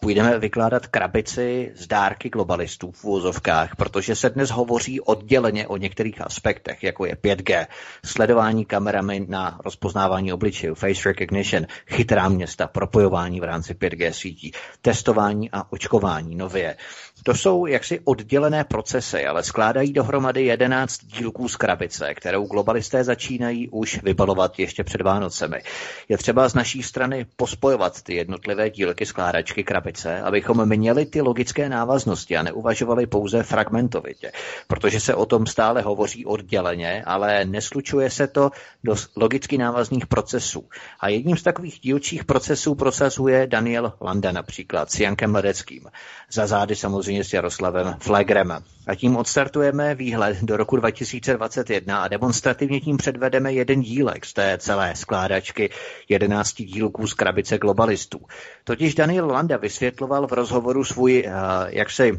[0.00, 6.20] Půjdeme vykládat krabici z dárky globalistů v úvozovkách, protože se dnes hovoří odděleně o některých
[6.20, 7.66] aspektech, jako je 5G,
[8.04, 14.52] sledování kamerami na rozpoznávání obličejů, face recognition, chytrá města, propojování v rámci 5G sítí
[14.82, 16.76] testování a očkování nově.
[17.22, 23.68] To jsou jaksi oddělené procesy, ale skládají dohromady 11 dílků z krabice, kterou globalisté začínají
[23.68, 25.62] už vybalovat ještě před Vánocemi.
[26.08, 31.68] Je třeba z naší strany pospojovat ty jednotlivé dílky skládačky krabice, abychom měli ty logické
[31.68, 34.32] návaznosti a neuvažovali pouze fragmentovitě,
[34.66, 38.50] protože se o tom stále hovoří odděleně, ale neslučuje se to
[38.84, 40.68] do logicky návazných procesů.
[41.00, 45.86] A jedním z takových dílčích procesů prosazuje Daniel Landa například s Jankem Ledeckým.
[46.32, 48.52] Za zády samozřejmě samozřejmě s Jaroslavem Flegrem.
[48.86, 54.58] A tím odstartujeme výhled do roku 2021 a demonstrativně tím předvedeme jeden dílek z té
[54.58, 55.70] celé skládačky
[56.08, 58.18] 11 dílků z krabice globalistů.
[58.64, 61.32] Totiž Daniel Landa vysvětloval v rozhovoru svůj, uh,
[61.68, 62.10] jak se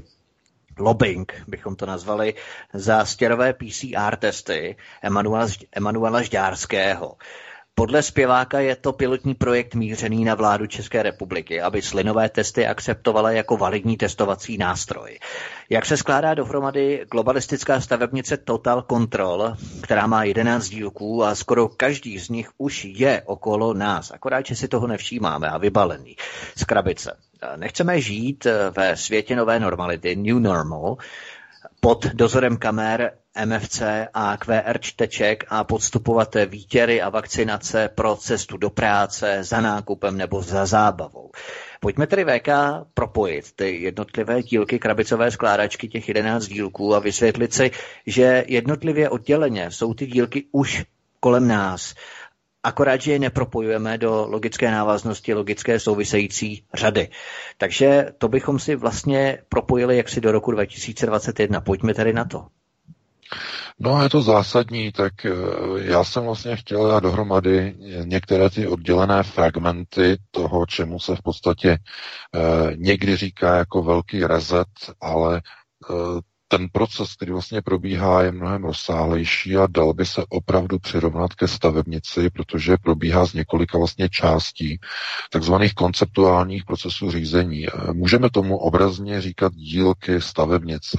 [0.79, 2.33] lobbying, bychom to nazvali,
[2.73, 4.75] za stěrové PCR testy
[5.75, 7.15] Emanuela Žďárského.
[7.80, 13.32] Podle zpěváka je to pilotní projekt mířený na vládu České republiky, aby slinové testy akceptovala
[13.32, 15.19] jako validní testovací nástroj.
[15.69, 22.19] Jak se skládá dohromady globalistická stavebnice Total Control, která má 11 dílků a skoro každý
[22.19, 26.15] z nich už je okolo nás, akorát, že si toho nevšímáme a vybalený
[26.55, 27.17] z krabice.
[27.55, 28.47] Nechceme žít
[28.78, 30.97] ve světě nové normality, new normal,
[31.80, 33.11] pod dozorem kamer
[33.45, 33.81] MFC
[34.13, 40.41] a QR čteček a podstupovat výtěry a vakcinace pro cestu do práce, za nákupem nebo
[40.41, 41.31] za zábavou.
[41.79, 42.47] Pojďme tedy VK
[42.93, 47.71] propojit ty jednotlivé dílky krabicové skládačky, těch 11 dílků a vysvětlit si,
[48.05, 50.85] že jednotlivě odděleně jsou ty dílky už
[51.19, 51.93] kolem nás.
[52.63, 57.09] Akorát, že je nepropojujeme do logické návaznosti, logické související řady.
[57.57, 61.61] Takže to bychom si vlastně propojili jaksi do roku 2021.
[61.61, 62.47] Pojďme tedy na to.
[63.80, 65.32] No je to zásadní, tak eh,
[65.78, 71.69] já jsem vlastně chtěl dát dohromady některé ty oddělené fragmenty toho, čemu se v podstatě
[72.36, 74.67] eh, někdy říká jako velký rezet,
[75.01, 75.41] ale
[75.91, 75.93] eh,
[76.47, 81.47] ten proces, který vlastně probíhá, je mnohem rozsáhlejší a dal by se opravdu přirovnat ke
[81.47, 84.80] stavebnici, protože probíhá z několika vlastně částí
[85.32, 87.65] takzvaných konceptuálních procesů řízení.
[87.93, 90.97] Můžeme tomu obrazně říkat dílky stavebnice.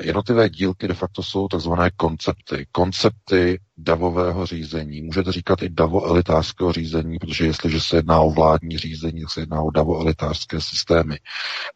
[0.00, 2.66] Jednotlivé dílky de facto jsou takzvané koncepty.
[2.72, 5.02] Koncepty davového řízení.
[5.02, 9.62] Můžete říkat i davo-elitářského řízení, protože jestliže se jedná o vládní řízení, tak se jedná
[9.62, 11.16] o davo-elitářské systémy.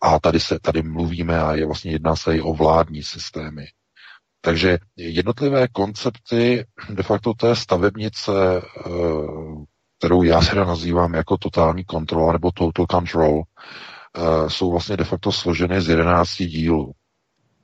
[0.02, 3.66] A tady se tady mluvíme a je vlastně jedná se i o vládní systémy.
[4.40, 8.32] Takže jednotlivé koncepty de facto té stavebnice,
[8.62, 8.90] eh,
[9.98, 15.32] kterou já se nazývám jako totální kontrola nebo total control, eh, jsou vlastně de facto
[15.32, 16.92] složeny z 11 dílů.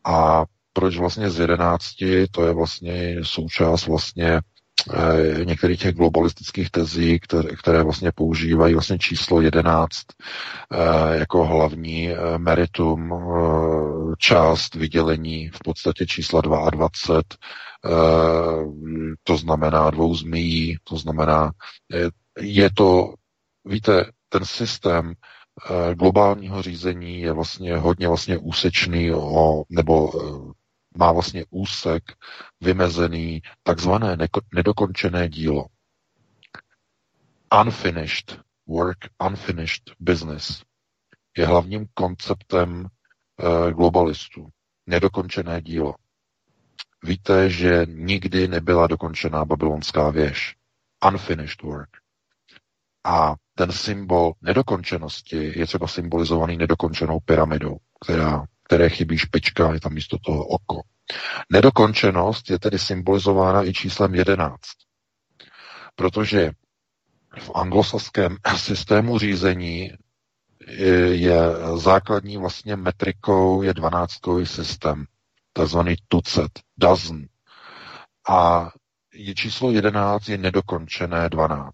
[0.05, 7.20] A proč vlastně z jedenácti, to je vlastně součást vlastně e, některých těch globalistických tezí,
[7.20, 9.90] které, které vlastně používají vlastně číslo 11
[10.72, 13.12] e, jako hlavní e, meritum,
[14.18, 17.22] část vydělení v podstatě čísla 22, e,
[19.22, 21.52] to znamená dvou zmíjí, to znamená,
[22.40, 23.14] je, to,
[23.64, 25.34] víte, ten systém Eh,
[25.94, 30.52] globálního řízení je vlastně hodně vlastně úsečný o, nebo eh,
[30.98, 32.02] má vlastně úsek
[32.61, 34.16] vymezený takzvané
[34.55, 35.66] nedokončené dílo.
[37.62, 40.62] Unfinished work, unfinished business
[41.36, 44.48] je hlavním konceptem uh, globalistů.
[44.86, 45.94] Nedokončené dílo.
[47.02, 50.57] Víte, že nikdy nebyla dokončená babylonská věž.
[51.09, 52.03] Unfinished work.
[53.05, 59.92] A ten symbol nedokončenosti je třeba symbolizovaný nedokončenou pyramidou, která, které chybí špička, je tam
[59.94, 60.82] místo toho oko.
[61.52, 64.59] Nedokončenost je tedy symbolizována i číslem 11,
[65.94, 66.50] protože
[67.38, 69.90] v anglosaském systému řízení
[71.11, 71.36] je
[71.76, 75.05] základní vlastně metrikou je dvanáctkový systém,
[75.52, 77.28] takzvaný tucet, dozen.
[78.28, 78.70] A
[79.14, 81.72] je číslo 11 je nedokončené 12.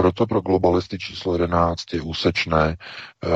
[0.00, 3.28] Proto pro globalisty číslo 11 je úsečné, eh,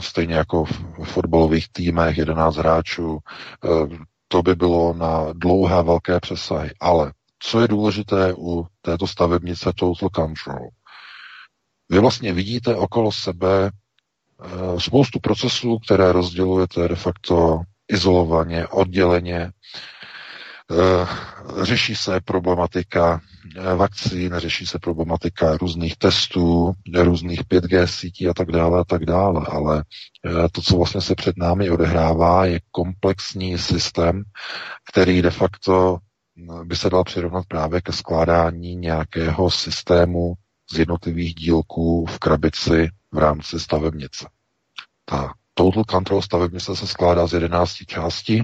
[0.00, 3.18] stejně jako v fotbalových týmech 11 hráčů.
[3.64, 3.68] Eh,
[4.28, 6.70] to by bylo na dlouhé velké přesahy.
[6.80, 10.68] Ale co je důležité u této stavebnice Total Control?
[11.90, 19.52] Vy vlastně vidíte okolo sebe eh, spoustu procesů, které rozdělujete de facto izolovaně, odděleně.
[20.70, 21.06] Eh,
[21.64, 23.20] řeší se problematika
[23.56, 29.04] eh, vakcín, řeší se problematika různých testů, různých 5G sítí a tak dále a tak
[29.06, 29.84] dále, ale
[30.52, 34.22] to, co vlastně se před námi odehrává, je komplexní systém,
[34.92, 35.98] který de facto
[36.64, 40.34] by se dal přirovnat právě ke skládání nějakého systému
[40.72, 44.28] z jednotlivých dílků v krabici v rámci stavebnice.
[45.04, 48.42] Ta Total Control stavebnice se skládá z 11 částí.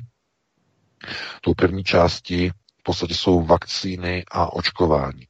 [1.40, 5.26] Tou první částí v podstatě jsou vakcíny a očkování.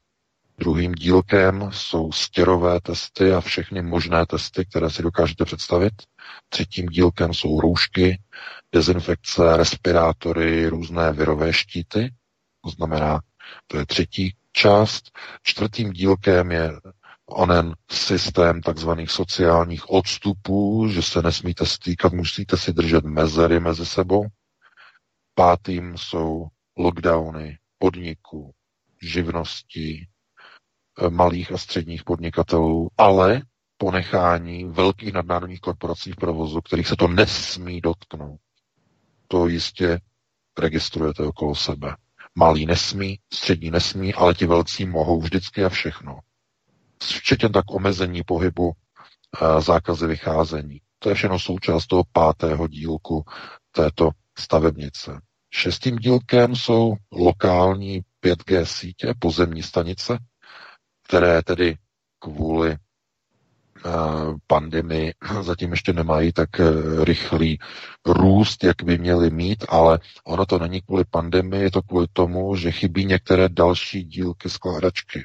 [0.58, 5.92] Druhým dílkem jsou stěrové testy a všechny možné testy, které si dokážete představit.
[6.48, 8.20] Třetím dílkem jsou roušky,
[8.72, 12.12] dezinfekce, respirátory, různé virové štíty.
[12.64, 13.20] To znamená,
[13.66, 15.10] to je třetí část.
[15.42, 16.72] Čtvrtým dílkem je
[17.26, 24.26] onen systém takzvaných sociálních odstupů, že se nesmíte stýkat, musíte si držet mezery mezi sebou.
[25.40, 28.54] Pátým jsou lockdowny podniků,
[29.02, 30.08] živností,
[30.98, 33.42] eh, malých a středních podnikatelů, ale
[33.76, 38.40] ponechání velkých nadnárodních korporací v provozu, kterých se to nesmí dotknout.
[39.28, 40.00] To jistě
[40.58, 41.96] registrujete okolo sebe.
[42.34, 46.18] Malý nesmí, střední nesmí, ale ti velcí mohou vždycky a všechno.
[47.02, 50.80] Včetně tak omezení pohybu, eh, zákazy vycházení.
[50.98, 53.24] To je všechno součást toho pátého dílku
[53.70, 55.20] této stavebnice.
[55.50, 60.18] Šestým dílkem jsou lokální 5G sítě, pozemní stanice,
[61.08, 61.76] které tedy
[62.18, 62.76] kvůli
[63.86, 66.64] Eh, pandemii zatím ještě nemají tak eh,
[67.04, 67.58] rychlý
[68.06, 72.56] růst, jak by měli mít, ale ono to není kvůli pandemii, je to kvůli tomu,
[72.56, 75.22] že chybí některé další dílky skládačky.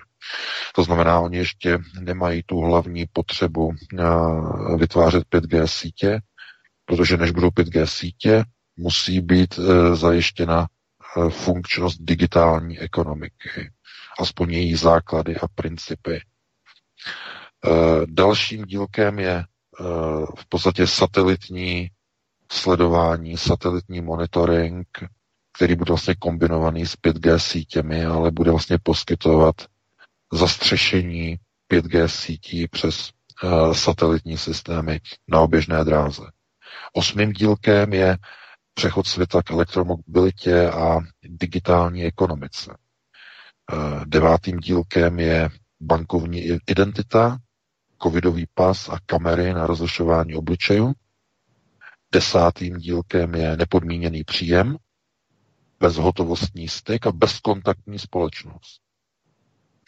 [0.76, 4.04] To znamená, oni ještě nemají tu hlavní potřebu eh,
[4.78, 6.20] vytvářet 5G sítě,
[6.86, 8.44] protože než budou 5G sítě,
[8.78, 9.60] musí být
[9.94, 10.68] zajištěna
[11.30, 13.72] funkčnost digitální ekonomiky,
[14.20, 16.22] aspoň její základy a principy.
[17.66, 17.70] Eh,
[18.06, 19.44] dalším dílkem je eh,
[20.38, 21.90] v podstatě satelitní
[22.52, 24.88] sledování, satelitní monitoring,
[25.54, 29.56] který bude vlastně kombinovaný s 5G sítěmi, ale bude vlastně poskytovat
[30.34, 31.36] zastřešení
[31.72, 33.10] 5G sítí přes
[33.74, 36.22] satelitní systémy na oběžné dráze.
[36.94, 38.18] Osmým dílkem je
[38.76, 42.78] přechod světa k elektromobilitě a digitální ekonomice.
[43.74, 45.50] Uh, devátým dílkem je
[45.82, 47.38] bankovní identita,
[48.04, 50.94] covidový pas a kamery na rozlišování obličejů.
[52.12, 54.78] Desátým dílkem je nepodmíněný příjem,
[55.80, 58.82] bezhotovostní styk a bezkontaktní společnost.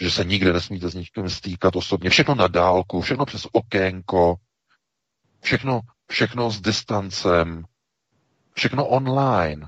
[0.02, 2.10] Že se nikde nesmíte s nikým stýkat osobně.
[2.10, 4.36] Všechno na dálku, všechno přes okénko,
[5.42, 7.64] všechno, všechno s distancem,
[8.58, 9.68] všechno online.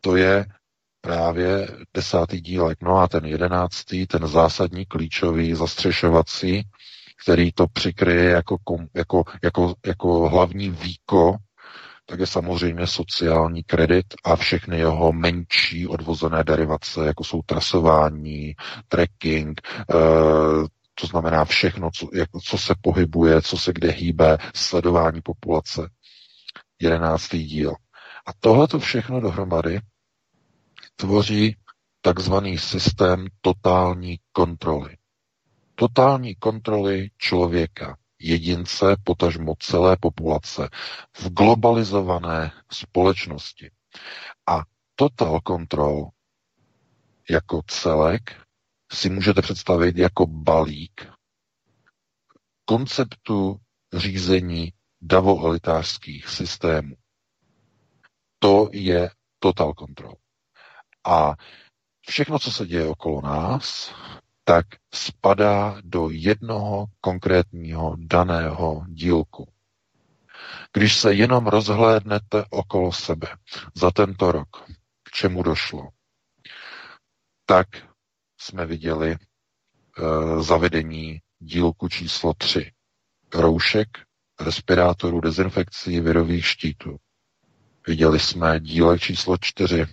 [0.00, 0.46] To je
[1.00, 2.78] právě desátý dílek.
[2.82, 6.62] No a ten jedenáctý, ten zásadní, klíčový, zastřešovací,
[7.24, 8.56] který to přikryje jako,
[8.94, 11.36] jako, jako, jako hlavní výko,
[12.06, 18.54] tak je samozřejmě sociální kredit a všechny jeho menší odvozené derivace, jako jsou trasování,
[18.88, 19.94] tracking, e,
[20.94, 25.88] to znamená všechno, co, jak, co se pohybuje, co se kde hýbe, sledování populace.
[26.82, 27.74] Jedenáctý díl.
[28.26, 29.80] A tohle to všechno dohromady
[30.96, 31.56] tvoří
[32.00, 34.96] takzvaný systém totální kontroly
[35.82, 40.68] totální kontroly člověka, jedince, potažmo celé populace
[41.16, 43.70] v globalizované společnosti.
[44.46, 44.62] A
[44.94, 46.08] total control
[47.30, 48.40] jako celek
[48.92, 51.08] si můžete představit jako balík
[52.64, 53.56] konceptu
[53.94, 54.72] řízení
[55.02, 56.96] davoelitářských systémů.
[58.38, 60.14] To je total control.
[61.04, 61.34] A
[62.08, 63.94] všechno, co se děje okolo nás,
[64.44, 69.48] tak spadá do jednoho konkrétního daného dílku.
[70.72, 73.28] Když se jenom rozhlédnete okolo sebe
[73.74, 74.48] za tento rok,
[75.02, 75.88] k čemu došlo,
[77.46, 77.68] tak
[78.38, 79.18] jsme viděli e,
[80.42, 82.72] zavedení dílku číslo 3.
[83.34, 83.88] Roušek,
[84.42, 86.96] respirátorů, dezinfekcí, virových štítů.
[87.86, 89.86] Viděli jsme dílek číslo 4.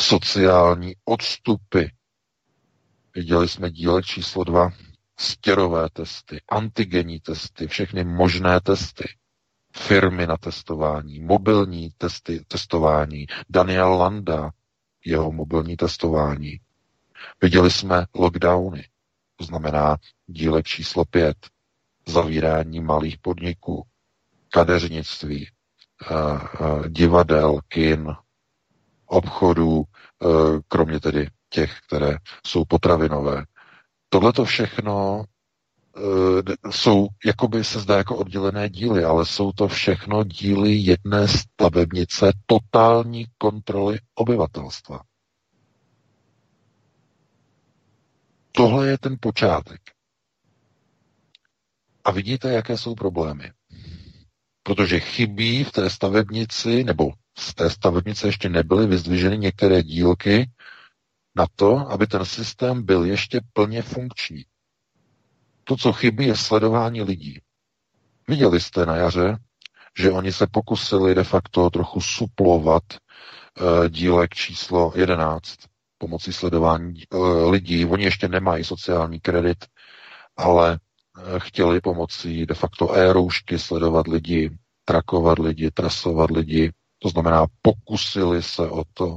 [0.00, 1.84] Sociální odstupy.
[3.14, 4.70] Viděli jsme dílek číslo 2.
[5.18, 9.04] Stěrové testy, antigenní testy, všechny možné testy
[9.76, 14.50] firmy na testování, mobilní testy, testování, Daniel Landa,
[15.04, 16.60] jeho mobilní testování.
[17.42, 18.88] Viděli jsme lockdowny,
[19.36, 19.96] to znamená
[20.26, 21.36] dílek číslo pět,
[22.08, 23.86] zavírání malých podniků,
[24.54, 25.48] kadeřnictví,
[26.88, 28.12] divadel, kin,
[29.06, 29.82] obchodů,
[30.22, 30.26] eh,
[30.68, 33.44] kromě tedy těch, které jsou potravinové.
[34.08, 35.24] Tohle to všechno
[36.70, 43.26] jsou, jakoby se zdá jako oddělené díly, ale jsou to všechno díly jedné stavebnice totální
[43.38, 45.00] kontroly obyvatelstva.
[48.52, 49.80] Tohle je ten počátek.
[52.04, 53.52] A vidíte, jaké jsou problémy.
[54.66, 60.50] Protože chybí v té stavebnici, nebo z té stavebnice ještě nebyly vyzdviženy některé dílky
[61.36, 64.44] na to, aby ten systém byl ještě plně funkční.
[65.64, 67.40] To, co chybí, je sledování lidí.
[68.28, 69.36] Viděli jste na jaře,
[69.98, 72.82] že oni se pokusili de facto trochu suplovat
[73.60, 75.54] uh, dílek číslo 11
[75.98, 77.84] pomocí sledování uh, lidí.
[77.84, 79.64] Oni ještě nemají sociální kredit,
[80.36, 80.78] ale
[81.38, 84.50] chtěli pomocí de facto e-roušky sledovat lidi,
[84.84, 86.72] trakovat lidi, trasovat lidi.
[86.98, 89.16] To znamená, pokusili se o to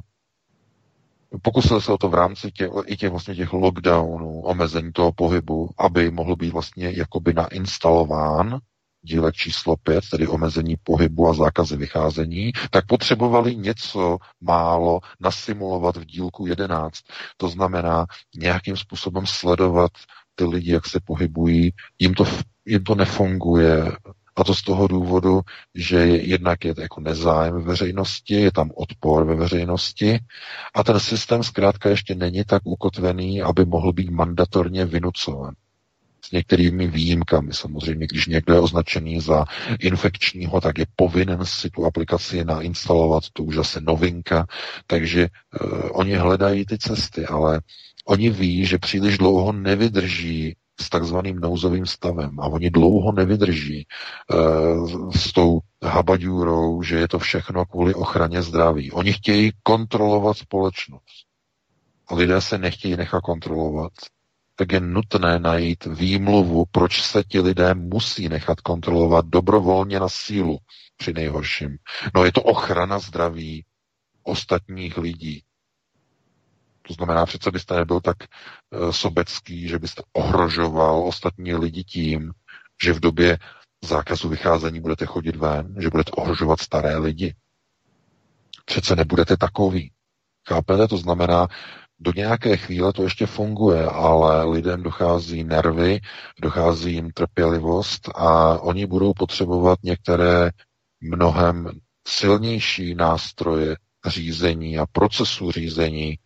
[1.42, 5.70] Pokusil se o to v rámci těch, i těch, vlastně těch lockdownů, omezení toho pohybu,
[5.78, 8.60] aby mohl být vlastně jakoby nainstalován
[9.02, 16.06] dílek číslo 5, tedy omezení pohybu a zákazy vycházení, tak potřebovali něco málo nasimulovat v
[16.06, 17.00] dílku 11.
[17.38, 19.92] To znamená nějakým způsobem sledovat
[20.38, 21.74] ty lidi, jak se pohybují.
[22.00, 22.26] Jim to,
[22.66, 23.92] jim to nefunguje,
[24.38, 25.42] a to z toho důvodu,
[25.76, 30.20] že jednak je to jako nezájem ve veřejnosti, je tam odpor ve veřejnosti
[30.74, 35.54] a ten systém zkrátka ještě není tak ukotvený, aby mohl být mandatorně vynucován.
[36.26, 39.46] S některými výjimkami samozřejmě, když někdo je označený za
[39.80, 44.46] infekčního, tak je povinen si tu aplikaci nainstalovat, to už zase novinka,
[44.88, 45.28] takže
[45.62, 47.62] uh, oni hledají ty cesty, ale
[48.08, 53.88] oni ví, že příliš dlouho nevydrží s takzvaným nouzovým stavem a oni dlouho nevydrží
[54.34, 58.92] uh, s tou habaďůrou, že je to všechno kvůli ochraně zdraví.
[58.92, 61.26] Oni chtějí kontrolovat společnost.
[62.08, 63.92] A lidé se nechtějí nechat kontrolovat.
[64.56, 70.58] Tak je nutné najít výmluvu, proč se ti lidé musí nechat kontrolovat dobrovolně na sílu
[70.98, 71.78] při nejhorším.
[72.16, 73.66] No je to ochrana zdraví
[74.24, 75.44] ostatních lidí.
[76.88, 82.32] To znamená, přece byste nebyl tak uh, sobecký, že byste ohrožoval ostatní lidi tím,
[82.84, 83.38] že v době
[83.84, 87.36] zákazu vycházení budete chodit ven, že budete ohrožovat staré lidi.
[88.66, 89.92] Přece nebudete takový.
[90.48, 90.88] Chápete?
[90.88, 91.48] To znamená,
[92.00, 96.00] do nějaké chvíle to ještě funguje, ale lidem dochází nervy,
[96.42, 100.50] dochází jim trpělivost a oni budou potřebovat některé
[101.02, 101.70] mnohem
[102.08, 103.76] silnější nástroje
[104.10, 106.20] řízení a procesu řízení,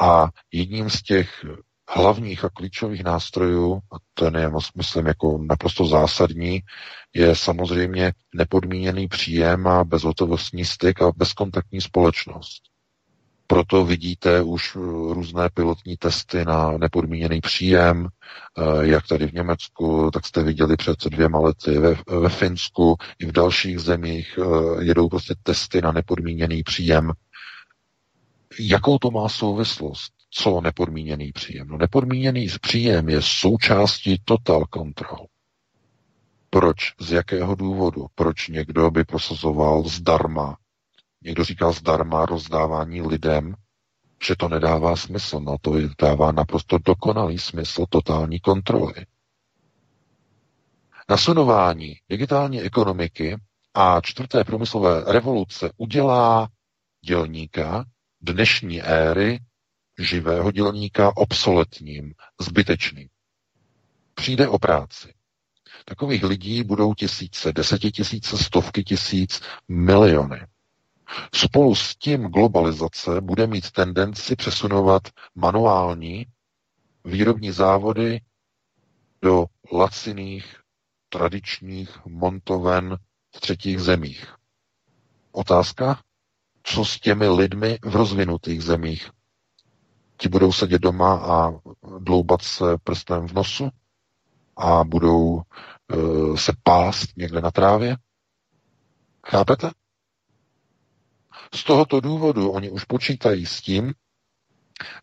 [0.00, 1.44] a jedním z těch
[1.88, 6.60] hlavních a klíčových nástrojů, a ten je, myslím, jako naprosto zásadní,
[7.14, 12.62] je samozřejmě nepodmíněný příjem a bezhotovostní styk a bezkontaktní společnost.
[13.46, 14.76] Proto vidíte už
[15.10, 21.04] různé pilotní testy na nepodmíněný příjem, eh, jak tady v Německu, tak jste viděli před
[21.04, 26.62] dvěma lety ve, ve Finsku, i v dalších zemích eh, jedou prostě testy na nepodmíněný
[26.62, 27.12] příjem
[28.60, 30.12] Jakou to má souvislost?
[30.30, 31.68] Co nepodmíněný příjem?
[31.68, 35.26] No nepodmíněný příjem je součástí total control.
[36.50, 36.76] Proč?
[37.00, 38.06] Z jakého důvodu?
[38.14, 40.56] Proč někdo by prosazoval zdarma?
[41.26, 43.54] Někdo říká zdarma rozdávání lidem,
[44.26, 45.40] že to nedává smysl.
[45.40, 45.72] No to
[46.02, 48.94] dává naprosto dokonalý smysl totální kontroly.
[51.08, 53.36] Nasunování digitální ekonomiky
[53.74, 56.48] a čtvrté průmyslové revoluce udělá
[57.04, 57.84] dělníka
[58.20, 59.38] dnešní éry
[59.98, 63.08] živého dělníka obsoletním, zbytečným.
[64.14, 65.14] Přijde o práci.
[65.84, 70.40] Takových lidí budou tisíce, desetitisíce, stovky tisíc, miliony.
[71.34, 75.02] Spolu s tím globalizace bude mít tendenci přesunovat
[75.34, 76.26] manuální
[77.04, 78.20] výrobní závody
[79.22, 80.56] do laciných
[81.08, 82.96] tradičních montoven
[83.36, 84.34] v třetích zemích.
[85.32, 86.00] Otázka,
[86.62, 89.10] co s těmi lidmi v rozvinutých zemích?
[90.16, 91.52] Ti budou sedět doma a
[91.98, 93.68] dloubat se prstem v nosu
[94.56, 95.42] a budou
[95.94, 97.96] uh, se pást někde na trávě?
[99.26, 99.70] Chápete?
[101.54, 103.94] Z tohoto důvodu oni už počítají s tím,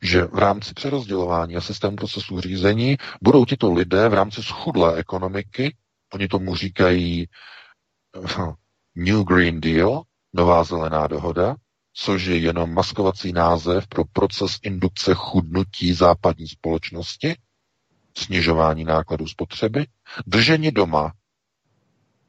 [0.02, 5.76] že v rámci přerozdělování a systému procesu řízení budou tito lidé v rámci schudlé ekonomiky,
[6.14, 7.28] oni tomu říkají
[8.18, 8.54] uh,
[8.96, 10.04] New Green Deal,
[10.34, 11.56] nová zelená dohoda,
[11.94, 17.36] což je jenom maskovací název pro proces indukce chudnutí západní společnosti,
[18.18, 19.86] snižování nákladů spotřeby,
[20.28, 21.14] držení doma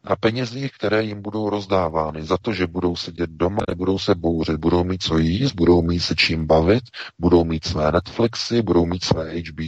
[0.08, 4.56] na penězích, které jim budou rozdávány za to, že budou sedět doma, nebudou se bouřit,
[4.56, 6.82] budou mít co jíst, budou mít se čím bavit,
[7.18, 9.60] budou mít své Netflixy, budou mít své HB,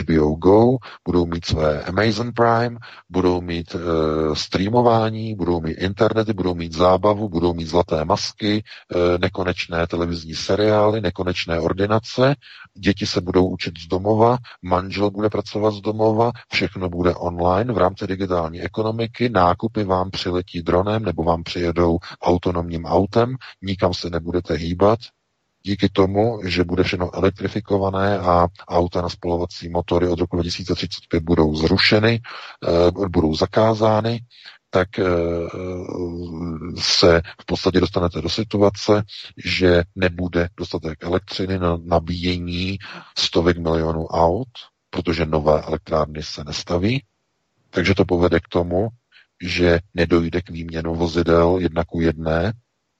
[0.00, 0.76] HBO Go,
[1.06, 2.76] budou mít své Amazon Prime,
[3.10, 9.00] budou mít uh, streamování, budou mít internety, budou mít zábavu, budou mít zlaté masky, uh,
[9.18, 12.34] nekonečné televizní seriály, nekonečné ordinace,
[12.78, 17.78] děti se budou učit z domova, manžel bude pracovat z domova, všechno bude online v
[17.78, 24.10] rámci digitální ekonomiky, nákup nákupy vám přiletí dronem nebo vám přijedou autonomním autem, nikam se
[24.10, 24.98] nebudete hýbat,
[25.62, 31.54] díky tomu, že bude všechno elektrifikované a auta na spolovací motory od roku 2035 budou
[31.56, 32.20] zrušeny,
[32.68, 34.20] eh, budou zakázány,
[34.70, 35.04] tak eh,
[36.78, 39.02] se v podstatě dostanete do situace,
[39.44, 42.78] že nebude dostatek elektřiny na nabíjení
[43.18, 44.48] stovek milionů aut,
[44.90, 47.02] protože nové elektrárny se nestaví.
[47.70, 48.88] Takže to povede k tomu,
[49.42, 52.52] že nedojde k výměnu vozidel jedna ku jedné,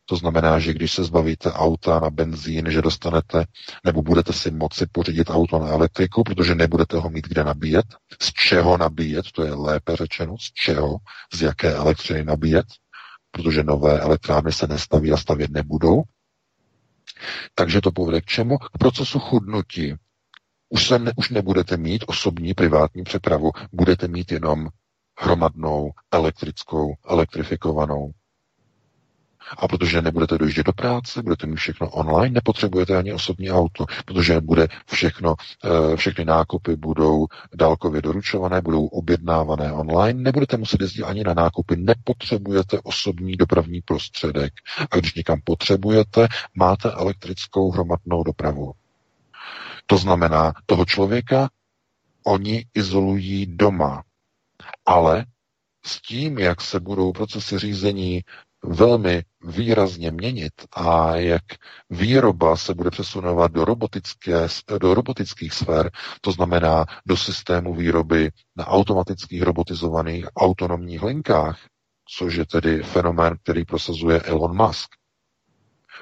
[0.09, 3.45] to znamená, že když se zbavíte auta na benzín, že dostanete,
[3.85, 7.87] nebo budete si moci pořídit auto na elektriku, protože nebudete ho mít kde nabíjet.
[8.21, 10.97] Z čeho nabíjet, to je lépe řečeno, z čeho,
[11.35, 12.67] z jaké elektřiny nabíjet,
[13.31, 16.03] protože nové elektrárny se nestaví a stavět nebudou.
[17.55, 18.59] Takže to povede k čemu?
[18.59, 19.95] K procesu chudnutí.
[20.69, 24.69] Už, se ne, už nebudete mít osobní privátní přepravu, budete mít jenom
[25.19, 28.11] hromadnou, elektrickou, elektrifikovanou.
[29.59, 34.41] A protože nebudete dojíždět do práce, budete mít všechno online, nepotřebujete ani osobní auto, protože
[34.41, 35.35] bude všechno,
[35.65, 41.77] eh, všechny nákupy budou dálkově doručované, budou objednávané online, nebudete muset jezdit ani na nákupy,
[41.77, 44.53] nepotřebujete osobní dopravní prostředek.
[44.91, 48.73] A když někam potřebujete, máte elektrickou hromadnou dopravu.
[49.87, 51.49] To znamená, toho člověka
[52.25, 54.03] oni izolují doma,
[54.87, 55.27] ale
[55.87, 58.23] s tím, jak se budou procesy řízení
[58.65, 61.43] velmi výrazně měnit a jak
[61.91, 64.49] výroba se bude přesunovat do, robotické,
[64.81, 65.91] do robotických sfér,
[66.21, 71.59] to znamená do systému výroby na automatických robotizovaných autonomních linkách,
[72.19, 74.89] což je tedy fenomén, který prosazuje Elon Musk.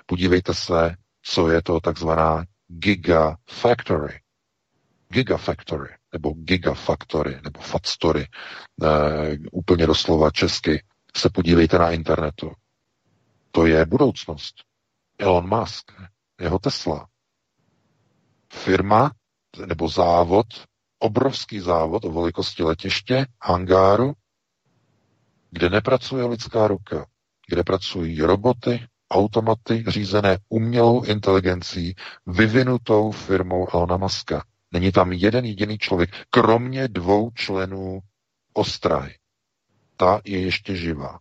[0.07, 4.21] Podívejte se, co je to takzvaná Gigafactory.
[5.09, 8.29] Gigafactory nebo Gigafactory, nebo Fatstory, e,
[9.53, 10.85] úplně doslova česky,
[11.17, 12.53] se podívejte na internetu.
[13.51, 14.55] To je budoucnost.
[15.19, 15.93] Elon Musk,
[16.41, 17.09] jeho Tesla.
[18.53, 19.11] Firma
[19.67, 20.47] nebo závod,
[20.99, 24.13] obrovský závod o velikosti letiště, hangáru,
[25.51, 27.07] kde nepracuje lidská ruka,
[27.49, 31.95] kde pracují roboty, automaty řízené umělou inteligencí
[32.27, 34.45] vyvinutou firmou Elona Muska.
[34.75, 38.01] Není tam jeden jediný člověk, kromě dvou členů
[38.53, 39.19] ostrahy.
[39.97, 41.19] Ta je ještě živá.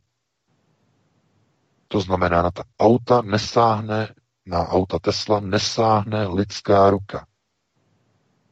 [1.87, 4.13] To znamená, na ta auta nesáhne,
[4.45, 7.27] na auta Tesla nesáhne lidská ruka.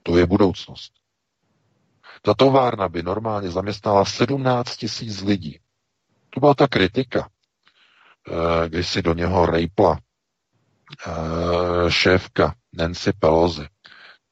[0.03, 0.93] To je budoucnost.
[2.21, 5.59] Ta továrna by normálně zaměstnala 17 tisíc lidí.
[6.29, 7.29] To byla ta kritika,
[8.31, 9.99] eh, když si do něho rejpla
[11.07, 13.70] eh, šéfka Nancy Pelosi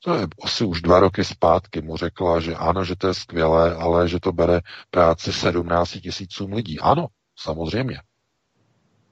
[0.03, 3.76] to je asi už dva roky zpátky, mu řekla, že ano, že to je skvělé,
[3.76, 6.80] ale že to bere práci 17 tisícům lidí.
[6.80, 8.01] Ano, samozřejmě.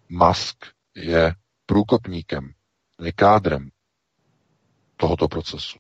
[0.10, 0.66] Musk
[0.96, 1.36] je
[1.66, 2.52] průkopníkem,
[3.02, 3.70] je kádrem
[4.96, 5.80] tohoto procesu.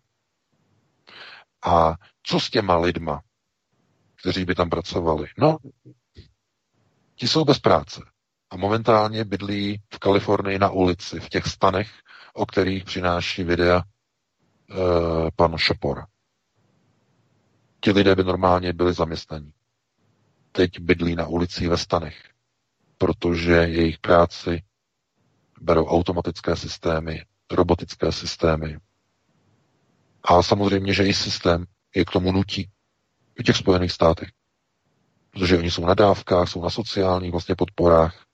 [1.65, 3.21] A co s těma lidma,
[4.15, 5.27] kteří by tam pracovali?
[5.38, 5.57] No,
[7.15, 8.01] ti jsou bez práce.
[8.49, 11.91] A momentálně bydlí v Kalifornii na ulici, v těch stanech,
[12.34, 13.84] o kterých přináší videa
[15.35, 16.06] pan Šopor.
[17.80, 19.53] Ti lidé by normálně byli zaměstnaní.
[20.52, 22.30] Teď bydlí na ulici ve stanech,
[22.98, 24.64] protože jejich práci
[25.61, 28.77] berou automatické systémy, robotické systémy.
[30.23, 31.65] A samozřejmě, že i systém
[31.95, 32.69] je k tomu nutí
[33.39, 34.30] v těch Spojených státech.
[35.31, 38.26] protože oni jsou na dávkách, jsou na sociálních vlastně podporách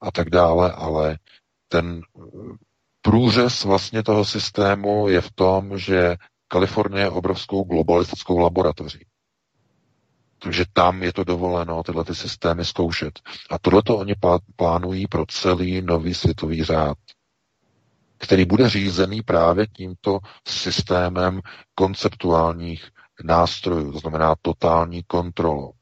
[0.00, 1.18] a tak dále, ale
[1.68, 2.20] ten eh,
[3.02, 6.16] průřez vlastně toho systému je v tom, že
[6.48, 9.06] Kalifornie je obrovskou globalistickou laboratoří.
[10.42, 13.20] Takže tam je to dovoleno tyhle ty systémy zkoušet.
[13.50, 14.14] A tohleto oni
[14.56, 16.98] plánují pro celý nový světový řád,
[18.18, 20.18] který bude řízený právě tímto
[20.48, 21.40] systémem
[21.74, 22.88] konceptuálních
[23.24, 25.72] nástrojů, to znamená totální kontrolou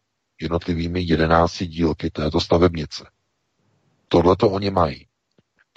[0.40, 3.10] jednotlivými jedenácti dílky této stavebnice.
[4.08, 5.07] Tohle to oni mají.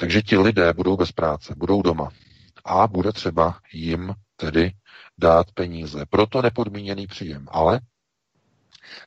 [0.02, 2.10] Takže ti lidé budou bez práce, budou doma.
[2.66, 4.72] A bude třeba jim tedy
[5.18, 6.06] dát peníze.
[6.10, 7.48] Proto nepodmíněný příjem.
[7.52, 7.80] Ale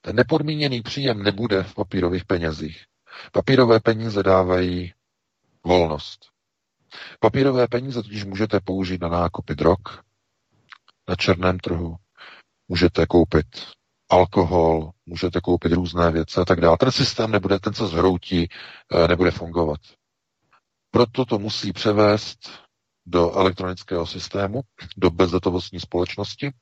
[0.01, 2.85] ten nepodmíněný příjem nebude v papírových penězích.
[3.33, 4.93] Papírové peníze dávají
[5.65, 6.21] volnost.
[7.21, 9.79] Papírové peníze totiž můžete použít na nákupy drog,
[11.09, 11.97] na černém trhu,
[12.69, 13.47] můžete koupit
[14.11, 16.77] alkohol, můžete koupit různé věci a tak dále.
[16.81, 18.49] Ten systém nebude, ten se zhroutí,
[18.95, 19.81] eh, nebude fungovat.
[20.95, 22.39] Proto to musí převést
[23.07, 24.61] do elektronického systému,
[24.97, 26.53] do bezhotovostní společnosti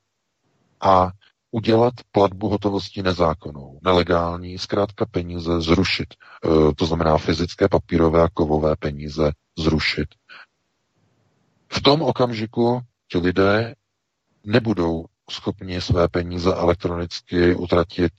[0.81, 1.11] a
[1.51, 6.13] udělat platbu hotovosti nezákonnou, nelegální, zkrátka peníze zrušit.
[6.13, 10.07] E, to znamená fyzické, papírové a kovové peníze zrušit.
[11.73, 12.81] V tom okamžiku
[13.11, 13.75] ti lidé
[14.43, 18.13] nebudou schopni své peníze elektronicky utratit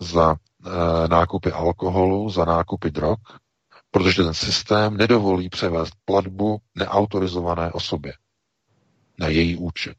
[0.00, 3.18] za e, nákupy alkoholu, za nákupy drog,
[3.94, 8.14] protože ten systém nedovolí převést platbu neautorizované osobě
[9.18, 9.96] na její účet.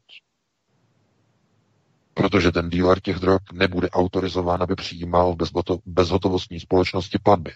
[2.14, 5.36] Protože ten díler těch drog nebude autorizován, aby přijímal
[5.86, 7.54] bezhotovostní společnosti platby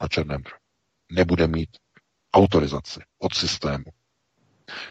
[0.00, 0.56] na černém trhu.
[1.12, 1.70] Nebude mít
[2.34, 3.84] autorizaci od systému.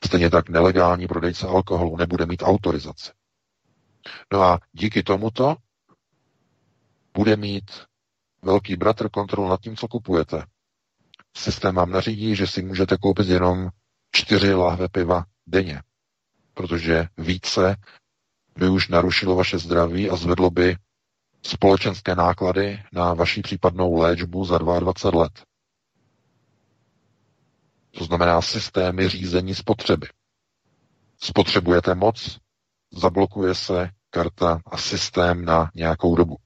[0.05, 3.11] Stejně tak nelegální prodejce alkoholu nebude mít autorizaci.
[4.33, 5.55] No a díky tomuto
[7.13, 7.71] bude mít
[8.41, 10.43] velký bratr kontrolu nad tím, co kupujete.
[11.37, 13.69] Systém vám nařídí, že si můžete koupit jenom
[14.11, 15.81] čtyři lahve piva denně,
[16.53, 17.75] protože více
[18.55, 20.75] by už narušilo vaše zdraví a zvedlo by
[21.45, 25.43] společenské náklady na vaši případnou léčbu za 22 let.
[27.91, 30.07] To znamená systémy řízení spotřeby.
[31.23, 32.39] Spotřebujete moc,
[32.91, 36.37] zablokuje se karta a systém na nějakou dobu.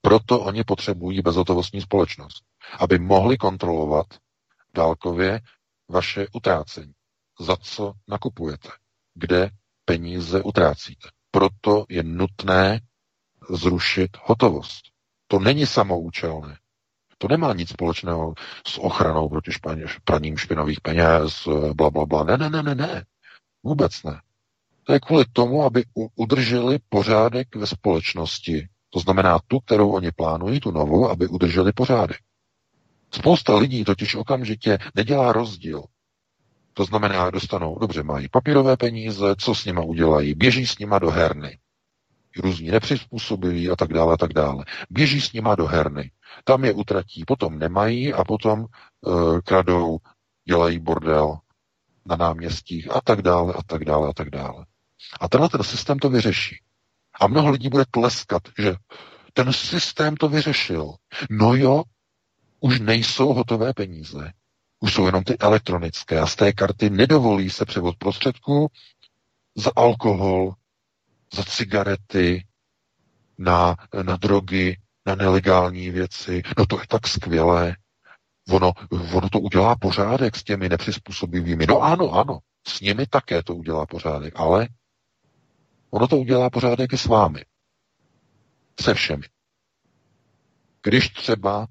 [0.00, 2.44] Proto oni potřebují bezhotovostní společnost,
[2.78, 4.06] aby mohli kontrolovat
[4.74, 5.40] dálkově
[5.88, 6.92] vaše utrácení.
[7.40, 8.68] Za co nakupujete?
[9.14, 9.50] Kde
[9.84, 11.08] peníze utrácíte?
[11.30, 12.80] Proto je nutné
[13.50, 14.82] zrušit hotovost.
[15.28, 16.58] To není samoučelné.
[17.18, 18.34] To nemá nic společného
[18.66, 19.50] s ochranou proti
[20.04, 22.24] praním špinavých peněz, bla, bla, bla.
[22.24, 23.04] Ne, ne, ne, ne, ne.
[23.62, 24.20] Vůbec ne.
[24.84, 25.84] To je kvůli tomu, aby
[26.14, 28.68] udrželi pořádek ve společnosti.
[28.90, 32.18] To znamená tu, kterou oni plánují, tu novou, aby udrželi pořádek.
[33.10, 35.84] Spousta lidí totiž okamžitě nedělá rozdíl.
[36.74, 40.34] To znamená, dostanou, dobře, mají papírové peníze, co s nima udělají?
[40.34, 41.58] Běží s nima do herny.
[42.38, 44.64] Různí nepřizpůsobiví a tak dále, a tak dále.
[44.90, 46.10] Běží s nima do herny.
[46.44, 49.98] Tam je utratí, potom nemají a potom uh, kradou,
[50.48, 51.38] dělají bordel
[52.06, 54.66] na náměstích a tak dále, a tak dále, a tak dále.
[55.20, 56.56] A tenhle ten systém to vyřeší.
[57.20, 58.74] A mnoho lidí bude tleskat, že
[59.32, 60.94] ten systém to vyřešil.
[61.30, 61.82] No jo,
[62.60, 64.32] už nejsou hotové peníze.
[64.80, 68.68] Už jsou jenom ty elektronické a z té karty nedovolí se převod prostředků
[69.54, 70.54] za alkohol,
[71.34, 72.46] za cigarety,
[73.38, 76.42] na, na drogy, na nelegální věci.
[76.58, 77.76] No to je tak skvělé.
[78.50, 78.72] Ono,
[79.12, 81.66] ono to udělá pořádek s těmi nepřizpůsobivými.
[81.66, 82.38] No ano, ano,
[82.68, 84.68] s nimi také to udělá pořádek, ale
[85.90, 87.44] Ono to udělá pořádek i s vámi.
[88.80, 89.22] Se všemi.
[90.82, 91.66] Když třeba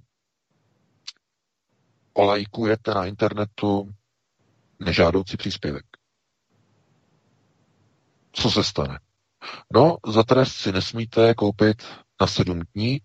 [2.16, 3.94] olajkujete na internetu
[4.80, 5.86] nežádoucí příspěvek.
[8.32, 9.00] Co se stane?
[9.74, 11.84] No, za trest si nesmíte koupit
[12.22, 13.02] na sedm dní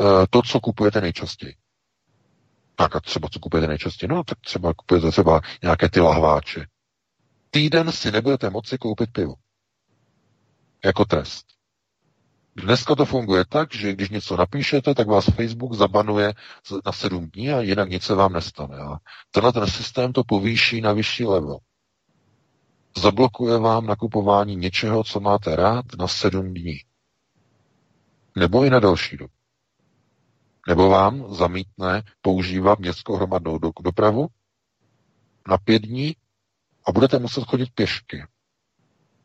[0.00, 1.56] eh, to, co kupujete nejčastěji.
[2.76, 4.08] Tak a třeba co kupujete nejčastěji?
[4.08, 6.66] No, tak třeba kupujete třeba nějaké ty lahváče.
[7.50, 9.34] Týden si nebudete moci koupit pivo
[10.84, 11.46] jako trest.
[12.56, 16.32] Dneska to funguje tak, že když něco napíšete, tak vás Facebook zabanuje
[16.86, 18.76] na sedm dní a jinak nic se vám nestane.
[18.78, 18.98] A
[19.30, 21.58] tenhle ten systém to povýší na vyšší level.
[22.96, 26.78] Zablokuje vám nakupování něčeho, co máte rád, na sedm dní.
[28.36, 29.32] Nebo i na další dobu.
[30.68, 34.28] Nebo vám zamítne používat městskou hromadnou dopravu
[35.48, 36.16] na pět dní
[36.86, 38.24] a budete muset chodit pěšky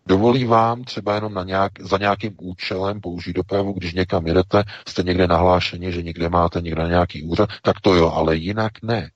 [0.07, 5.03] Dovolí vám třeba jenom na nějak, za nějakým účelem použít dopravu, když někam jedete, jste
[5.03, 9.11] někde nahlášeni, že někde máte někde nějaký úřad, tak to jo, ale jinak ne.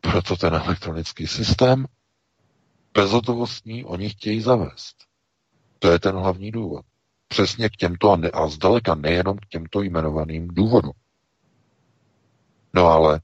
[0.00, 1.86] Proto ten elektronický systém
[2.94, 4.96] bezhotovostní oni chtějí zavést.
[5.78, 6.84] To je ten hlavní důvod.
[7.28, 10.92] Přesně k těmto a, ne, a zdaleka nejenom k těmto jmenovaným důvodům.
[12.74, 13.20] No ale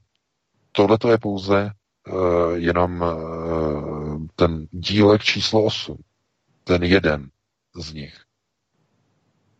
[0.71, 1.71] tohle je pouze
[2.07, 5.97] uh, jenom uh, ten dílek číslo 8.
[6.63, 7.29] Ten jeden
[7.75, 8.21] z nich.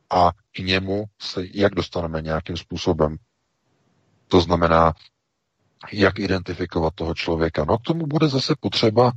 [0.09, 3.17] A k němu se jak dostaneme nějakým způsobem.
[4.27, 4.93] To znamená,
[5.91, 7.65] jak identifikovat toho člověka.
[7.65, 9.11] No k tomu bude zase potřeba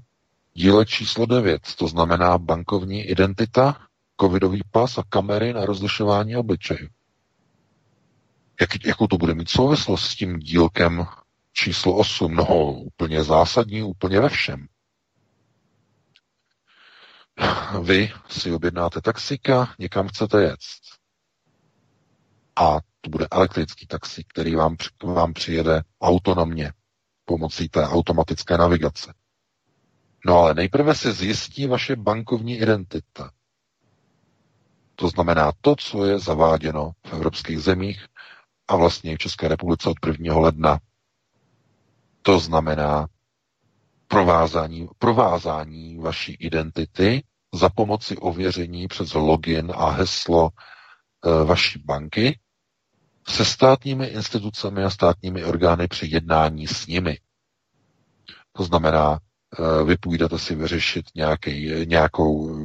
[0.54, 3.86] dílek číslo 9, to znamená bankovní identita,
[4.20, 6.88] covidový pas a kamery na rozlišování obličejů.
[8.60, 11.06] Jak, jakou to bude mít souvislost s tím dílkem
[11.52, 12.34] číslo 8?
[12.34, 14.66] No, úplně zásadní, úplně ve všem.
[17.82, 20.60] Vy si objednáte taxika, někam chcete jet.
[22.56, 26.72] A to bude elektrický taxík, který vám, vám přijede autonomně
[27.24, 29.14] pomocí té automatické navigace.
[30.26, 33.30] No ale nejprve se zjistí vaše bankovní identita.
[34.94, 38.06] To znamená to, co je zaváděno v evropských zemích
[38.68, 40.36] a vlastně v České republice od 1.
[40.38, 40.78] ledna.
[42.22, 43.06] To znamená
[44.08, 47.22] provázání, provázání vaší identity
[47.54, 52.38] za pomoci ověření přes login a heslo e, vaší banky
[53.28, 57.18] se státními institucemi a státními orgány při jednání s nimi.
[58.52, 59.18] To znamená,
[59.58, 62.58] Eh, vy půjdete si vyřešit nějaký, nějakou,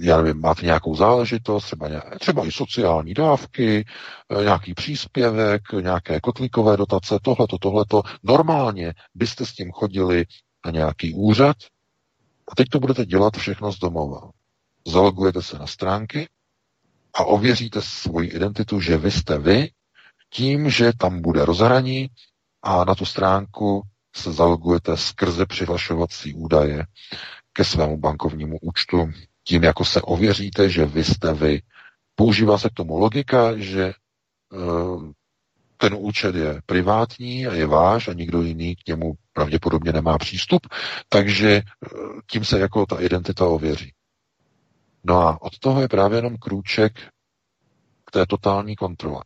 [0.00, 1.88] já nevím, máte nějakou záležitost, třeba,
[2.20, 3.84] třeba i sociální dávky,
[4.40, 8.02] eh, nějaký příspěvek, nějaké kotlíkové dotace, tohleto, tohleto.
[8.22, 10.24] Normálně byste s tím chodili
[10.66, 11.56] na nějaký úřad
[12.48, 14.30] a teď to budete dělat všechno z domova.
[14.86, 16.28] Zalogujete se na stránky
[17.14, 19.70] a ověříte svoji identitu, že vy jste vy,
[20.30, 22.08] tím, že tam bude rozhraní
[22.62, 23.82] a na tu stránku
[24.16, 26.86] se zalogujete skrze přihlašovací údaje
[27.52, 29.10] ke svému bankovnímu účtu,
[29.44, 31.62] tím jako se ověříte, že vy jste vy.
[32.14, 33.92] Používá se k tomu logika, že
[34.52, 35.12] uh,
[35.76, 40.66] ten účet je privátní a je váš a nikdo jiný k němu pravděpodobně nemá přístup,
[41.08, 43.92] takže uh, tím se jako ta identita ověří.
[45.04, 46.92] No a od toho je právě jenom krůček
[48.04, 49.24] k té totální kontrole.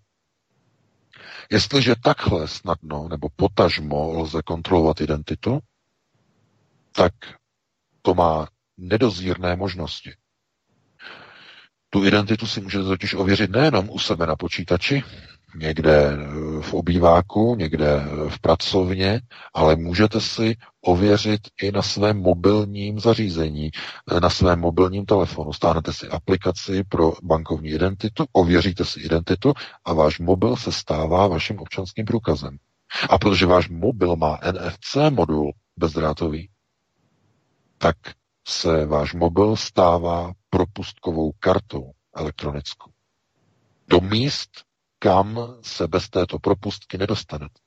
[1.51, 5.59] Jestliže takhle snadno nebo potažmo lze kontrolovat identitu,
[6.93, 7.13] tak
[8.03, 10.15] to má nedozírné možnosti.
[11.91, 15.03] Tu identitu si můžete totiž ověřit nejenom u sebe na počítači,
[15.55, 16.17] někde eh,
[16.61, 19.21] v obýváku, někde eh, v pracovně,
[19.55, 23.71] ale můžete si ověřit i na svém mobilním zařízení,
[24.11, 25.53] eh, na svém mobilním telefonu.
[25.53, 29.55] Stáhnete si aplikaci pro bankovní identitu, ověříte si identitu
[29.85, 32.59] a váš mobil se stává vaším občanským průkazem.
[33.11, 36.49] A protože váš mobil má NFC modul bezdrátový,
[37.79, 37.97] tak
[38.49, 42.91] se váš mobil stává propustkovou kartou elektronickou.
[43.89, 44.51] Do míst,
[45.03, 47.61] kam se bez této propustky nedostanete.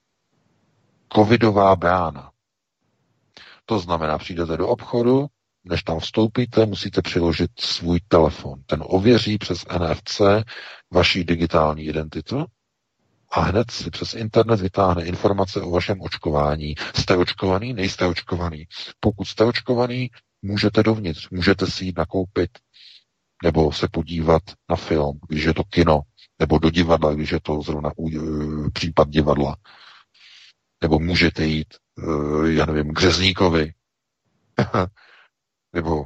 [1.15, 2.31] Covidová brána.
[3.65, 5.27] To znamená, přijdete do obchodu,
[5.63, 8.63] než tam vstoupíte, musíte přiložit svůj telefon.
[8.65, 10.21] Ten ověří přes NFC
[10.91, 12.45] vaší digitální identitu
[13.31, 16.75] a hned si přes internet vytáhne informace o vašem očkování.
[16.95, 18.67] Jste očkovaný, nejste očkovaný.
[18.99, 20.09] Pokud jste očkovaný,
[20.41, 22.49] můžete dovnitř, můžete si jít nakoupit
[23.43, 26.01] nebo se podívat na film, když je to kino,
[26.43, 29.55] nebo do divadla, když je to zrovna uh, případ divadla.
[30.81, 33.73] Nebo můžete jít, uh, já nevím, k řezníkovi,
[35.73, 36.05] nebo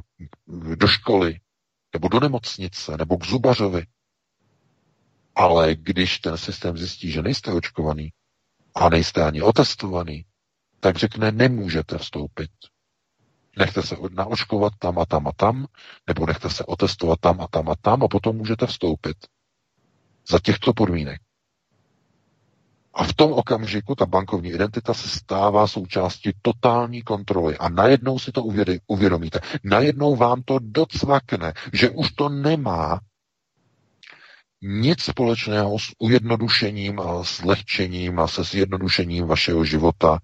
[0.74, 1.40] do školy,
[1.92, 3.86] nebo do nemocnice, nebo k zubařovi.
[5.34, 8.12] Ale když ten systém zjistí, že nejste očkovaný
[8.74, 10.24] a nejste ani otestovaný,
[10.80, 12.50] tak řekne, nemůžete vstoupit.
[13.56, 15.66] Nechte se naočkovat tam a tam a tam,
[16.06, 19.16] nebo nechte se otestovat tam a tam a tam a potom můžete vstoupit
[20.30, 21.20] za těchto podmínek.
[22.94, 27.58] A v tom okamžiku ta bankovní identita se stává součástí totální kontroly.
[27.58, 28.42] A najednou si to
[28.86, 29.40] uvědomíte.
[29.64, 33.00] Najednou vám to docvakne, že už to nemá
[34.62, 40.18] nic společného s ujednodušením a s lehčením a se zjednodušením vašeho života,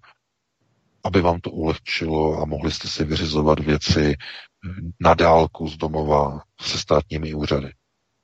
[1.04, 4.16] aby vám to ulehčilo a mohli jste si vyřizovat věci
[5.00, 7.72] na dálku z domova se státními úřady.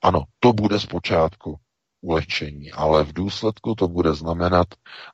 [0.03, 1.59] Ano, to bude zpočátku
[2.01, 4.69] ulehčení, ale v důsledku to bude znamenat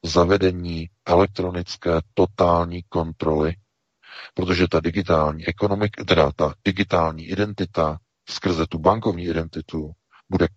[0.05, 3.55] zavedení elektronické totální kontroly
[4.35, 7.99] Protože ta digitální ekonomika, teda ta digitální identita
[8.29, 9.93] skrze tu bankovní identitu
[10.31, 10.49] bude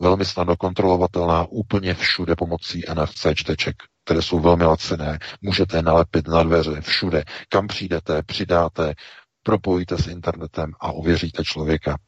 [0.00, 5.18] velmi snadno kontrolovatelná úplně všude pomocí NFC čteček, které jsou velmi laciné.
[5.42, 7.24] Můžete je nalepit na dveře všude.
[7.48, 8.94] Kam přijdete, přidáte,
[9.42, 11.98] propojíte s internetem a ověříte člověka.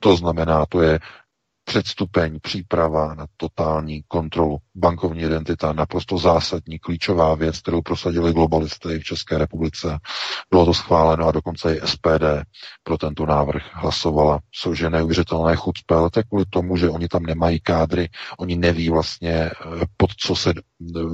[0.00, 0.98] To znamená, to je
[1.68, 4.58] předstupeň, příprava na totální kontrolu.
[4.74, 9.98] Bankovní identita, naprosto zásadní, klíčová věc, kterou prosadili globalisty v České republice.
[10.50, 12.24] Bylo to schváleno a dokonce i SPD
[12.82, 17.22] pro tento návrh hlasovala, což je neuvěřitelné chucpe, ale to kvůli tomu, že oni tam
[17.22, 18.08] nemají kádry,
[18.38, 19.50] oni neví vlastně, eh,
[19.96, 20.52] pod co se,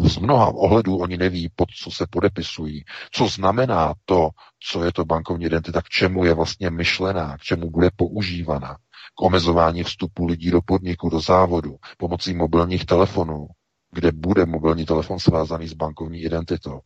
[0.04, 4.28] z mnoha ohledů oni neví, pod co se podepisují, co znamená to,
[4.70, 8.76] co je to bankovní identita, k čemu je vlastně myšlená, k čemu bude používaná
[9.14, 13.46] k omezování vstupu lidí do podniku, do závodu, pomocí mobilních telefonů,
[13.92, 16.80] kde bude mobilní telefon svázaný s bankovní identitou.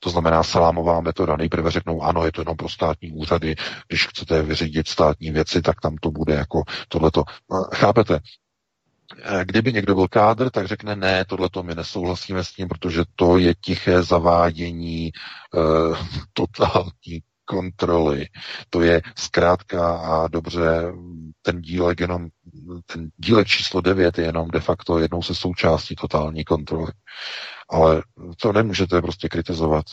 [0.00, 1.36] To znamená salámová metoda.
[1.36, 3.54] Nejprve řeknou, ano, je to jenom pro státní úřady,
[3.88, 7.24] když chcete vyřídit státní věci, tak tam to bude jako tohleto.
[7.74, 8.20] Chápete?
[9.44, 13.54] Kdyby někdo byl kádr, tak řekne, ne, tohleto my nesouhlasíme s tím, protože to je
[13.54, 15.10] tiché zavádění e,
[16.32, 18.26] totální kontroly.
[18.70, 20.82] To je zkrátka a dobře
[21.42, 22.28] ten dílek jenom,
[22.86, 26.92] ten dílek číslo 9 je jenom de facto jednou se součástí totální kontroly.
[27.70, 28.02] Ale
[28.40, 29.84] to nemůžete prostě kritizovat.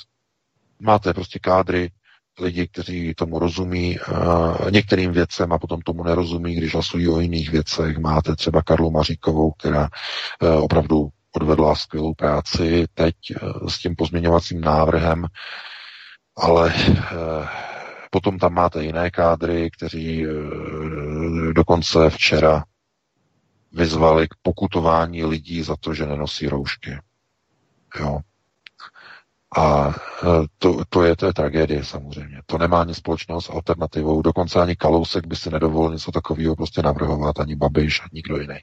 [0.79, 1.91] Máte prostě kádry,
[2.39, 7.49] lidi, kteří tomu rozumí uh, některým věcem a potom tomu nerozumí, když hlasují o jiných
[7.49, 7.97] věcech.
[7.97, 9.89] Máte třeba Karlu Maříkovou, která
[10.41, 15.25] uh, opravdu odvedla skvělou práci teď uh, s tím pozměňovacím návrhem
[16.41, 17.47] ale eh,
[18.09, 22.63] potom tam máte jiné kádry, kteří eh, dokonce včera
[23.71, 26.97] vyzvali k pokutování lidí za to, že nenosí roušky.
[27.99, 28.19] Jo.
[29.57, 29.89] A
[30.23, 32.41] eh, to, to, je, to je tragédie samozřejmě.
[32.45, 34.21] To nemá nic společného s alternativou.
[34.21, 38.59] Dokonce ani Kalousek by si nedovolil něco takového prostě navrhovat, ani Babiš, ani nikdo jiný.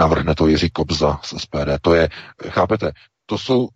[0.00, 1.78] Navrhne to Jiří Kobza z SPD.
[1.80, 2.08] To je,
[2.48, 2.92] chápete,
[3.26, 3.68] to jsou,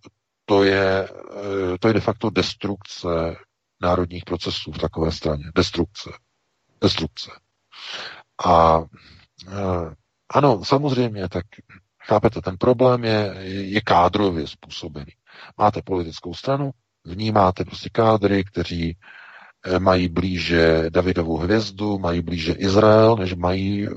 [0.50, 3.36] to je, eh, to je de facto destrukce
[3.82, 5.44] národních procesů v takové straně.
[5.54, 6.10] Destrukce.
[6.80, 7.30] Destrukce.
[8.46, 8.80] A
[9.48, 9.94] eh,
[10.34, 11.44] ano, samozřejmě, tak
[12.06, 15.12] chápete, ten problém je, je kádrově způsobený.
[15.58, 16.70] Máte politickou stranu,
[17.04, 18.96] v ní máte prostě kádry, kteří
[19.66, 23.88] eh, mají blíže Davidovou hvězdu, mají blíže Izrael, než mají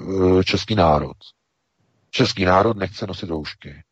[0.45, 1.17] český národ.
[2.09, 3.83] Český národ nechce nosit roušky.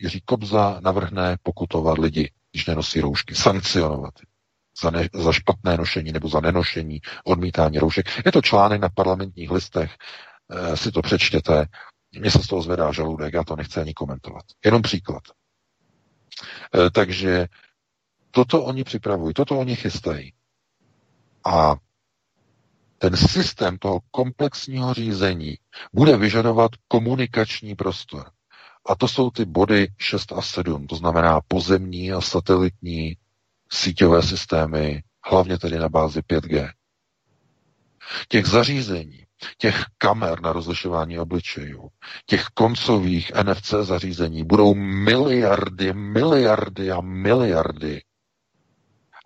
[0.00, 4.14] Jiří Kobza navrhne pokutovat lidi, když nenosí roušky, sankcionovat
[4.82, 8.06] za, ne, za špatné nošení nebo za nenošení, odmítání roušek.
[8.26, 9.96] Je to článek na parlamentních listech,
[10.50, 11.66] e, si to přečtěte.
[12.18, 14.44] Mně se z toho zvedá žaludek, já to nechci ani komentovat.
[14.64, 15.22] Jenom příklad.
[16.74, 17.46] E, takže
[18.30, 20.32] toto oni připravují, toto oni chystají.
[21.44, 21.74] A
[22.98, 25.58] ten systém toho komplexního řízení
[25.92, 28.30] bude vyžadovat komunikační prostor.
[28.86, 33.16] A to jsou ty body 6 a 7, to znamená pozemní a satelitní
[33.72, 36.72] síťové systémy, hlavně tedy na bázi 5G.
[38.28, 39.24] Těch zařízení,
[39.58, 41.88] těch kamer na rozlišování obličejů,
[42.26, 48.02] těch koncových NFC zařízení budou miliardy, miliardy a miliardy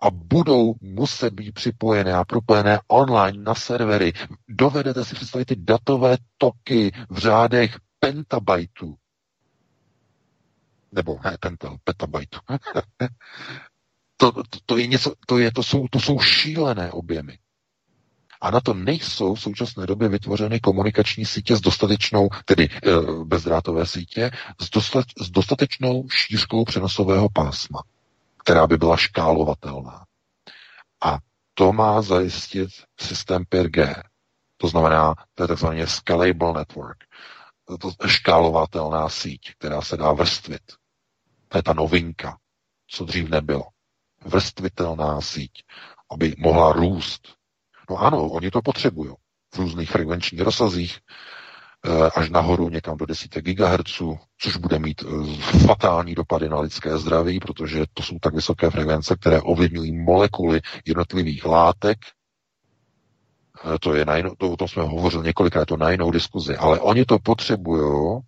[0.01, 4.13] a budou muset být připojené a propojené online na servery.
[4.49, 8.95] Dovedete si představit ty datové toky v řádech pentabajtů
[10.95, 12.37] nebo ne, pentel, petabyte.
[14.17, 17.37] to, to, to, je něco, to, je, to, jsou, to jsou šílené objemy.
[18.41, 22.69] A na to nejsou v současné době vytvořeny komunikační sítě s dostatečnou, tedy e,
[23.23, 24.31] bezdrátové sítě,
[24.61, 27.83] s, dostat, s dostatečnou šířkou přenosového pásma,
[28.43, 30.05] která by byla škálovatelná.
[31.03, 31.17] A
[31.53, 32.69] to má zajistit
[32.99, 34.03] systém 5G.
[34.57, 36.97] To znamená, to je takzvaný scalable network.
[37.79, 40.61] To škálovatelná síť, která se dá vrstvit.
[41.55, 42.37] To je ta novinka,
[42.87, 43.63] co dřív nebylo.
[44.25, 45.51] Vrstvitelná síť,
[46.11, 47.27] aby mohla růst.
[47.89, 49.11] No ano, oni to potřebují
[49.53, 50.99] v různých frekvenčních rozsazích,
[51.85, 54.01] eh, až nahoru někam do 10 GHz,
[54.37, 59.15] což bude mít eh, fatální dopady na lidské zdraví, protože to jsou tak vysoké frekvence,
[59.15, 61.97] které ovlivňují molekuly jednotlivých látek.
[63.65, 66.57] Eh, to je na jinou, to, o tom jsme hovořili několikrát, to na jinou diskuzi,
[66.57, 68.19] ale oni to potřebují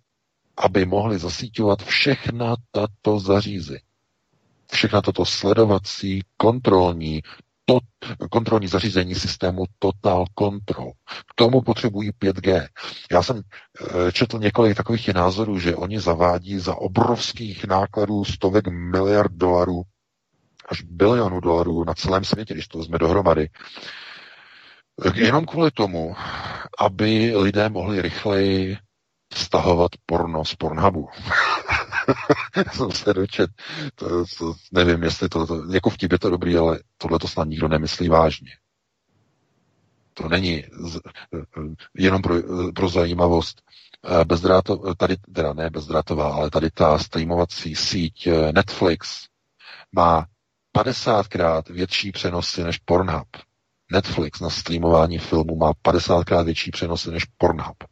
[0.58, 3.80] aby mohli zasíťovat všechna tato zařízení.
[4.72, 7.22] Všechna toto sledovací, kontrolní,
[7.64, 7.78] to,
[8.30, 10.92] kontrolní zařízení systému Total Control.
[11.30, 12.66] K tomu potřebují 5G.
[13.12, 13.36] Já jsem
[14.08, 19.82] e, četl několik takových názorů, že oni zavádí za obrovských nákladů stovek miliard dolarů
[20.68, 23.48] až bilionů dolarů na celém světě, když to jsme dohromady.
[25.14, 26.16] Jenom kvůli tomu,
[26.78, 28.76] aby lidé mohli rychleji
[29.34, 31.08] stahovat porno z Pornhubu.
[32.72, 33.50] jsem se dočet,
[33.94, 37.48] to, to, nevím, jestli to, to, jako vtip je to dobrý, ale tohle to snad
[37.48, 38.50] nikdo nemyslí vážně.
[40.14, 41.00] To není z,
[41.94, 42.34] jenom pro,
[42.74, 43.62] pro zajímavost.
[44.04, 49.26] Eh, bezdráto, tady, teda ne bezdrátová, ale tady ta streamovací síť eh, Netflix
[49.92, 50.26] má
[50.76, 53.28] 50krát větší přenosy než Pornhub.
[53.92, 57.84] Netflix na streamování filmu má 50krát větší přenosy než Pornhub.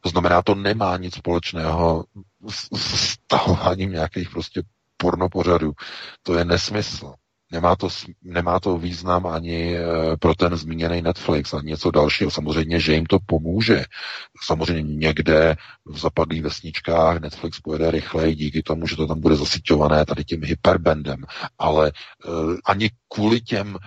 [0.00, 2.04] To znamená, to nemá nic společného
[2.48, 2.68] s
[3.12, 4.62] stahováním nějakých prostě
[4.96, 5.72] pornopořadů.
[6.22, 7.12] To je nesmysl.
[7.52, 7.88] Nemá to,
[8.22, 9.82] nemá to význam ani eh,
[10.20, 12.30] pro ten zmíněný Netflix, ani něco dalšího.
[12.30, 13.84] Samozřejmě, že jim to pomůže.
[14.46, 15.56] Samozřejmě někde
[15.86, 20.44] v zapadlých vesničkách Netflix pojede rychleji díky tomu, že to tam bude zasyťované tady tím
[20.44, 21.24] hyperbandem.
[21.58, 21.92] Ale
[22.28, 23.78] uh, ani kvůli těm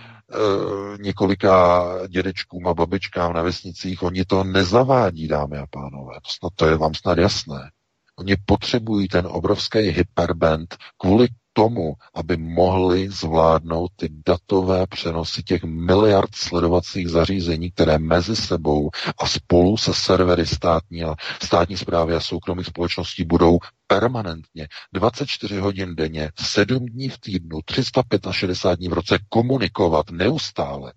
[1.02, 6.14] několika dědečkům a babičkám na vesnicích, oni to nezavádí, dámy a pánové.
[6.14, 7.72] To, snad, to je vám snad jasné.
[8.16, 16.36] Oni potřebují ten obrovský hyperband kvůli tomu, aby mohli zvládnout ty datové přenosy těch miliard
[16.36, 22.68] sledovacích zařízení, které mezi sebou a spolu se servery státní a státní zprávy a soukromých
[22.68, 30.12] společností budou permanentně 24 hodin denně, 7 dní v týdnu, 365 dní v roce komunikovat
[30.12, 30.94] neustále.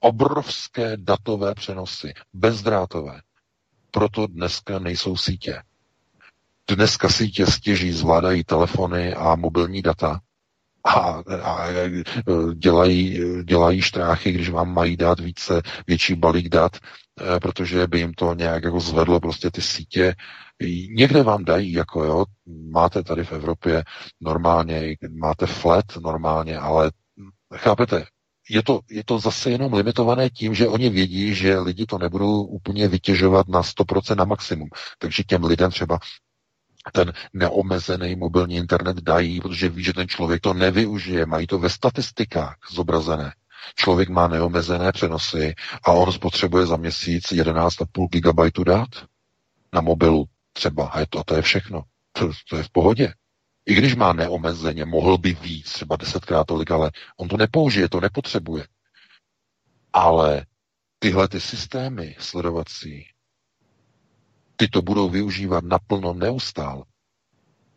[0.00, 3.20] Obrovské datové přenosy, bezdrátové.
[3.90, 5.62] Proto dneska nejsou sítě.
[6.74, 10.20] Dneska sítě stěží zvládají telefony a mobilní data
[10.84, 11.66] a, a
[12.54, 18.14] dělají, dělají štráchy, když vám mají dát více, větší balík dat, eh, protože by jim
[18.14, 20.14] to nějak jako zvedlo prostě ty sítě.
[20.96, 22.24] Někde vám dají, jako jo,
[22.70, 23.84] máte tady v Evropě
[24.20, 26.90] normálně, máte flat normálně, ale
[27.56, 28.04] chápete,
[28.50, 32.42] je to, je to zase jenom limitované tím, že oni vědí, že lidi to nebudou
[32.42, 34.68] úplně vytěžovat na 100% na maximum.
[34.98, 35.98] Takže těm lidem třeba
[36.92, 41.26] ten neomezený mobilní internet dají, protože ví, že ten člověk to nevyužije.
[41.26, 43.32] Mají to ve statistikách zobrazené.
[43.74, 48.88] Člověk má neomezené přenosy a on spotřebuje za měsíc 11,5 GB dat
[49.72, 50.88] na mobilu třeba.
[50.88, 51.82] A je to, to je všechno.
[52.12, 53.14] To, to je v pohodě.
[53.66, 58.00] I když má neomezeně, mohl by víc, třeba desetkrát tolik, ale on to nepoužije, to
[58.00, 58.66] nepotřebuje.
[59.92, 60.46] Ale
[60.98, 63.06] tyhle ty systémy sledovací,
[64.60, 66.84] ty to budou využívat naplno neustále.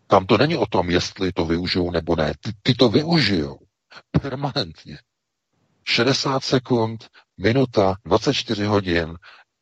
[0.08, 2.34] Tam to není o tom, jestli to využijou nebo ne.
[2.40, 3.60] Ty, ty to využijou
[4.22, 4.98] permanentně.
[5.84, 7.08] 60 sekund,
[7.38, 9.18] minuta, 24 hodin,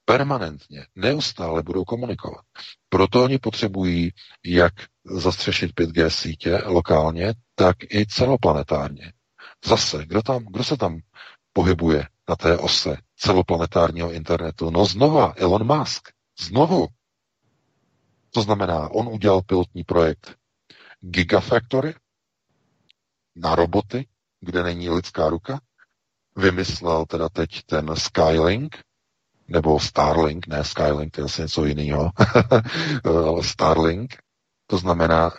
[0.06, 2.45] permanentně, neustále budou komunikovat.
[2.89, 4.11] Proto oni potřebují
[4.45, 4.73] jak
[5.06, 9.14] zastřešit 5G sítě lokálně, tak i celoplanetárně.
[9.65, 10.99] Zase, kdo, tam, kdo se tam
[11.53, 14.69] pohybuje na té ose celoplanetárního internetu?
[14.69, 16.10] No znova Elon Musk.
[16.39, 16.88] Znovu.
[18.34, 20.36] To znamená, on udělal pilotní projekt
[21.02, 21.94] Gigafactory
[23.36, 24.08] na roboty,
[24.40, 25.62] kde není lidská ruka.
[26.36, 28.78] Vymyslel teda teď ten Skylink,
[29.48, 32.12] nebo Starlink, ne Skylink, to je asi něco jiného,
[33.03, 34.18] ale Starlink,
[34.68, 35.32] to znamená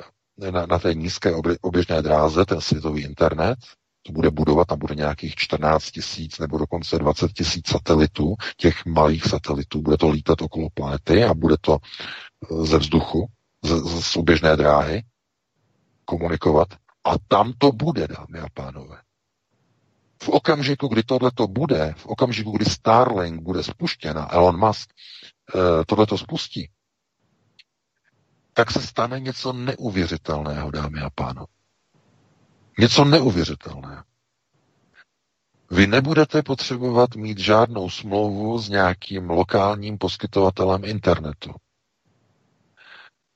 [0.50, 3.58] na, na té nízké oběžné dráze, ten světový internet,
[4.02, 9.24] to bude budovat, tam bude nějakých 14 tisíc nebo dokonce 20 tisíc satelitů, těch malých
[9.24, 11.78] satelitů, bude to lítat okolo planety a bude to
[12.50, 13.26] ze vzduchu,
[13.62, 15.02] z, z oběžné dráhy,
[16.04, 16.68] komunikovat.
[17.04, 19.02] A tam to bude, dámy a pánové.
[20.22, 24.90] V okamžiku, kdy tohle to bude, v okamžiku, kdy Starlink bude spuštěna, Elon Musk
[25.54, 26.70] eh, tohle to spustí,
[28.52, 31.46] tak se stane něco neuvěřitelného, dámy a pánové.
[32.78, 34.02] Něco neuvěřitelného.
[35.70, 41.54] Vy nebudete potřebovat mít žádnou smlouvu s nějakým lokálním poskytovatelem internetu.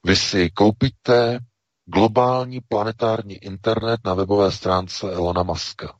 [0.06, 1.38] Vy si koupíte
[1.84, 5.98] globální planetární internet na webové stránce Elona Muska.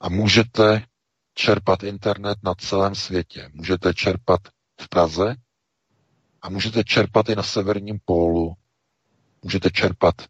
[0.00, 0.82] A můžete
[1.34, 3.50] čerpat internet na celém světě.
[3.52, 4.40] Můžete čerpat
[4.80, 5.34] v Praze
[6.42, 8.54] a můžete čerpat i na severním pólu.
[9.42, 10.24] Můžete čerpat e,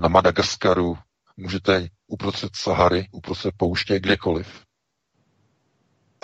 [0.00, 0.98] na Madagaskaru,
[1.36, 4.63] můžete uprostřed Sahary, uprostřed pouště, kdekoliv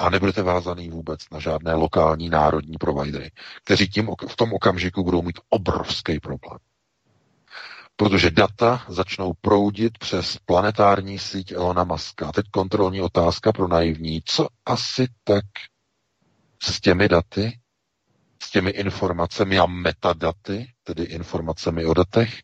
[0.01, 3.31] a nebudete vázaný vůbec na žádné lokální národní providery,
[3.65, 6.59] kteří tím v tom okamžiku budou mít obrovský problém.
[7.97, 12.33] Protože data začnou proudit přes planetární síť Elona Muska.
[12.33, 14.23] Teď kontrolní otázka pro naivní.
[14.25, 15.45] Co asi tak
[16.63, 17.59] s těmi daty,
[18.43, 22.41] s těmi informacemi a metadaty, tedy informacemi o datech,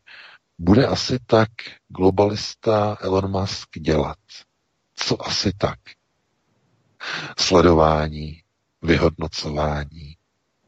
[0.59, 1.49] bude asi tak
[1.87, 4.17] globalista Elon Musk dělat?
[4.95, 5.79] Co asi tak?
[7.37, 8.43] Sledování,
[8.81, 10.17] vyhodnocování,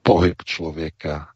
[0.01, 1.33] pohyb člověka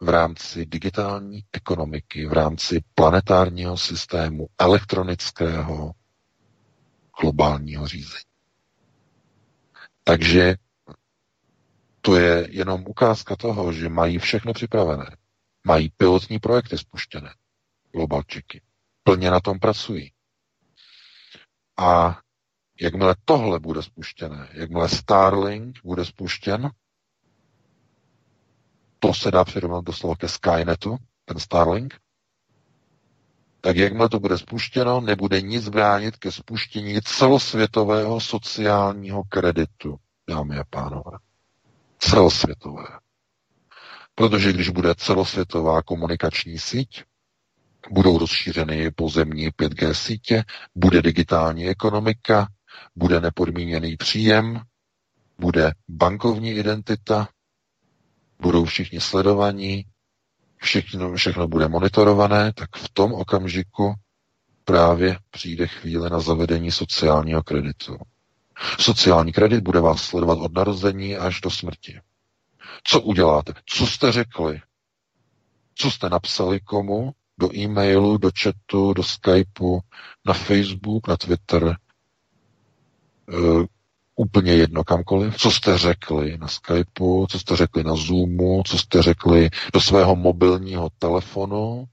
[0.00, 5.92] v rámci digitální ekonomiky, v rámci planetárního systému, elektronického,
[7.20, 8.24] globálního řízení.
[10.04, 10.56] Takže
[12.00, 15.16] to je jenom ukázka toho, že mají všechno připravené.
[15.66, 17.34] Mají pilotní projekty spuštěné.
[17.92, 18.62] Globalčiky.
[19.02, 20.12] Plně na tom pracují.
[21.76, 22.20] A
[22.80, 26.70] jakmile tohle bude spuštěné, jakmile Starlink bude spuštěn,
[28.98, 31.94] to se dá přirovnat doslova ke Skynetu, ten Starlink,
[33.60, 39.96] tak jakmile to bude spuštěno, nebude nic bránit ke spuštění celosvětového sociálního kreditu,
[40.28, 41.18] dámy a pánové.
[41.98, 42.84] Celosvětové.
[44.14, 47.04] Protože když bude celosvětová komunikační síť,
[47.90, 50.44] budou rozšířeny pozemní 5G sítě,
[50.74, 52.48] bude digitální ekonomika,
[52.96, 54.60] bude nepodmíněný příjem,
[55.38, 57.28] bude bankovní identita,
[58.40, 59.86] budou všichni sledovaní,
[60.56, 63.94] všechno, všechno bude monitorované, tak v tom okamžiku
[64.64, 67.96] právě přijde chvíle na zavedení sociálního kreditu.
[68.80, 72.00] Sociální kredit bude vás sledovat od narození až do smrti.
[72.84, 73.52] Co uděláte?
[73.66, 74.60] Co jste řekli?
[75.74, 77.12] Co jste napsali komu?
[77.38, 79.80] Do e-mailu, do chatu, do Skypeu,
[80.24, 81.76] na Facebook, na Twitter,
[83.28, 83.66] eh,
[84.16, 89.02] úplně jedno kamkoliv, co jste řekli na Skypeu, co jste řekli na Zoomu, co jste
[89.02, 91.84] řekli do svého mobilního telefonu,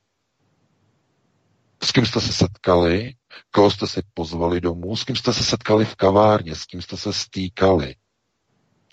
[1.83, 3.13] s kým jste se setkali,
[3.51, 6.97] koho jste si pozvali domů, s kým jste se setkali v kavárně, s kým jste
[6.97, 7.95] se stýkali,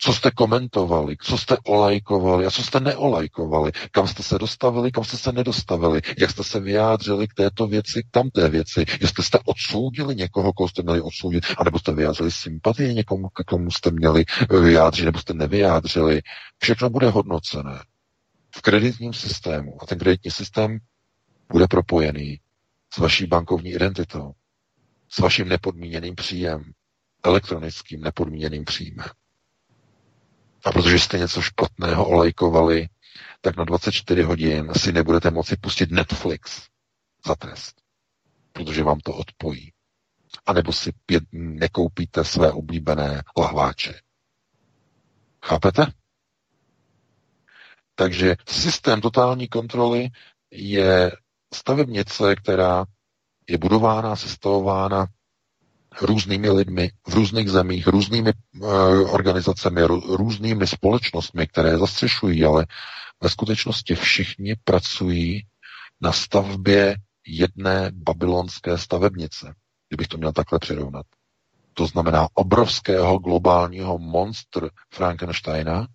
[0.01, 2.45] co jste komentovali, co jste olajkovali?
[2.45, 6.59] A co jste neolajkovali, kam jste se dostavili, kam jste se nedostavili, jak jste se
[6.59, 11.43] vyjádřili k této věci, k tamté věci, jestli jste odsoudili někoho, koho jste měli odsoudit,
[11.57, 14.25] anebo jste vyjádřili sympatii někomu, k komu jste měli
[14.63, 16.21] vyjádřit, nebo jste nevyjádřili.
[16.59, 17.79] Všechno bude hodnocené
[18.55, 19.77] v kreditním systému.
[19.81, 20.79] A ten kreditní systém
[21.51, 22.39] bude propojený
[22.93, 24.31] s vaší bankovní identitou,
[25.09, 26.63] s vaším nepodmíněným příjem,
[27.23, 29.05] elektronickým nepodmíněným příjmem.
[30.65, 32.89] A protože jste něco špatného olejkovali,
[33.41, 36.67] tak na 24 hodin si nebudete moci pustit Netflix
[37.27, 37.81] za trest,
[38.53, 39.71] protože vám to odpojí.
[40.45, 43.99] A nebo si pět dní nekoupíte své oblíbené lahváče.
[45.45, 45.85] Chápete?
[47.95, 50.09] Takže systém totální kontroly
[50.51, 51.11] je
[51.53, 52.85] stavebnice, která
[53.49, 55.07] je budována, sestavována
[56.01, 59.81] různými lidmi v různých zemích, různými uh, organizacemi,
[60.15, 62.65] různými společnostmi, které zastřešují, ale
[63.23, 65.41] ve skutečnosti všichni pracují
[66.01, 66.95] na stavbě
[67.27, 69.53] jedné babylonské stavebnice,
[69.89, 71.05] kdybych to měl takhle přirovnat.
[71.73, 75.87] To znamená obrovského globálního monstr Frankensteina,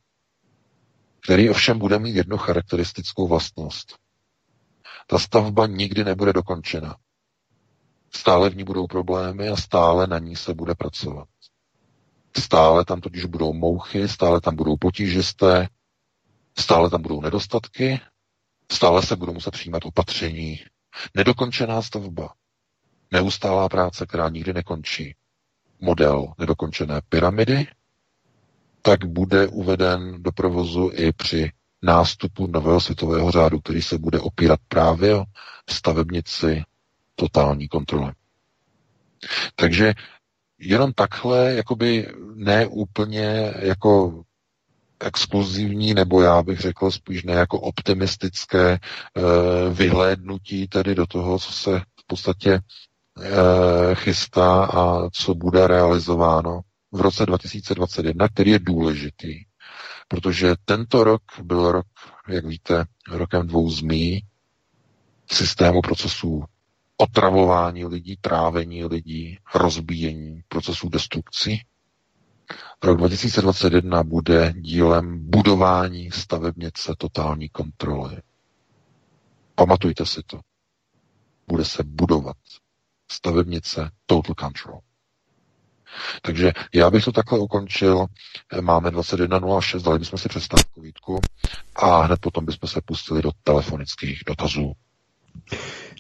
[1.21, 3.97] který ovšem bude mít jednu charakteristickou vlastnost.
[5.07, 6.97] Ta stavba nikdy nebude dokončena.
[8.17, 11.29] Stále v ní budou problémy a stále na ní se bude pracovat.
[12.39, 15.69] Stále tam totiž budou mouchy, stále tam budou potížisté,
[16.59, 18.01] stále tam budou nedostatky,
[18.73, 20.61] stále se budou muset přijímat opatření.
[21.15, 22.35] Nedokončená stavba,
[23.11, 25.15] neustálá práce, která nikdy nekončí.
[25.81, 27.67] Model nedokončené pyramidy,
[28.83, 31.51] tak bude uveden do provozu i při
[31.83, 35.25] nástupu nového světového řádu, který se bude opírat právě o
[35.71, 36.65] stavebnici
[37.15, 38.15] totální kontrole.
[39.57, 39.95] Takže
[40.59, 44.23] jenom takhle, jakoby ne úplně jako
[45.01, 48.81] exkluzivní, nebo já bych řekl spíš ne jako optimistické e,
[49.71, 52.61] vyhlédnutí tedy do toho, co se v podstatě e,
[53.95, 56.61] chystá a co bude realizováno
[56.93, 59.35] v roce 2021, který je důležitý,
[60.09, 61.87] protože tento rok byl rok,
[62.29, 64.21] jak víte, rokem dvou zmí,
[65.33, 66.45] systému procesů
[66.97, 71.63] otravování lidí, trávení lidí, rozbíjení procesů destrukcí.
[72.83, 78.17] Rok 2021 bude dílem budování stavebnice totální kontroly.
[79.55, 80.41] Pamatujte si to.
[81.49, 82.37] Bude se budovat
[83.11, 84.81] stavebnice Total Control.
[86.23, 88.07] Takže já bych to takhle ukončil.
[88.61, 91.21] Máme 21.06, dali bychom si přestávku Vítku
[91.77, 94.73] a hned potom bychom se pustili do telefonických dotazů.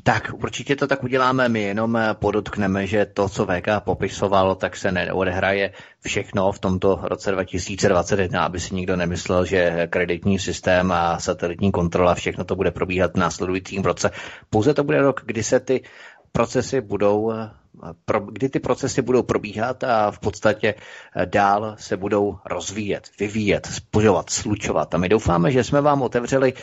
[0.02, 1.48] Tak, určitě to tak uděláme.
[1.48, 7.32] My jenom podotkneme, že to, co VK popisoval, tak se neodehraje všechno v tomto roce
[7.32, 13.12] 2021, aby si nikdo nemyslel, že kreditní systém a satelitní kontrola, všechno to bude probíhat
[13.14, 14.10] v následujícím roce.
[14.50, 15.82] Pouze to bude rok, kdy se ty
[16.32, 17.32] procesy budou
[18.30, 20.74] kdy ty procesy budou probíhat a v podstatě
[21.16, 24.94] eh, dál se budou rozvíjet, vyvíjet, spojovat, slučovat.
[24.94, 26.62] A my doufáme, že jsme vám otevřeli eh,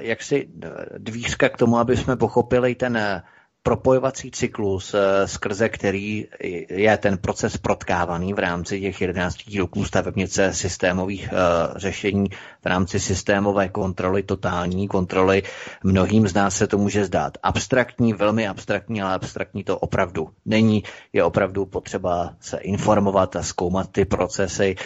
[0.00, 0.68] jaksi eh,
[0.98, 3.22] dvířka k tomu, aby jsme pochopili ten
[3.62, 6.26] propojovací cyklus, eh, skrze který
[6.70, 11.28] je ten proces protkávaný v rámci těch 11 roků stavebnice systémových
[11.76, 12.26] řešení,
[12.62, 15.42] v rámci systémové kontroly, totální kontroly.
[15.84, 20.82] Mnohým z nás se to může zdát abstraktní, velmi abstraktní, ale abstraktní to opravdu není.
[21.12, 24.76] Je opravdu potřeba se informovat a zkoumat ty procesy.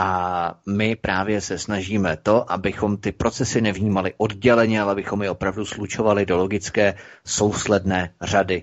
[0.00, 5.64] A my právě se snažíme to, abychom ty procesy nevnímali odděleně, ale abychom je opravdu
[5.64, 6.94] slučovali do logické
[7.26, 8.62] sousledné řady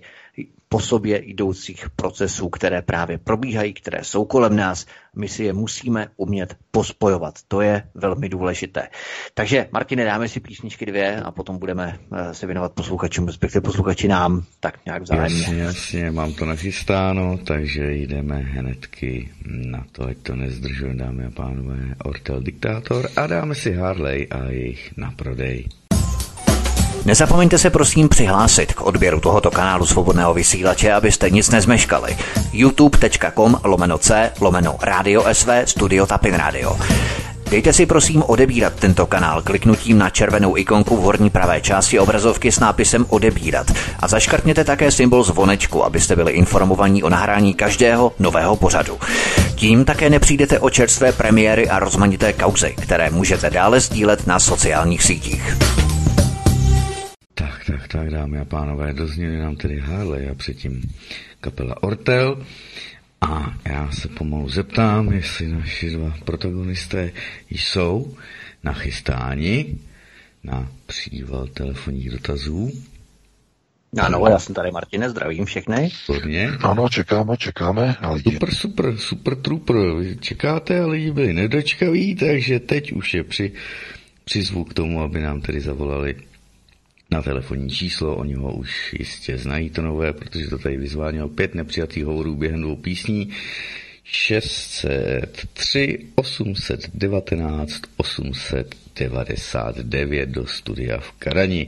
[0.70, 4.86] po sobě jdoucích procesů, které právě probíhají, které jsou kolem nás.
[5.16, 7.36] My si je musíme umět pospojovat.
[7.48, 8.88] To je velmi důležité.
[9.34, 14.08] Takže, Martine, dáme si písničky dvě a potom budeme eh, se věnovat posluchačům, respektive posluchači
[14.08, 15.40] nám, tak nějak vzájemně.
[15.40, 21.32] Jasně, jasně, mám to nachystáno, takže jdeme hnedky na to, ať to nezdržuje, dámy a
[21.32, 25.66] pánové, Ortel Diktátor a dáme si Harley a jejich na prodej.
[27.06, 32.18] Nezapomeňte se prosím přihlásit k odběru tohoto kanálu svobodného vysílače, abyste nic nezmeškali.
[32.54, 36.78] youtube.com lomeno c lomeno radio sv studio tapin radio.
[37.50, 42.52] Dejte si prosím odebírat tento kanál kliknutím na červenou ikonku v horní pravé části obrazovky
[42.52, 48.56] s nápisem odebírat a zaškrtněte také symbol zvonečku, abyste byli informovaní o nahrání každého nového
[48.56, 49.00] pořadu.
[49.56, 55.04] Tím také nepřijdete o čerstvé premiéry a rozmanité kauzy, které můžete dále sdílet na sociálních
[55.04, 55.58] sítích.
[57.38, 60.82] Tak, tak, tak, dámy a pánové, dozněli nám tedy Harley a předtím
[61.42, 62.46] kapela Ortel.
[63.22, 67.12] A já se pomalu zeptám, jestli naši dva protagonisté
[67.50, 68.18] jsou
[68.64, 69.78] nachystáni
[70.44, 72.72] na příval telefonních dotazů.
[74.00, 75.90] Ano, já jsem tady, Martine, zdravím všechny.
[76.08, 76.50] Hodně.
[76.50, 78.32] Ano, čekáme, čekáme na lidi.
[78.32, 79.76] Super, super, super trooper.
[79.76, 83.52] Vy čekáte a lidi byli nedočkaví, takže teď už je při,
[84.24, 86.16] přizvu k tomu, aby nám tedy zavolali
[87.12, 91.56] na telefonní číslo, oni ho už jistě znají to nové, protože to tady vyzvánělo pět
[91.56, 93.32] nepřijatých hovorů během dvou písní.
[94.08, 101.68] 603 819 899 do studia v Karani.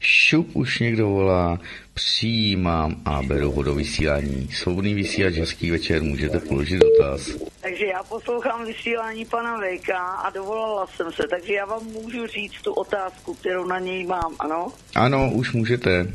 [0.00, 1.60] Šup už někdo volá,
[1.94, 4.48] přijímám a beru ho do vysílání.
[4.52, 7.30] Svobodný vysílač, hezký večer, můžete položit dotaz.
[7.60, 12.62] Takže já poslouchám vysílání pana Vejka a dovolala jsem se, takže já vám můžu říct
[12.62, 14.72] tu otázku, kterou na něj mám, ano?
[14.94, 16.06] Ano, už můžete.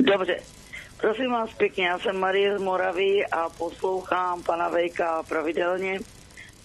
[0.00, 0.36] Dobře.
[1.04, 6.00] Prosím vás pěkně, já jsem Marie z Moravy a poslouchám pana Vejka pravidelně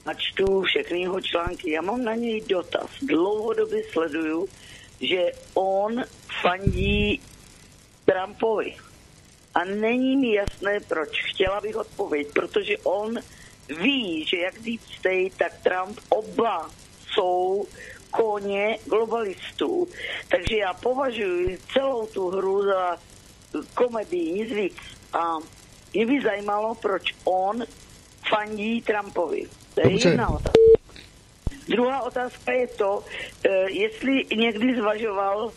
[0.05, 1.71] a čtu všechny jeho články.
[1.71, 2.89] Já mám na něj dotaz.
[3.01, 4.47] Dlouhodobě sleduju,
[5.01, 6.03] že on
[6.41, 7.21] fandí
[8.05, 8.75] Trumpovi.
[9.55, 11.09] A není mi jasné, proč.
[11.23, 13.19] Chtěla bych odpověď, protože on
[13.81, 16.69] ví, že jak Deep State, tak Trump oba
[17.07, 17.67] jsou
[18.11, 19.87] koně globalistů.
[20.29, 22.97] Takže já považuji celou tu hru za
[23.73, 24.77] komedii, nic víc.
[25.13, 25.38] A
[25.93, 27.63] mě by zajímalo, proč on
[28.30, 29.47] fandí Trumpovi.
[29.73, 30.09] To je Dobře.
[30.09, 30.59] jedna otázka.
[31.67, 33.03] Druhá otázka je to,
[33.43, 35.51] eh, jestli někdy zvažoval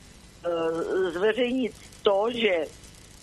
[0.44, 2.66] eh, zveřejnit to, že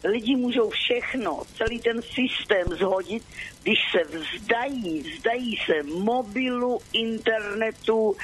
[0.04, 3.24] lidi můžou všechno, celý ten systém zhodit,
[3.64, 8.16] když se vzdají, vzdají se mobilu, internetu,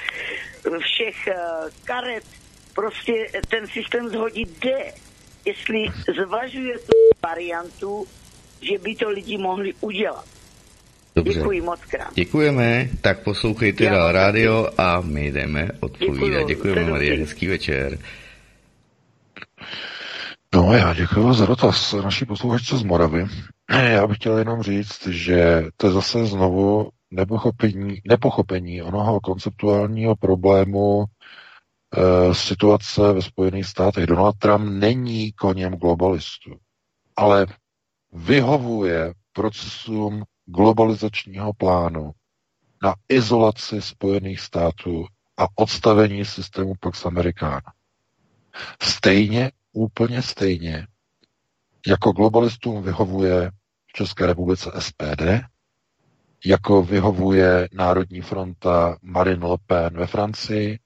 [0.80, 1.35] všech eh,
[1.84, 2.23] karet,
[2.76, 3.13] prostě
[3.49, 4.93] ten systém zhodit jde.
[5.45, 5.85] Jestli
[6.26, 6.93] zvažuje tu
[7.23, 8.05] variantu,
[8.61, 10.26] že by to lidi mohli udělat.
[11.15, 11.34] Dobře.
[11.34, 12.13] Děkuji moc krát.
[12.15, 16.47] Děkujeme, tak poslouchejte Já dál rádio a my jdeme odpovídat.
[16.47, 16.47] Děkuju.
[16.47, 17.99] Děkujeme, Marie, hezký večer.
[20.55, 23.26] No já děkuji za dotaz naší posluchačce z Moravy.
[23.69, 31.05] Já bych chtěl jenom říct, že to je zase znovu nepochopení, nepochopení onoho konceptuálního problému
[32.31, 34.05] situace ve Spojených státech.
[34.05, 36.55] Donald Trump není koněm globalistů,
[37.15, 37.45] ale
[38.13, 42.11] vyhovuje procesům globalizačního plánu
[42.84, 45.05] na izolaci Spojených států
[45.38, 47.61] a odstavení systému Pax Americana.
[48.81, 50.88] Stejně, úplně stejně,
[51.88, 53.51] jako globalistům vyhovuje
[53.88, 55.22] v České republice SPD,
[56.45, 60.80] jako vyhovuje Národní fronta Marine Le Pen ve Francii,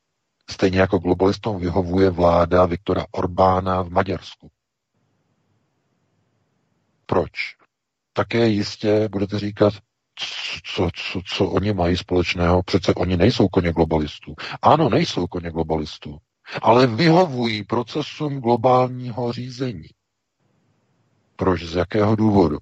[0.49, 4.49] stejně jako globalistům vyhovuje vláda Viktora Orbána v Maďarsku.
[7.05, 7.31] Proč?
[8.13, 9.73] Také jistě budete říkat,
[10.63, 12.63] co, co, co oni mají společného.
[12.63, 14.35] Přece oni nejsou koně globalistů.
[14.61, 16.17] Ano, nejsou koně globalistů,
[16.61, 19.89] ale vyhovují procesům globálního řízení.
[21.35, 21.63] Proč?
[21.63, 22.57] Z jakého důvodu?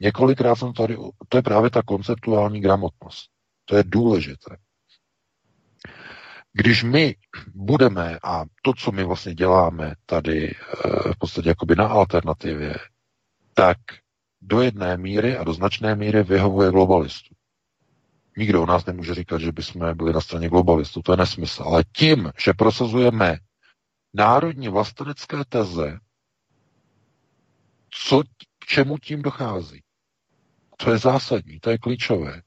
[0.00, 0.96] Několikrát jsem tady,
[1.28, 3.30] to je právě ta konceptuální gramotnost.
[3.64, 4.56] To je důležité.
[6.52, 7.14] Když my
[7.54, 12.76] budeme, a to, co my vlastně děláme tady eh, v podstatě jakoby na alternativě,
[13.54, 13.76] tak
[14.42, 17.34] do jedné míry a do značné míry vyhovuje globalistů.
[18.36, 21.62] Nikdo o nás nemůže říkat, že bychom byli na straně globalistů, to je nesmysl.
[21.62, 23.38] Ale tím, že prosazujeme
[24.14, 25.98] národní vlastenecké teze,
[27.90, 28.22] co,
[28.58, 29.82] k čemu tím dochází?
[30.76, 32.42] To je zásadní, to je klíčové.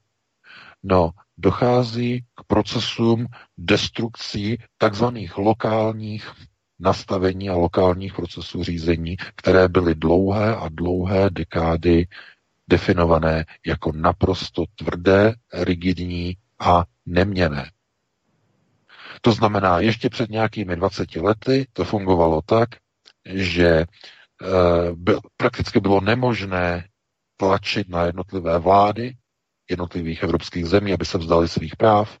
[0.86, 3.26] No, dochází k procesům
[3.58, 6.32] destrukcí takzvaných lokálních
[6.78, 12.06] nastavení a lokálních procesů řízení, které byly dlouhé a dlouhé dekády
[12.68, 17.70] definované jako naprosto tvrdé, rigidní a neměné.
[19.20, 22.68] To znamená, ještě před nějakými 20 lety to fungovalo tak,
[23.24, 23.86] že e,
[24.94, 26.88] byl, prakticky bylo nemožné
[27.36, 29.14] tlačit na jednotlivé vlády
[29.70, 32.18] jednotlivých evropských zemí, aby se vzdali svých práv,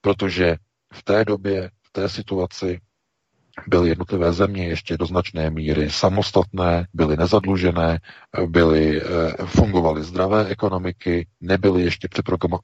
[0.00, 0.56] protože
[0.92, 2.80] v té době, v té situaci
[3.66, 8.00] byly jednotlivé země ještě do značné míry samostatné, byly nezadlužené,
[8.46, 9.06] byly, eh,
[9.46, 12.08] fungovaly zdravé ekonomiky, nebyly ještě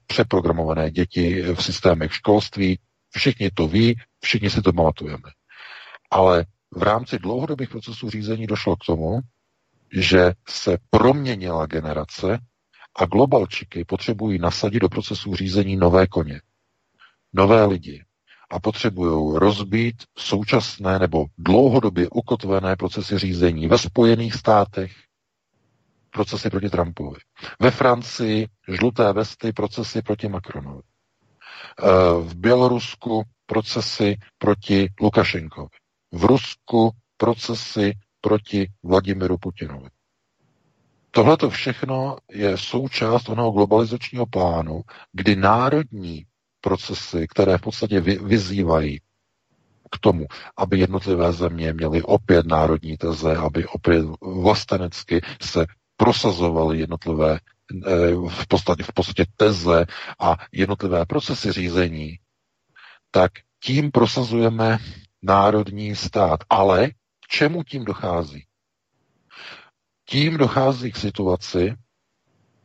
[0.07, 2.79] přeprogramované děti v systémech školství.
[3.09, 5.29] Všichni to ví, všichni si to pamatujeme.
[6.11, 9.19] Ale v rámci dlouhodobých procesů řízení došlo k tomu,
[9.91, 12.39] že se proměnila generace
[12.97, 16.41] a globalčiky potřebují nasadit do procesu řízení nové koně,
[17.33, 18.03] nové lidi,
[18.49, 24.91] a potřebují rozbít současné nebo dlouhodobě ukotvené procesy řízení ve Spojených státech,
[26.09, 27.19] procesy proti Trumpovi.
[27.59, 30.81] Ve Francii žluté vesty, procesy proti Macronovi.
[31.79, 31.85] Eh,
[32.21, 35.69] v Bělorusku procesy proti Lukašenkovi.
[36.11, 39.89] V Rusku procesy proti Vladimiru Putinovi.
[41.17, 44.81] Tohle to všechno je součást onoho globalizačního plánu,
[45.13, 46.25] kdy národní
[46.61, 48.99] procesy, které v podstatě vyzývají
[49.91, 50.25] k tomu,
[50.57, 55.65] aby jednotlivé země měly opět národní teze, aby opět vlastenecky se
[55.95, 57.89] prosazovaly jednotlivé eh,
[58.29, 59.85] v podstatě, v podstatě teze
[60.19, 62.19] a jednotlivé procesy řízení,
[63.11, 63.31] tak
[63.63, 64.77] tím prosazujeme
[65.21, 66.39] národní stát.
[66.49, 68.46] Ale k čemu tím dochází?
[70.09, 71.75] Tím dochází k situaci,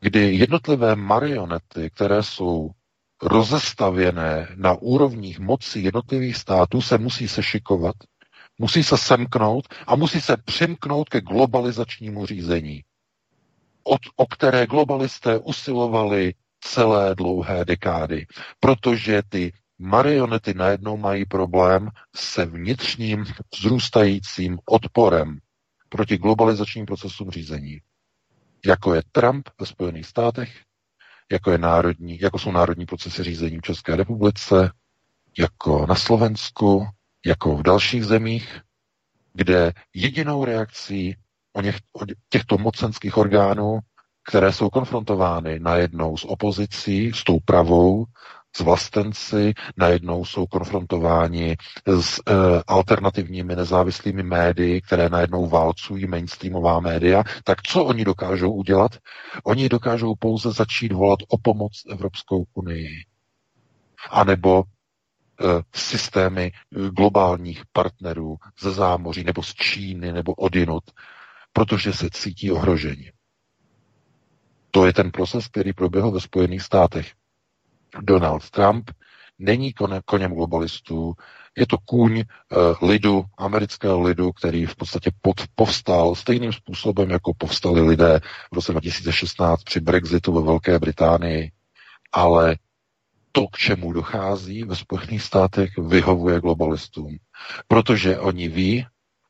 [0.00, 2.70] kdy jednotlivé marionety, které jsou
[3.22, 7.94] rozestavěné na úrovních moci jednotlivých států se musí sešikovat,
[8.58, 12.82] musí se semknout a musí se přimknout ke globalizačnímu řízení,
[13.84, 18.26] od, o které globalisté usilovali celé dlouhé dekády,
[18.60, 23.24] protože ty marionety najednou mají problém se vnitřním
[23.54, 25.38] vzrůstajícím odporem
[25.92, 27.80] proti globalizačním procesům řízení,
[28.66, 30.60] jako je Trump ve Spojených státech,
[31.32, 34.72] jako, je národní, jako jsou národní procesy řízení v České republice,
[35.38, 36.86] jako na Slovensku,
[37.26, 38.60] jako v dalších zemích,
[39.34, 41.16] kde jedinou reakcí
[41.52, 43.78] o, něch, o těchto mocenských orgánů,
[44.28, 48.04] které jsou konfrontovány najednou s opozicí, s tou pravou,
[48.60, 51.56] vlastenci, najednou jsou konfrontováni
[52.00, 52.22] s e,
[52.66, 58.98] alternativními nezávislými médii, které najednou válcují mainstreamová média, tak co oni dokážou udělat?
[59.44, 63.04] Oni dokážou pouze začít volat o pomoc Evropskou unii.
[64.10, 66.50] A nebo e, systémy e,
[66.90, 70.84] globálních partnerů ze zámoří, nebo z Číny, nebo odinut,
[71.52, 73.12] protože se cítí ohroženi.
[74.70, 77.12] To je ten proces, který proběhl ve Spojených státech.
[78.00, 78.90] Donald Trump
[79.38, 79.74] není
[80.04, 81.14] koněm globalistů,
[81.56, 87.32] je to kůň uh, lidu, amerického lidu, který v podstatě pod, povstal stejným způsobem, jako
[87.38, 88.20] povstali lidé
[88.52, 91.52] v roce 2016 při Brexitu ve Velké Británii,
[92.12, 92.56] ale
[93.32, 97.16] to, k čemu dochází ve Spojených státech, vyhovuje globalistům.
[97.68, 98.86] Protože oni ví,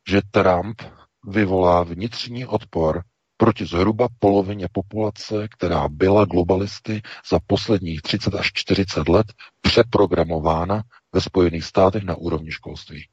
[0.09, 0.83] že Trump
[1.27, 3.03] vyvolá vnitřní odpor
[3.43, 9.27] proti zhruba polovině populace, která byla globalisty za posledních 30 až 40 let
[9.61, 10.83] přeprogramována
[11.13, 13.09] ve Spojených státech na úrovni školství.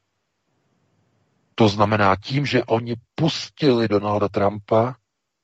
[1.54, 4.94] To znamená tím, že oni pustili Donalda Trumpa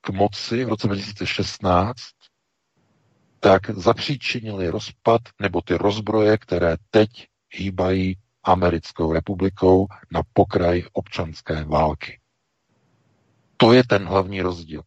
[0.01, 1.97] k moci v roce 2016,
[3.41, 7.09] tak zapříčinili rozpad nebo ty rozbroje, které teď
[7.51, 12.19] hýbají americkou republikou na pokraj občanské války.
[13.57, 14.83] To je ten hlavní rozdíl.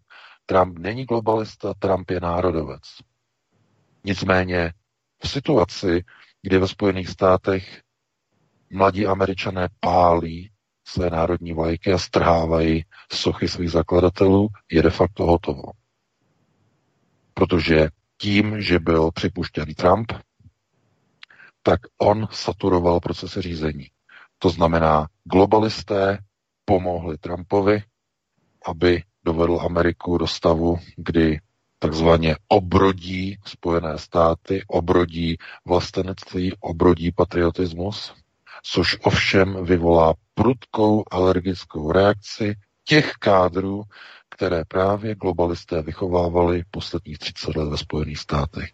[0.46, 2.82] Trump není globalista, Trump je národovec.
[4.04, 4.74] Nicméně
[5.24, 6.04] v situaci,
[6.42, 7.82] kdy ve Spojených státech
[8.70, 10.52] mladí američané pálí
[10.88, 15.64] své národní vlajky a strhávají sochy svých zakladatelů, je de facto hotovo.
[17.34, 20.12] Protože tím, že byl připuštěn Trump,
[21.64, 23.88] tak on saturoval procesy řízení.
[24.38, 26.18] To znamená, globalisté
[26.66, 27.84] pomohli Trumpovi,
[28.66, 31.40] aby dovedl Ameriku do stavu, kdy
[31.80, 38.14] takzvaně obrodí Spojené státy, obrodí vlastenectví, obrodí patriotismus,
[38.64, 43.84] což ovšem vyvolá prudkou alergickou reakci těch kádrů,
[44.30, 48.70] které právě globalisté vychovávali posledních 30 let ve Spojených státech.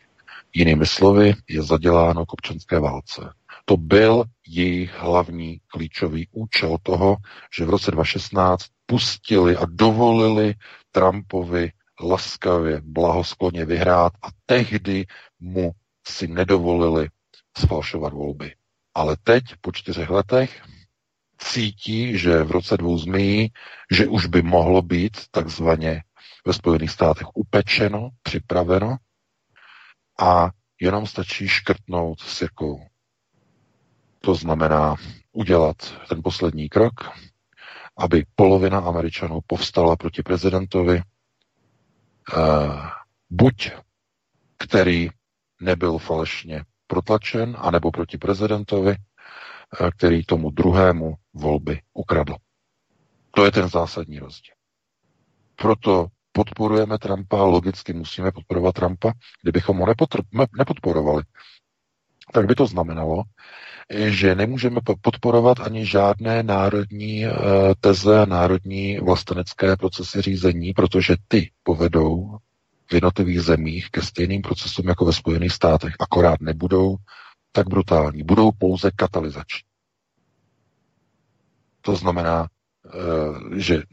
[0.53, 3.33] Jinými slovy, je zaděláno k občanské válce.
[3.65, 7.17] To byl jejich hlavní klíčový účel toho,
[7.57, 10.53] že v roce 2016 pustili a dovolili
[10.91, 11.71] Trumpovi
[12.01, 15.05] laskavě, blahoskloně vyhrát a tehdy
[15.39, 15.71] mu
[16.07, 17.09] si nedovolili
[17.57, 18.55] sfalšovat volby.
[18.93, 20.61] Ale teď, po čtyřech letech,
[21.37, 23.51] cítí, že v roce dvou zmí,
[23.91, 26.03] že už by mohlo být takzvaně
[26.45, 28.97] ve Spojených státech upečeno, připraveno
[30.19, 30.49] a
[30.81, 32.79] jenom stačí škrtnout sirkou.
[34.25, 34.95] To znamená
[35.31, 35.75] udělat
[36.09, 36.93] ten poslední krok,
[37.97, 41.01] aby polovina Američanů povstala proti prezidentovi,
[42.37, 42.41] uh,
[43.29, 43.71] buď
[44.57, 45.09] který
[45.61, 48.95] nebyl falešně protlačen, anebo proti prezidentovi,
[49.81, 52.35] uh, který tomu druhému volby ukradl.
[53.31, 54.53] To je ten zásadní rozdíl.
[55.55, 59.11] Proto podporujeme Trumpa, logicky musíme podporovat Trumpa.
[59.41, 59.85] Kdybychom ho
[60.57, 61.23] nepodporovali,
[62.33, 63.23] tak by to znamenalo,
[63.89, 67.31] že nemůžeme podporovat ani žádné národní eh,
[67.79, 72.37] teze, národní vlastenecké procesy řízení, protože ty povedou
[72.89, 76.95] v jednotlivých zemích ke stejným procesům jako ve Spojených státech, akorát nebudou
[77.51, 79.67] tak brutální, budou pouze katalyzační.
[81.81, 82.47] To znamená,
[82.85, 83.83] eh, že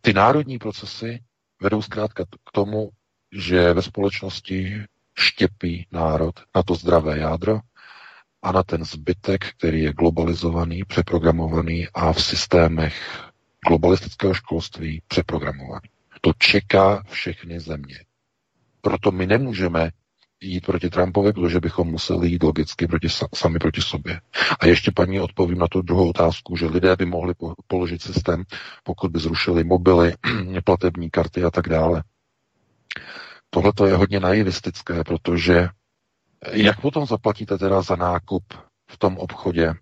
[0.00, 1.22] ty národní procesy
[1.60, 2.90] vedou zkrátka k tomu,
[3.32, 4.84] že ve společnosti
[5.18, 7.60] štěpí národ na to zdravé jádro
[8.42, 13.22] a na ten zbytek, který je globalizovaný, přeprogramovaný a v systémech
[13.68, 15.88] globalistického školství přeprogramovaný.
[16.20, 17.96] To čeká všechny země.
[18.80, 19.90] Proto my nemůžeme
[20.40, 24.20] jít proti Trumpovi, protože bychom museli jít logicky proti, sami proti sobě.
[24.60, 27.34] A ještě paní odpovím na tu druhou otázku, že lidé by mohli
[27.66, 28.44] položit systém,
[28.84, 30.14] pokud by zrušili mobily,
[30.64, 32.02] platební karty a tak dále.
[33.50, 35.68] Tohle to je hodně naivistické, protože
[36.50, 38.44] jak potom zaplatíte teda za nákup
[38.90, 39.74] v tom obchodě,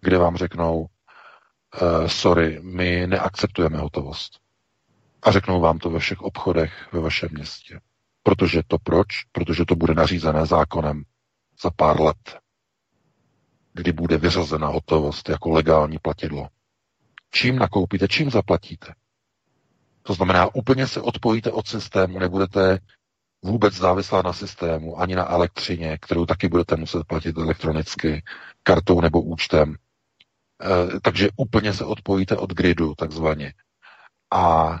[0.00, 4.40] kde vám řeknou, uh, sorry, my neakceptujeme hotovost.
[5.22, 7.80] A řeknou vám to ve všech obchodech ve vašem městě.
[8.22, 9.06] Protože to proč?
[9.32, 11.02] Protože to bude nařízené zákonem
[11.62, 12.38] za pár let,
[13.72, 16.48] kdy bude vyřazena hotovost jako legální platidlo.
[17.30, 18.94] Čím nakoupíte, čím zaplatíte?
[20.02, 22.78] To znamená, úplně se odpojíte od systému, nebudete
[23.44, 28.22] vůbec závislá na systému, ani na elektřině, kterou taky budete muset platit elektronicky,
[28.62, 29.74] kartou nebo účtem.
[29.74, 33.52] E, takže úplně se odpojíte od gridu, takzvaně.
[34.32, 34.74] A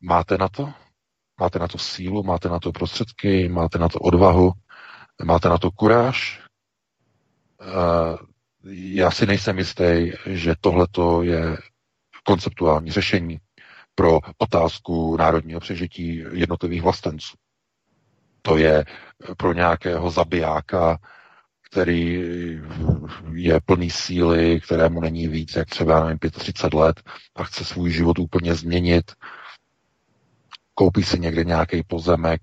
[0.00, 0.72] máte na to?
[1.40, 4.52] Máte na to sílu, máte na to prostředky, máte na to odvahu,
[5.24, 6.42] máte na to kuráž.
[7.60, 8.16] Eh,
[8.70, 10.86] já si nejsem jistý, že tohle
[11.22, 11.56] je
[12.24, 13.38] konceptuální řešení
[13.94, 17.36] pro otázku národního přežití jednotlivých vlastenců.
[18.42, 18.84] To je
[19.36, 20.98] pro nějakého zabijáka,
[21.70, 22.22] který
[23.32, 27.02] je plný síly, kterému není víc, jak třeba nevím, 35 let
[27.36, 29.12] a chce svůj život úplně změnit,
[30.74, 32.40] koupí si někde nějaký pozemek,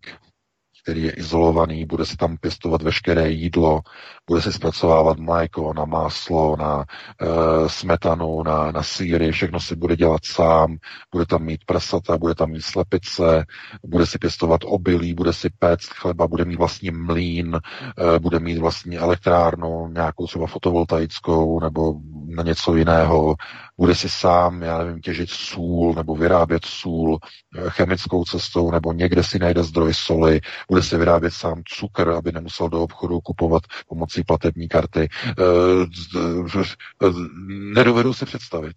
[0.90, 3.82] který je izolovaný, bude si tam pěstovat veškeré jídlo,
[4.28, 6.86] bude si zpracovávat mléko na máslo, na
[7.22, 10.78] e, smetanu, na, na síry, všechno si bude dělat sám,
[11.12, 13.46] bude tam mít prasata, bude tam mít slepice,
[13.86, 17.60] bude si pěstovat obilí, bude si péct chleba, bude mít vlastní mlín,
[18.16, 21.94] e, bude mít vlastní elektrárnu, nějakou třeba fotovoltaickou nebo
[22.26, 23.36] na něco jiného,
[23.80, 29.24] bude si sám, já nevím, těžit sůl nebo vyrábět sůl eh, chemickou cestou nebo někde
[29.24, 34.24] si najde zdroj soli, bude si vyrábět sám cukr, aby nemusel do obchodu kupovat pomocí
[34.24, 35.10] platební karty.
[35.30, 35.34] Eh,
[37.74, 38.76] nedovedu si představit,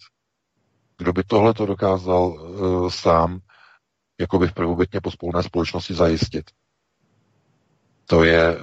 [0.99, 3.39] kdo by tohle to dokázal eh, sám,
[4.21, 6.51] jako by v prvobytně pospolné společnosti zajistit.
[8.07, 8.57] To je,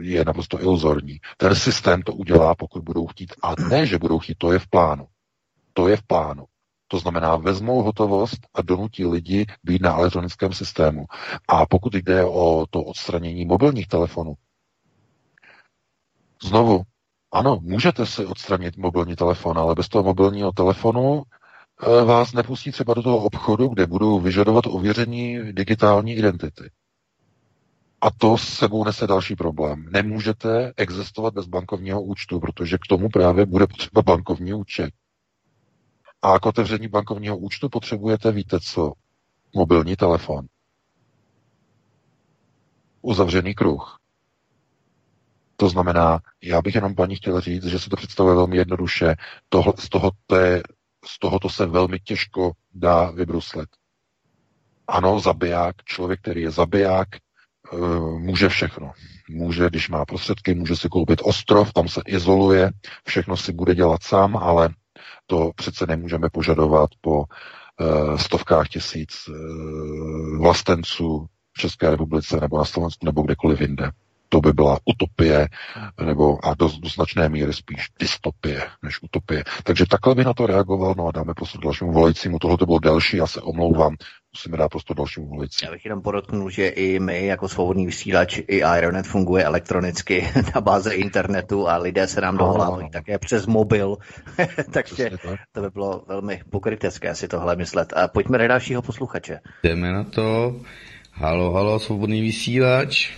[0.00, 1.20] je naprosto iluzorní.
[1.36, 3.32] Ten systém to udělá, pokud budou chtít.
[3.42, 5.06] A ne, že budou chtít, to je v plánu.
[5.74, 6.44] To je v plánu.
[6.88, 11.04] To znamená, vezmou hotovost a donutí lidi být na elektronickém systému.
[11.48, 14.34] A pokud jde o to odstranění mobilních telefonů,
[16.42, 16.82] znovu,
[17.32, 21.22] ano, můžete si odstranit mobilní telefon, ale bez toho mobilního telefonu
[21.82, 26.70] eh, vás nepustí třeba do toho obchodu, kde budou vyžadovat ověření digitální identity.
[28.00, 29.86] A to s sebou nese další problém.
[29.90, 34.90] Nemůžete existovat bez bankovního účtu, protože k tomu právě bude potřeba bankovní účet.
[36.24, 38.92] A k otevření bankovního účtu potřebujete, víte co,
[39.54, 40.46] mobilní telefon.
[43.02, 43.98] Uzavřený kruh.
[45.56, 49.14] To znamená, já bych jenom paní chtěl říct, že se to představuje velmi jednoduše.
[49.48, 50.62] Tohle, z, toho té,
[51.06, 53.68] z tohoto se velmi těžko dá vybruslit.
[54.88, 57.76] Ano, zabiják, člověk, který je zabiják, eh,
[58.18, 58.92] může všechno.
[59.30, 62.70] Může, když má prostředky, může si koupit ostrov, tam se izoluje,
[63.06, 64.74] všechno si bude dělat sám, ale
[65.26, 71.26] to přece nemůžeme požadovat po uh, stovkách tisíc uh, vlastenců
[71.56, 73.90] v České republice nebo na Slovensku nebo kdekoliv jinde
[74.34, 75.48] to by byla utopie,
[76.04, 79.44] nebo a do, do značné míry spíš dystopie než utopie.
[79.64, 82.38] Takže takhle by na to reagoval, no a dáme prostor dalšímu volajícímu.
[82.38, 83.96] Tohle to bylo delší, já se omlouvám,
[84.32, 85.68] musíme dát prostor dalšímu volajícímu.
[85.68, 90.60] Já bych jenom podotknul, že i my jako svobodný vysílač, i Aeronet funguje elektronicky na
[90.60, 93.96] báze internetu a lidé se nám dovolávají také přes mobil,
[94.72, 95.10] takže
[95.52, 97.92] to by bylo velmi pokrytecké si tohle myslet.
[97.96, 99.40] A pojďme na dalšího posluchače.
[99.62, 100.56] Jdeme na to.
[101.12, 103.12] Halo, halo, svobodný vysílač.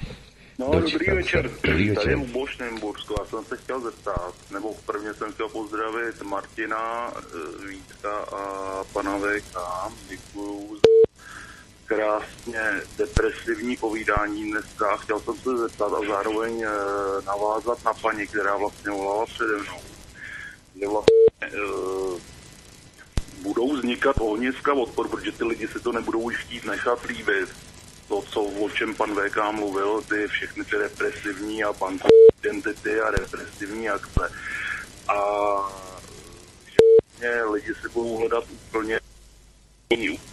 [0.59, 1.51] No, dobrý večer.
[1.65, 2.03] Dobrý večer.
[2.03, 3.15] Tady je u Bošnembursku.
[3.19, 9.19] Já jsem se chtěl zeptat, nebo prvně jsem chtěl pozdravit Martina, eh, Vítka a pana
[9.19, 9.57] VK.
[10.09, 10.81] Děkuju za
[11.85, 12.61] krásně
[12.99, 14.97] depresivní povídání dneska.
[14.97, 16.69] Chtěl jsem se zeptat a zároveň eh,
[17.27, 19.81] navázat na paní, která vlastně volala přede mnou.
[20.81, 22.21] Že vlastně uh,
[23.43, 27.49] budou vznikat ohniska odpor, protože ty lidi si to nebudou už chtít nechat líbit
[28.09, 33.11] to, co, o čem pan VK mluvil, ty všechny ty represivní a bankovní identity a
[33.11, 34.33] represivní akce.
[35.09, 35.17] A
[37.21, 39.01] že lidi si budou hledat úplně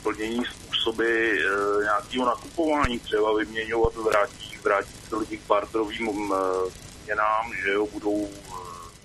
[0.01, 6.35] úplně jiný způsoby e, nějakého nakupování, třeba vyměňovat, vrátí, vrátí se lidi k barterovým e,
[7.05, 8.29] měnám, že jo, budou,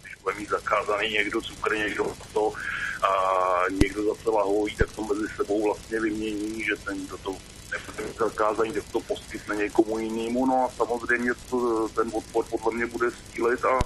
[0.03, 2.53] když bude mít zakázaný někdo cukr, někdo to
[3.03, 7.37] a někdo zase lahový, tak to mezi sebou vlastně vymění, že ten, kdo to
[8.19, 13.11] zakázaní, tak to poskytne někomu jinému, no a samozřejmě to, ten odpor podle mě bude
[13.11, 13.79] stílit a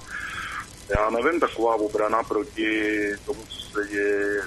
[0.96, 4.42] já nevím, taková obrana proti tomu, co se děje,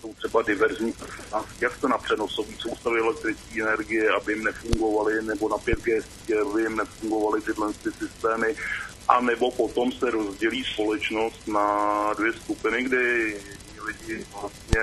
[0.00, 0.94] jsou třeba diverzní
[1.60, 6.02] jak to na přenosový soustavy elektrické energie, aby jim nefungovaly, nebo na 5G
[6.50, 8.56] aby jim nefungovaly tyhle ty systémy,
[9.08, 13.36] a nebo potom se rozdělí společnost na dvě skupiny, kdy
[13.84, 14.80] lidi vlastně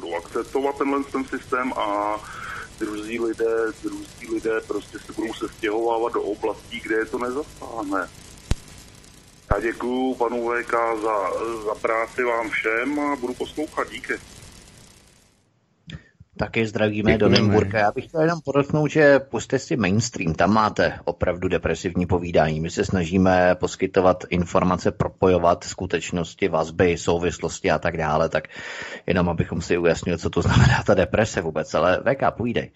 [0.00, 2.16] budou akceptovat tenhle ten systém a
[2.78, 8.08] druzí lidé, druzí lidé prostě se budou se stěhovávat do oblastí, kde je to nezasáhne.
[9.50, 10.72] Já děkuji panu VK
[11.02, 11.16] za,
[11.64, 13.90] za práci vám všem a budu poslouchat.
[13.90, 14.12] Díky.
[16.38, 17.78] Taky zdravíme do Nymburka.
[17.78, 22.60] Já bych chtěl jenom podotknout, že puste si mainstream, tam máte opravdu depresivní povídání.
[22.60, 28.48] My se snažíme poskytovat informace, propojovat skutečnosti, vazby, souvislosti a tak dále, tak
[29.06, 31.74] jenom abychom si ujasnili, co to znamená ta deprese vůbec.
[31.74, 32.70] Ale VK, půjdej.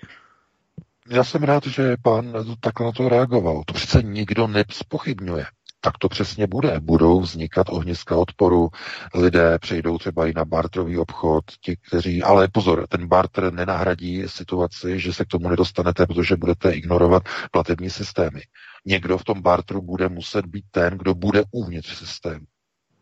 [1.10, 3.62] Já jsem rád, že pán takhle na to reagoval.
[3.66, 5.44] To přece nikdo nespochybňuje
[5.84, 6.80] tak to přesně bude.
[6.80, 8.68] Budou vznikat ohniska odporu,
[9.14, 15.00] lidé přejdou třeba i na bartrový obchod, ti, kteří, ale pozor, ten barter nenahradí situaci,
[15.00, 18.40] že se k tomu nedostanete, protože budete ignorovat platební systémy.
[18.86, 22.46] Někdo v tom barteru bude muset být ten, kdo bude uvnitř systému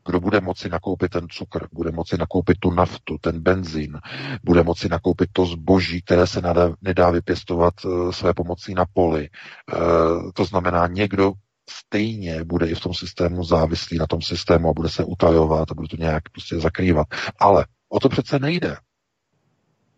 [0.07, 3.99] kdo bude moci nakoupit ten cukr, bude moci nakoupit tu naftu, ten benzín,
[4.45, 6.43] bude moci nakoupit to zboží, které se
[6.83, 9.29] nedá, vypěstovat uh, své pomocí na poli.
[9.73, 11.33] Uh, to znamená, někdo
[11.71, 15.75] stejně bude i v tom systému závislý na tom systému a bude se utajovat a
[15.75, 17.07] bude to nějak prostě zakrývat.
[17.39, 18.77] Ale o to přece nejde.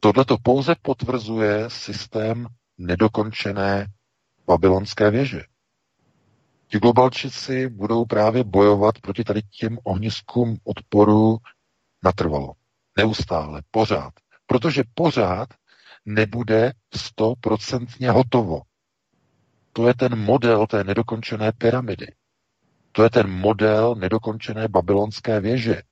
[0.00, 2.46] Tohle to pouze potvrzuje systém
[2.78, 3.86] nedokončené
[4.46, 5.42] babylonské věže.
[6.68, 11.38] Ti globalčici budou právě bojovat proti tady těm ohniskům odporu
[12.04, 12.52] natrvalo.
[12.98, 14.12] Neustále, pořád.
[14.46, 15.48] Protože pořád
[16.04, 18.60] nebude stoprocentně hotovo.
[19.72, 22.06] To je ten model té nedokončené pyramidy.
[22.92, 25.82] To je ten model nedokončené babylonské věže.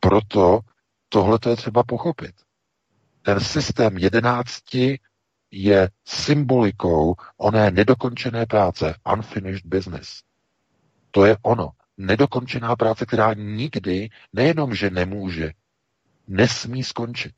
[0.00, 0.60] Proto
[1.08, 2.34] tohle je třeba pochopit.
[3.22, 5.00] Ten systém jedenácti
[5.50, 10.22] je symbolikou oné nedokončené práce, unfinished business.
[11.10, 11.70] To je ono.
[11.96, 15.52] nedokončená práce, která nikdy nejenom, že nemůže,
[16.26, 17.34] nesmí skončit.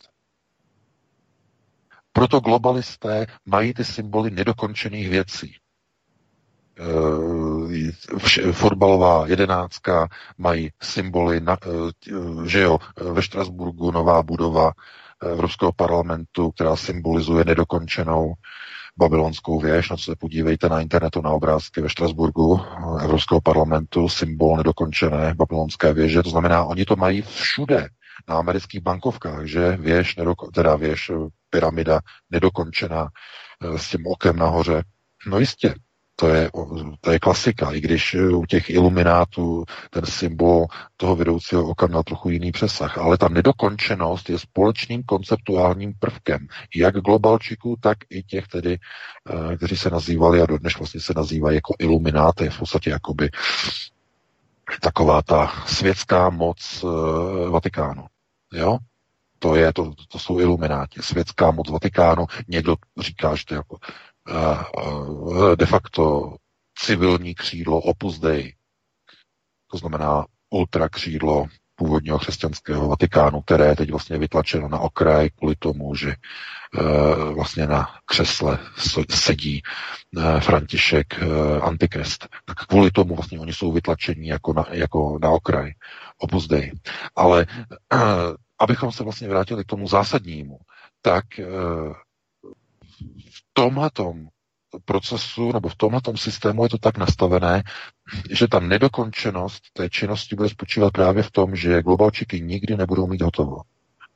[2.18, 5.54] Proto globalisté mají ty symboly nedokončených věcí.
[8.48, 10.08] E, fotbalová jedenáctka
[10.38, 11.58] mají symboly, na, e,
[12.48, 12.78] že jo,
[13.12, 14.72] ve Štrasburgu nová budova
[15.22, 18.34] Evropského parlamentu, která symbolizuje nedokončenou
[18.96, 22.60] babylonskou věž, na co se podívejte na internetu na obrázky ve Štrasburgu
[23.02, 27.88] Evropského parlamentu, symbol nedokončené babylonské věže, to znamená, oni to mají všude
[28.28, 31.10] na amerických bankovkách, že věž, nedoko- teda věž,
[31.50, 32.00] pyramida
[32.30, 34.82] nedokončená eh, s tím okem nahoře.
[35.26, 35.74] No jistě,
[36.20, 36.50] to je,
[37.00, 40.66] to je klasika, i když u těch iluminátů ten symbol
[40.96, 42.98] toho vedoucího oka měl trochu jiný přesah.
[42.98, 46.46] Ale ta nedokončenost je společným konceptuálním prvkem,
[46.76, 51.54] jak globalčiků, tak i těch tedy, eh, kteří se nazývali a dodnes vlastně se nazývají
[51.54, 53.30] jako ilumináty, v podstatě jakoby
[54.80, 58.06] taková ta světská moc uh, Vatikánu.
[58.52, 58.78] Jo?
[59.38, 62.26] To, je, to, to jsou ilumináti, světská moc Vatikánu.
[62.48, 63.78] Někdo říká, že to je jako
[64.30, 66.34] uh, de facto
[66.78, 68.54] civilní křídlo Opus Dei,
[69.70, 71.46] to znamená ultra křídlo
[71.78, 76.16] původního křesťanského Vatikánu, které je teď vlastně vytlačeno na okraj kvůli tomu, že e,
[77.34, 78.58] vlastně na křesle
[79.10, 79.62] sedí
[80.16, 81.26] e, František e,
[81.60, 82.28] Antikrist.
[82.44, 85.72] Tak kvůli tomu vlastně oni jsou vytlačeni jako na, jako na okraj
[86.18, 86.72] Opus Dei.
[87.16, 87.46] Ale
[88.58, 90.58] abychom se vlastně vrátili k tomu zásadnímu,
[91.02, 91.24] tak
[93.30, 94.28] v tomhletom
[94.84, 97.62] procesu nebo v tomhle systému je to tak nastavené,
[98.30, 103.22] že ta nedokončenost té činnosti bude spočívat právě v tom, že globalčiky nikdy nebudou mít
[103.22, 103.56] hotovo.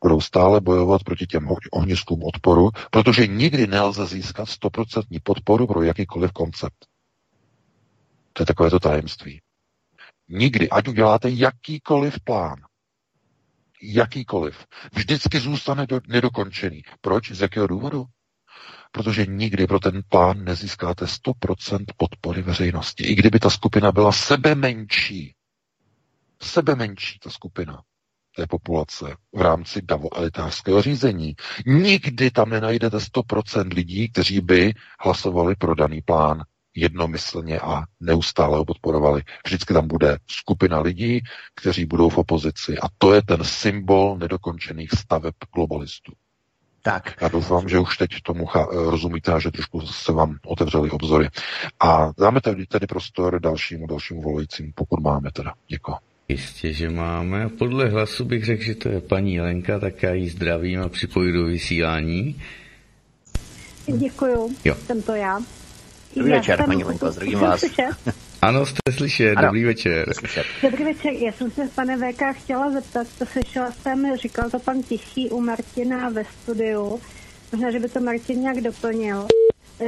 [0.02, 6.32] Budou stále bojovat proti těm ohniskům odporu, protože nikdy nelze získat 100% podporu pro jakýkoliv
[6.32, 6.86] koncept.
[8.32, 9.40] To je takové to tajemství.
[10.28, 12.56] Nikdy, ať uděláte jakýkoliv plán,
[13.82, 16.82] jakýkoliv, vždycky zůstane do, nedokončený.
[17.00, 17.32] Proč?
[17.32, 18.04] Z jakého důvodu?
[18.92, 23.04] Protože nikdy pro ten plán nezískáte 100% podpory veřejnosti.
[23.04, 25.34] I kdyby ta skupina byla sebe menší,
[26.42, 27.82] sebe menší ta skupina
[28.36, 31.34] té populace v rámci davo-elitářského řízení.
[31.66, 36.42] Nikdy tam nenajdete 100% lidí, kteří by hlasovali pro daný plán
[36.74, 39.22] jednomyslně a neustále ho podporovali.
[39.46, 41.20] Vždycky tam bude skupina lidí,
[41.54, 42.78] kteří budou v opozici.
[42.78, 46.12] A to je ten symbol nedokončených staveb globalistů.
[46.82, 47.14] Tak.
[47.20, 51.28] Já doufám, že už teď tomu rozumíte a že trošku se vám otevřeli obzory.
[51.80, 55.52] A dáme tady, tady prostor dalšímu, dalšímu volajícímu, pokud máme teda.
[55.68, 55.94] Děkuji.
[56.28, 57.48] Jistě, že máme.
[57.48, 61.32] Podle hlasu bych řekl, že to je paní Lenka, tak já jí zdravím a připoju
[61.32, 62.42] do vysílání.
[63.86, 64.74] Děkuju, jo.
[64.74, 65.40] jsem to já.
[66.16, 67.64] Dobrý večer, paní Lenko, zdravím vás.
[68.42, 69.46] Ano, jste slyšet, ano.
[69.46, 70.14] dobrý večer.
[70.14, 70.46] Slyšet.
[70.62, 74.82] Dobrý večer, já jsem se pane VK chtěla zeptat, to slyšela jsem, říkal to pan
[74.82, 77.00] Tichý u Martina ve studiu,
[77.52, 79.26] možná, že by to Martin nějak doplnil,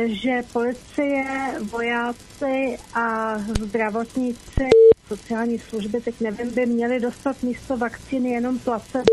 [0.07, 1.25] že policie,
[1.61, 4.69] vojáci a zdravotníci,
[5.09, 9.05] sociální služby, teď nevím, by měli dostat místo vakcíny jenom placebo,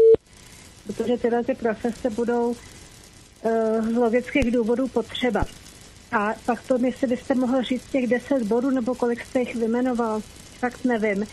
[0.87, 5.45] protože tyhle ty profese budou uh, z logických důvodů potřeba.
[6.11, 10.21] A pak to, jestli byste mohl říct těch 10 bodů, nebo kolik jste jich vymenoval,
[10.59, 11.25] fakt nevím.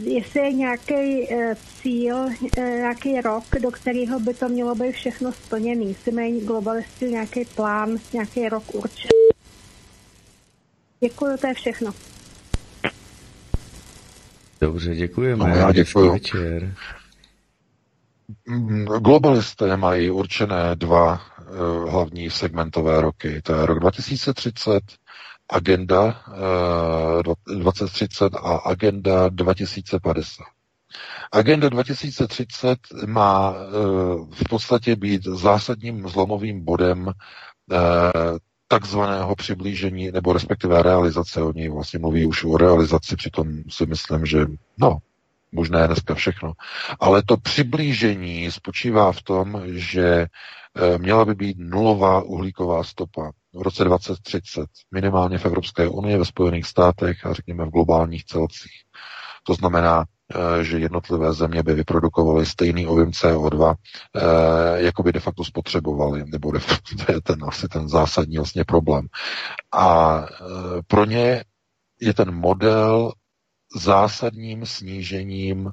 [0.00, 2.16] Jestli je nějaký e, cíl,
[2.58, 5.84] e, nějaký rok, do kterého by to mělo být všechno splněné.
[5.84, 9.08] Jestli mají globalisti nějaký plán, nějaký rok určitě.
[11.00, 11.92] Děkuji, to je všechno.
[14.60, 15.48] Dobře, děkujeme.
[15.48, 16.10] No, já děkuji.
[16.10, 16.74] Večer.
[19.00, 21.31] Globalisté mají určené dva
[21.88, 23.42] hlavní segmentové roky.
[23.42, 24.82] To je rok 2030,
[25.50, 30.44] agenda uh, 2030 a agenda 2050.
[31.32, 33.56] Agenda 2030 má uh,
[34.30, 37.12] v podstatě být zásadním zlomovým bodem
[38.68, 41.42] takzvaného přiblížení, nebo respektive realizace.
[41.42, 44.46] Oni vlastně mluví už o realizaci, přitom si myslím, že
[44.78, 44.98] no,
[45.52, 46.52] možné dneska všechno.
[47.00, 50.28] Ale to přiblížení spočívá v tom, že eh,
[50.98, 56.66] měla by být nulová uhlíková stopa v roce 2030, minimálně v Evropské unii, ve Spojených
[56.66, 58.72] státech a řekněme v globálních celcích.
[59.42, 60.04] To znamená,
[60.60, 63.74] eh, že jednotlivé země by vyprodukovaly stejný objem CO2,
[64.16, 64.22] eh,
[64.82, 68.64] jako by de facto spotřebovali, nebo de facto, to je ten asi ten zásadní vlastně
[68.64, 69.06] problém.
[69.74, 70.20] A
[70.86, 71.44] pro ně
[72.00, 73.12] je ten model
[73.76, 75.70] zásadním snížením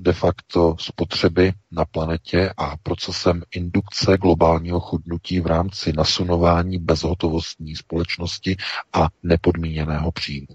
[0.00, 8.56] de facto spotřeby na planetě a procesem indukce globálního chudnutí v rámci nasunování bezhotovostní společnosti
[8.92, 10.46] a nepodmíněného příjmu.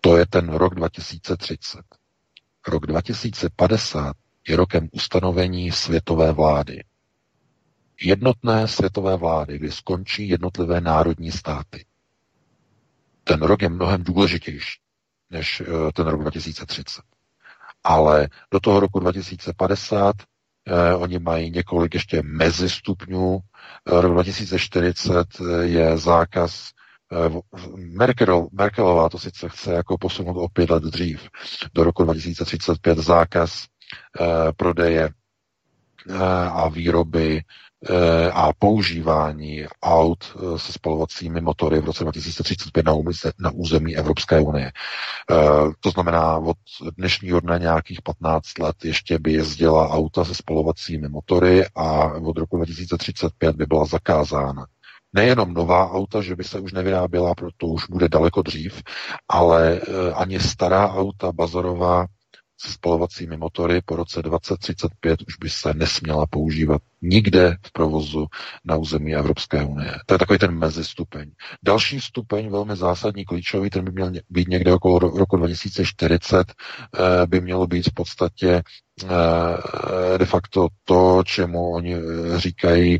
[0.00, 1.80] To je ten rok 2030.
[2.68, 4.16] Rok 2050
[4.48, 6.84] je rokem ustanovení světové vlády.
[8.02, 11.84] Jednotné světové vlády, kdy skončí jednotlivé národní státy.
[13.24, 14.80] Ten rok je mnohem důležitější
[15.30, 17.09] než eh, ten rok 2030.
[17.84, 20.16] Ale do toho roku 2050
[20.66, 23.38] eh, oni mají několik ještě mezistupňů.
[23.88, 25.26] Eh, rok 2040
[25.62, 26.70] je zákaz
[27.12, 27.30] Eh,
[27.76, 31.28] Merkel, Merkelová to sice chce jako posunout o pět let dřív,
[31.74, 33.66] do roku 2035 zákaz
[34.20, 35.08] eh, prodeje
[36.10, 36.14] eh,
[36.52, 37.42] a výroby eh,
[38.32, 42.86] a používání aut eh, se spalovacími motory v roce 2035
[43.38, 44.72] na, území, Evropské unie.
[45.30, 45.34] Eh,
[45.80, 46.56] to znamená, od
[46.96, 52.56] dnešního dne nějakých 15 let ještě by jezdila auta se spalovacími motory a od roku
[52.56, 54.66] 2035 by byla zakázána
[55.12, 58.82] nejenom nová auta, že by se už nevyráběla, proto už bude daleko dřív,
[59.28, 62.06] ale eh, ani stará auta bazarová
[62.60, 68.26] se spalovacími motory po roce 2035 už by se nesměla používat nikde v provozu
[68.64, 69.94] na území Evropské unie.
[70.06, 71.30] To je takový ten mezistupeň.
[71.62, 77.40] Další stupeň, velmi zásadní, klíčový, ten by měl být někde okolo roku 2040, eh, by
[77.40, 78.62] mělo být v podstatě
[79.04, 81.96] eh, de facto to, čemu oni
[82.36, 82.98] říkají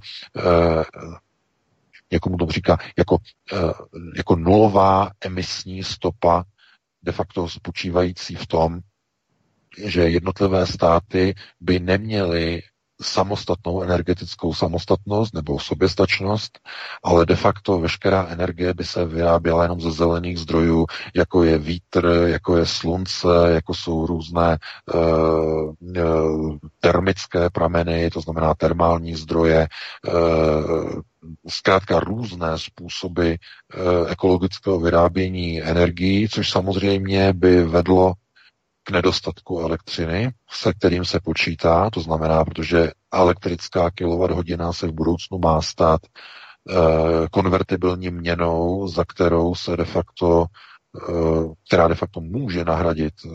[2.12, 3.18] někomu to říká jako,
[3.52, 3.56] eh,
[4.16, 6.44] jako nulová emisní stopa,
[7.02, 8.80] de facto spočívající v tom,
[9.84, 12.62] že jednotlivé státy by neměly
[13.02, 16.58] samostatnou energetickou samostatnost nebo soběstačnost,
[17.04, 22.22] ale de facto veškerá energie by se vyráběla jenom ze zelených zdrojů, jako je vítr,
[22.26, 24.58] jako je slunce, jako jsou různé
[24.94, 29.68] uh, uh, termické prameny, to znamená termální zdroje,
[30.08, 31.00] uh,
[31.48, 33.32] zkrátka různé způsoby
[34.08, 38.12] ekologického vyrábění energií, což samozřejmě by vedlo
[38.84, 45.38] k nedostatku elektřiny, se kterým se počítá, to znamená, protože elektrická kWh se v budoucnu
[45.38, 46.08] má stát e,
[47.30, 51.12] konvertibilní měnou, za kterou se de facto, e,
[51.66, 53.28] která de facto může nahradit e,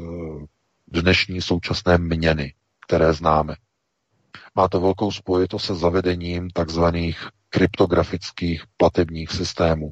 [0.88, 2.54] dnešní současné měny,
[2.88, 3.56] které známe.
[4.56, 9.92] Má to velkou spojitost se zavedením takzvaných kryptografických platebních systémů.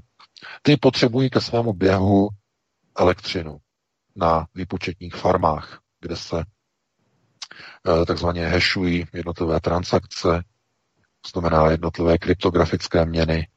[0.61, 2.29] Ty potřebují ke svému běhu
[2.97, 3.57] elektřinu
[4.15, 6.43] na výpočetních farmách, kde se
[8.01, 10.43] eh, takzvaně hashují jednotlivé transakce,
[11.31, 13.47] znamená jednotlivé kryptografické měny.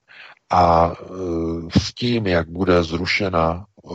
[0.51, 3.89] A eh, s tím, jak bude zrušena eh,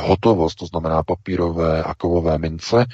[0.00, 2.86] hotovost, to znamená papírové a kovové mince,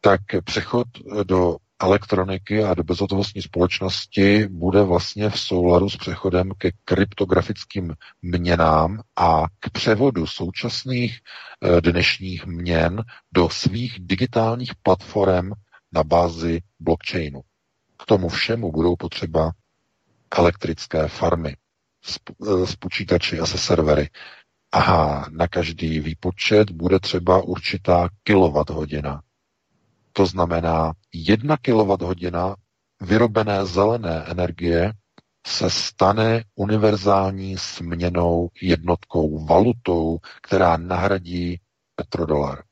[0.00, 0.86] tak přechod
[1.24, 9.00] do elektroniky a do bezhotovostní společnosti bude vlastně v souladu s přechodem ke kryptografickým měnám
[9.16, 11.18] a k převodu současných
[11.62, 15.50] eh, dnešních měn do svých digitálních platform
[15.92, 17.40] na bázi blockchainu.
[17.98, 19.50] K tomu všemu budou potřeba
[20.38, 21.56] elektrické farmy
[22.04, 24.10] s, eh, počítači a se servery.
[24.72, 29.20] A na každý výpočet bude třeba určitá kilowatt-hodina
[30.16, 32.54] to znamená, jedna kWh
[33.00, 34.92] vyrobené zelené energie
[35.46, 41.60] se stane univerzální směnou jednotkou, valutou, která nahradí
[41.94, 42.62] petrodolar.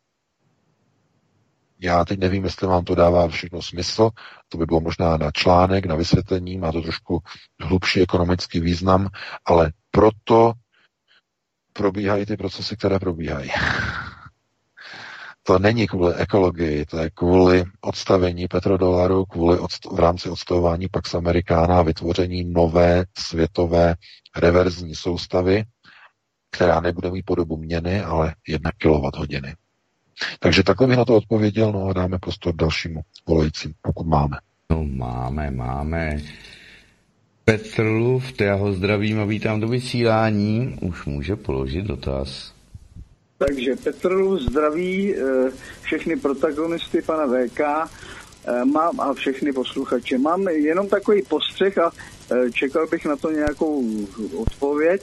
[1.80, 4.10] Já teď nevím, jestli vám to dává všechno smysl,
[4.48, 7.22] to by bylo možná na článek, na vysvětlení, má to trošku
[7.60, 9.08] hlubší ekonomický význam,
[9.44, 10.52] ale proto
[11.72, 13.50] probíhají ty procesy, které probíhají.
[15.46, 21.14] to není kvůli ekologii, to je kvůli odstavení petrodolaru, kvůli odst- v rámci odstavování Pax
[21.14, 23.94] Americana vytvoření nové světové
[24.36, 25.64] reverzní soustavy,
[26.50, 29.52] která nebude mít podobu měny, ale 1 kWh.
[30.38, 34.36] Takže takhle bych na to odpověděl, no a dáme prostor dalšímu volajícím, pokud máme.
[34.70, 36.18] No máme, máme.
[37.44, 40.78] Petrlu, já ho zdravím a vítám do vysílání.
[40.80, 42.53] Už může položit dotaz.
[43.38, 45.50] Takže Petru zdraví eh,
[45.82, 50.18] všechny protagonisty pana VK eh, mám a všechny posluchače.
[50.18, 51.92] Mám jenom takový postřeh a
[52.30, 53.84] eh, čekal bych na to nějakou
[54.36, 55.02] odpověď.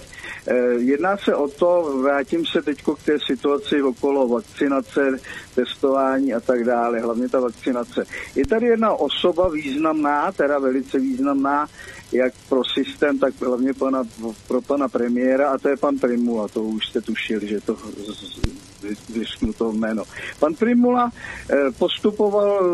[0.77, 5.19] Jedná se o to, vrátím se teď k té situaci okolo vakcinace,
[5.55, 8.05] testování a tak dále, hlavně ta vakcinace.
[8.35, 11.67] Je tady jedna osoba významná, teda velice významná,
[12.11, 14.03] jak pro systém, tak hlavně pana,
[14.47, 17.77] pro pana premiéra, a to je pan Primula, to už jste tušili, že to
[19.09, 20.03] vysknu to jméno.
[20.39, 21.11] Pan Primula
[21.49, 22.69] eh, postupoval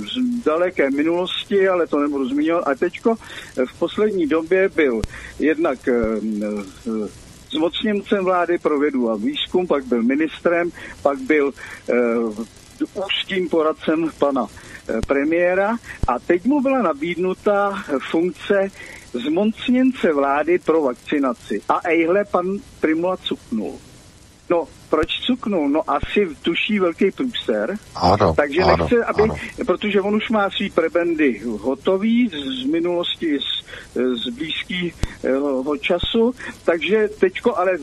[0.00, 2.68] z daleké minulosti, ale to nebudu zmiňovat.
[2.68, 5.02] A teďko eh, v poslední době byl
[5.38, 5.94] jednak eh,
[7.52, 10.70] zmocněncem vlády pro vědu a výzkum, pak byl ministrem,
[11.02, 11.52] pak byl
[12.94, 14.46] úzkým poradcem pana
[15.06, 15.76] premiéra
[16.08, 18.68] a teď mu byla nabídnuta funkce
[19.12, 21.62] zmocněnce vlády pro vakcinaci.
[21.68, 22.46] A ejhle pan
[22.80, 23.78] Primula cuknul.
[24.50, 25.68] No, proč cuknul?
[25.68, 27.76] No asi tuší velký průser.
[27.94, 29.34] Ano, Takže ano, nechce, aby, ano.
[29.66, 33.64] protože on už má svý prebendy hotový z, z minulosti, z,
[33.94, 37.78] z blízkého času, takže teďko ale,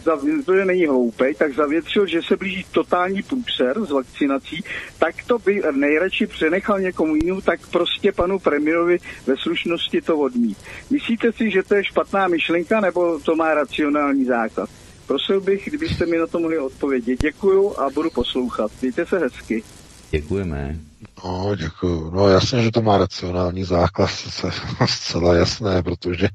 [0.46, 4.64] protože není hloupej, tak zavětřil, že se blíží totální průser s vakcinací,
[5.00, 10.58] tak to by nejradši přenechal někomu jinému, tak prostě panu premiérovi ve slušnosti to odmít.
[10.90, 14.70] Myslíte si, že to je špatná myšlenka, nebo to má racionální základ?
[15.08, 17.22] Prosil bych, kdybyste mi na to mohli odpovědět.
[17.22, 18.72] Děkuju a budu poslouchat.
[18.82, 19.64] Mějte se hezky.
[20.12, 20.80] Děkujeme.
[21.24, 22.12] No, děkuju.
[22.12, 24.10] No jasně, že to má racionální základ,
[24.42, 24.54] to je
[24.88, 26.30] zcela jasné, protože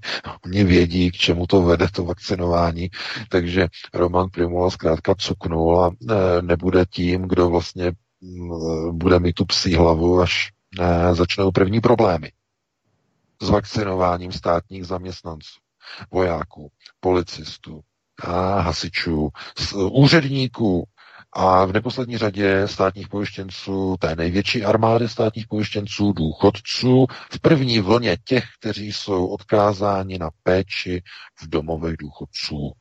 [0.44, 2.90] oni vědí, k čemu to vede, to vakcinování,
[3.28, 9.44] takže Roman Primula zkrátka cuknul a ne, nebude tím, kdo vlastně mm, bude mít tu
[9.44, 12.32] psí hlavu, až ne, začnou první problémy
[13.42, 15.58] s vakcinováním státních zaměstnanců,
[16.10, 16.70] vojáků,
[17.00, 17.80] policistů,
[18.20, 19.28] a hasičů,
[19.92, 20.84] úředníků
[21.32, 28.16] a v neposlední řadě státních pojištěnců, té největší armády státních pojištěnců, důchodců, v první vlně
[28.24, 31.02] těch, kteří jsou odkázáni na péči
[31.40, 32.72] v domovech důchodců.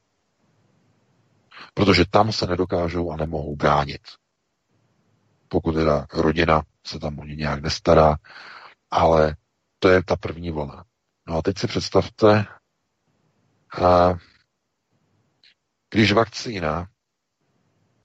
[1.74, 4.02] Protože tam se nedokážou a nemohou bránit.
[5.48, 8.16] Pokud teda rodina se tam o ně nějak nestará,
[8.92, 9.36] ale
[9.80, 10.84] to je ta první vlna.
[11.28, 12.46] No a teď si představte,
[13.82, 14.14] a
[15.92, 16.88] když vakcína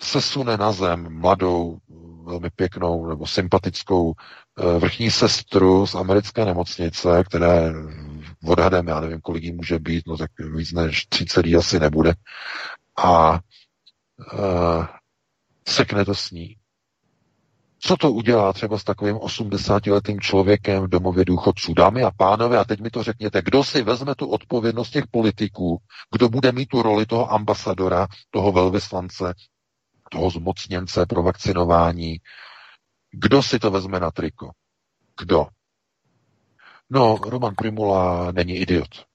[0.02, 1.78] sesune na zem mladou,
[2.24, 4.14] velmi pěknou nebo sympatickou
[4.58, 7.72] eh, vrchní sestru z americké nemocnice, které
[8.46, 12.14] odhadem, já nevím, kolik jí může být, no tak víc než 30 asi nebude,
[12.98, 13.32] a
[14.32, 14.86] uh,
[15.68, 16.56] sekne to s ní.
[17.78, 21.74] Co to udělá třeba s takovým 80-letým člověkem v domově důchodců?
[21.74, 25.78] Dámy a pánové, a teď mi to řekněte, kdo si vezme tu odpovědnost těch politiků,
[26.12, 29.34] kdo bude mít tu roli toho ambasadora, toho velvyslance,
[30.10, 32.16] toho zmocněnce pro vakcinování,
[33.10, 34.50] kdo si to vezme na triko?
[35.20, 35.46] Kdo?
[36.90, 39.06] No, Roman Primula není idiot.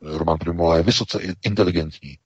[0.00, 2.18] Roman Primula je vysoce inteligentní.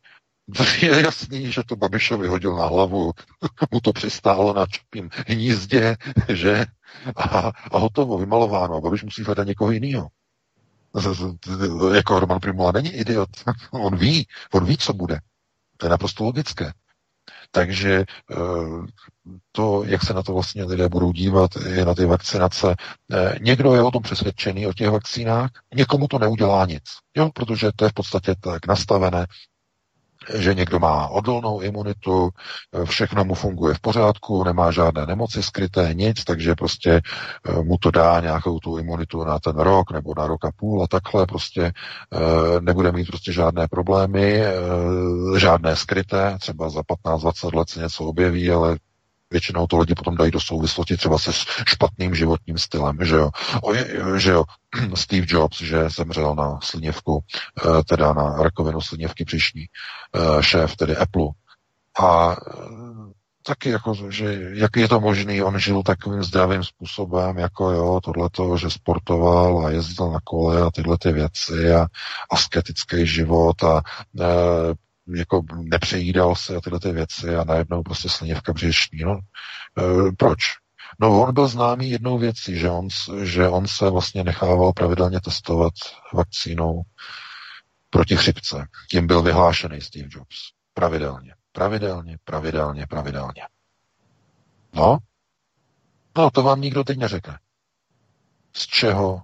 [0.82, 3.12] Je jasný, že to Babišovi hodil na hlavu,
[3.70, 5.96] mu to přistálo na čapím hnízdě,
[6.28, 6.66] že?
[7.16, 8.80] A, a hotovo, vymalováno.
[8.80, 10.08] Babiš musí hledat někoho jiného.
[11.94, 13.28] Jako Roman Primula není idiot.
[13.70, 15.20] On ví, on ví, co bude.
[15.76, 16.72] To je naprosto logické.
[17.50, 18.36] Takže eh,
[19.52, 22.74] to, jak se na to vlastně lidé budou dívat, je na ty vakcinace.
[23.12, 26.84] Eh, někdo je o tom přesvědčený, o těch vakcínách, někomu to neudělá nic,
[27.16, 29.26] jo, protože to je v podstatě tak nastavené,
[30.34, 32.30] že někdo má odolnou imunitu,
[32.84, 37.00] všechno mu funguje v pořádku, nemá žádné nemoci skryté, nic, takže prostě
[37.48, 40.82] eh, mu to dá nějakou tu imunitu na ten rok nebo na rok a půl
[40.82, 44.52] a takhle prostě eh, nebude mít prostě žádné problémy, eh,
[45.38, 48.76] žádné skryté, třeba za 15-20 let se něco objeví, ale
[49.30, 51.30] většinou to lidi potom dají do souvislosti třeba se
[51.66, 53.30] špatným životním stylem, že jo.
[53.62, 53.74] O,
[54.18, 54.44] že jo,
[54.94, 57.24] Steve Jobs, že zemřel na slinivku,
[57.64, 61.28] eh, teda na rakovinu slinivky příšní, eh, šéf tedy Apple.
[62.00, 63.12] A eh,
[63.48, 68.56] taky jako, že jak je to možný, on žil takovým zdravým způsobem, jako jo, tohleto,
[68.56, 71.86] že sportoval a jezdil na kole a tyhle ty věci a
[72.30, 73.80] asketický život a
[74.20, 74.24] e,
[75.14, 78.98] jako nepřejídal se a tyhle ty věci a najednou prostě slinivka břešní.
[79.04, 79.18] No,
[79.78, 80.38] e, proč?
[81.00, 82.88] No on byl známý jednou věcí, že on,
[83.22, 85.72] že on se vlastně nechával pravidelně testovat
[86.14, 86.82] vakcínou
[87.90, 88.66] proti chřipce.
[88.90, 90.36] Tím byl vyhlášený Steve Jobs.
[90.74, 91.34] Pravidelně.
[91.52, 93.42] Pravidelně, pravidelně, pravidelně.
[94.72, 94.98] No,
[96.16, 97.38] no to vám nikdo teď neřekne.
[98.56, 99.22] Z čeho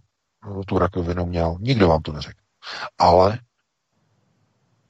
[0.66, 2.42] tu rakovinu měl, nikdo vám to neřekne.
[2.98, 3.38] Ale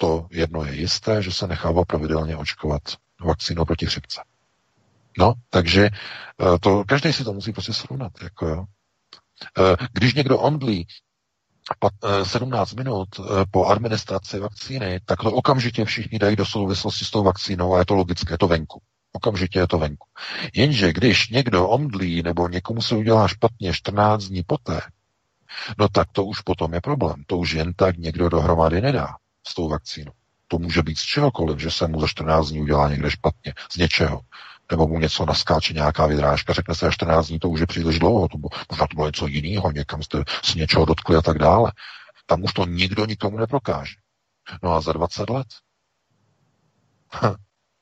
[0.04, 2.82] to jedno je jisté, že se nechává pravidelně očkovat
[3.20, 4.20] vakcínou proti chřipce.
[5.18, 8.12] No, takže eh, to, každý si to musí prostě srovnat.
[8.22, 8.64] Jako jo.
[9.58, 10.86] Eh, když někdo omdlí
[12.22, 13.08] 17 eh, minut
[13.50, 17.84] po administraci vakcíny, tak to okamžitě všichni dají do souvislosti s tou vakcínou a je
[17.84, 18.82] to logické, je to venku.
[19.12, 20.06] Okamžitě je to venku.
[20.54, 24.80] Jenže když někdo omdlí nebo někomu se udělá špatně 14 dní poté,
[25.78, 27.24] no tak to už potom je problém.
[27.26, 29.14] To už jen tak někdo dohromady nedá
[29.46, 30.12] s tou vakcínou.
[30.48, 33.76] To může být z čehokoliv, že se mu za 14 dní udělá někde špatně, z
[33.76, 34.20] něčeho.
[34.70, 37.98] Nebo mu něco naskáče nějaká vydrážka, řekne se, že 14 dní to už je příliš
[37.98, 41.38] dlouho, to bylo, možná to bylo něco jiného, někam jste si něčeho dotkli a tak
[41.38, 41.72] dále.
[42.26, 43.94] Tam už to nikdo nikomu neprokáže.
[44.62, 45.46] No a za 20 let,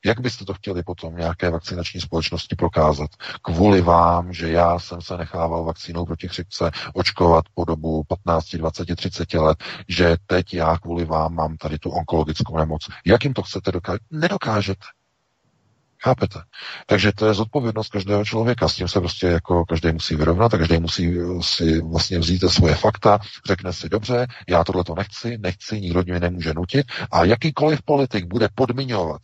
[0.05, 3.09] Jak byste to chtěli potom nějaké vakcinační společnosti prokázat?
[3.41, 8.95] Kvůli vám, že já jsem se nechával vakcínou proti chřipce očkovat po dobu 15, 20,
[8.95, 12.81] 30 let, že teď já kvůli vám mám tady tu onkologickou nemoc.
[13.05, 14.01] Jak jim to chcete dokázat?
[14.11, 14.85] Nedokážete.
[16.03, 16.39] Chápete?
[16.85, 18.67] Takže to je zodpovědnost každého člověka.
[18.67, 22.75] S tím se prostě jako každý musí vyrovnat a každý musí si vlastně vzít svoje
[22.75, 27.81] fakta, řekne si dobře, já tohle to nechci, nechci, nikdo mě nemůže nutit a jakýkoliv
[27.81, 29.21] politik bude podmiňovat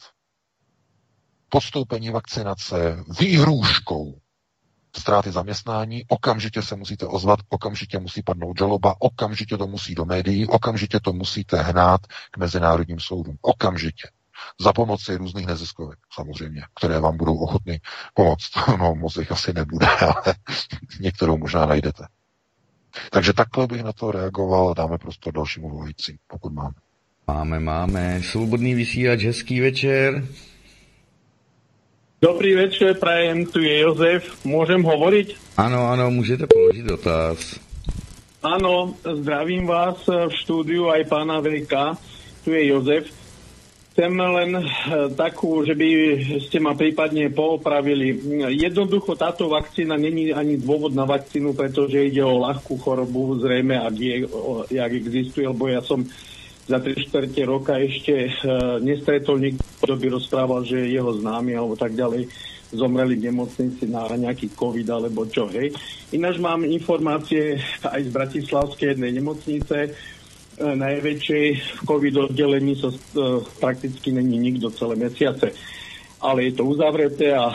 [1.49, 4.19] podstoupení vakcinace výhrůžkou
[4.97, 10.47] ztráty zaměstnání, okamžitě se musíte ozvat, okamžitě musí padnout žaloba, okamžitě to musí do médií,
[10.47, 12.01] okamžitě to musíte hnát
[12.31, 13.37] k mezinárodním soudům.
[13.41, 14.09] Okamžitě.
[14.59, 17.81] Za pomoci různých neziskovek, samozřejmě, které vám budou ochotny
[18.13, 18.49] pomoct.
[18.79, 20.35] No, moc jich asi nebude, ale
[20.99, 22.03] některou možná najdete.
[23.11, 26.75] Takže takhle bych na to reagoval a dáme prostor dalšímu volajícím, pokud máme.
[27.27, 28.21] Máme, máme.
[28.23, 30.27] Svobodný vysílač, hezký večer.
[32.19, 34.43] Dobrý večer, prajem, tu je Jozef.
[34.43, 35.55] Môžem hovoriť?
[35.55, 37.55] Áno, áno, môžete položiť dotaz.
[38.43, 41.95] Áno, zdravím vás v štúdiu aj pána VK.
[42.43, 43.07] Tu je Jozef.
[43.95, 44.67] Chcem len eh,
[45.15, 45.87] takú, že by
[46.43, 48.19] ste ma prípadne poopravili.
[48.51, 53.95] Jednoducho táto vakcína není ani dôvod na vakcínu, pretože ide o ľahkú chorobu, zrejme, ak,
[53.95, 54.27] je,
[54.75, 56.03] jak existuje, lebo ja som
[56.69, 61.73] za 3 čtvrte roka ešte uh, nestretol niekto, kto by rozprával, že jeho známy alebo
[61.73, 62.29] tak ďalej
[62.69, 65.73] zomreli v nemocnici na nejaký COVID alebo čo, hej.
[66.13, 73.41] Ináč mám informácie aj z Bratislavskej jednej nemocnice, uh, najväčšej v COVID oddelení so, uh,
[73.57, 75.49] prakticky není nikto celé mesiace.
[76.21, 77.49] Ale je to uzavreté a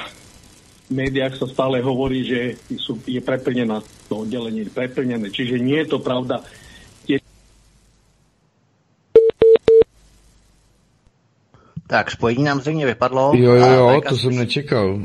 [0.85, 2.41] v médiách sa stále hovorí, že
[2.77, 3.79] sú, je preplnená
[4.11, 5.31] to oddelenie, preplnené.
[5.31, 6.43] Čiže nie je to pravda.
[11.87, 13.33] Tak, spojení nám zřejmě vypadlo.
[13.35, 15.01] Jo, jo, jo, to jsem nečekal.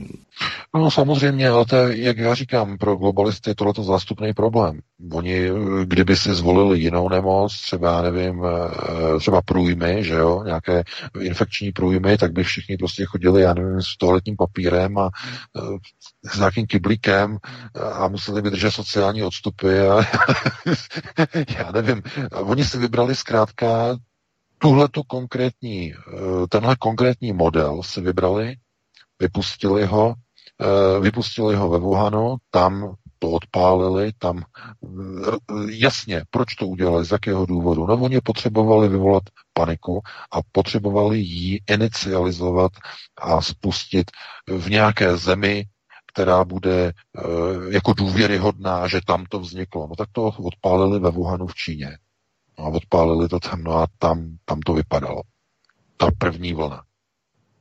[0.75, 4.79] No samozřejmě, ale to je, jak já říkám, pro globalisty je tohleto zástupný problém.
[5.11, 5.49] Oni,
[5.83, 10.83] kdyby si zvolili jinou nemoc, třeba, nevím, eh, třeba průjmy, že jo, nějaké
[11.19, 15.09] infekční průjmy, tak by všichni prostě chodili, já nevím, s toaletním papírem a
[15.57, 15.77] eh,
[16.31, 17.37] s nějakým kyblíkem
[17.93, 20.01] a museli by držet sociální odstupy a
[21.57, 22.03] já nevím.
[22.31, 23.97] Oni si vybrali zkrátka
[24.59, 28.55] tuhletu konkrétní, eh, tenhle konkrétní model si vybrali,
[29.19, 30.13] vypustili ho,
[30.61, 34.43] eh, vypustili ho ve Wuhanu, tam to odpálili, tam eh,
[35.69, 37.85] jasně, proč to udělali, z jakého důvodu?
[37.87, 39.23] No oni potřebovali vyvolat
[39.53, 42.71] paniku a potřebovali ji inicializovat
[43.17, 44.11] a spustit
[44.47, 45.65] v nějaké zemi,
[46.13, 46.93] která bude
[47.69, 49.87] jako důvěryhodná, že tam to vzniklo.
[49.87, 51.97] No tak to odpálili ve Wuhanu v Číně.
[52.59, 55.21] No a odpálili to tam, no a tam, tam to vypadalo.
[55.97, 56.83] Ta první vlna.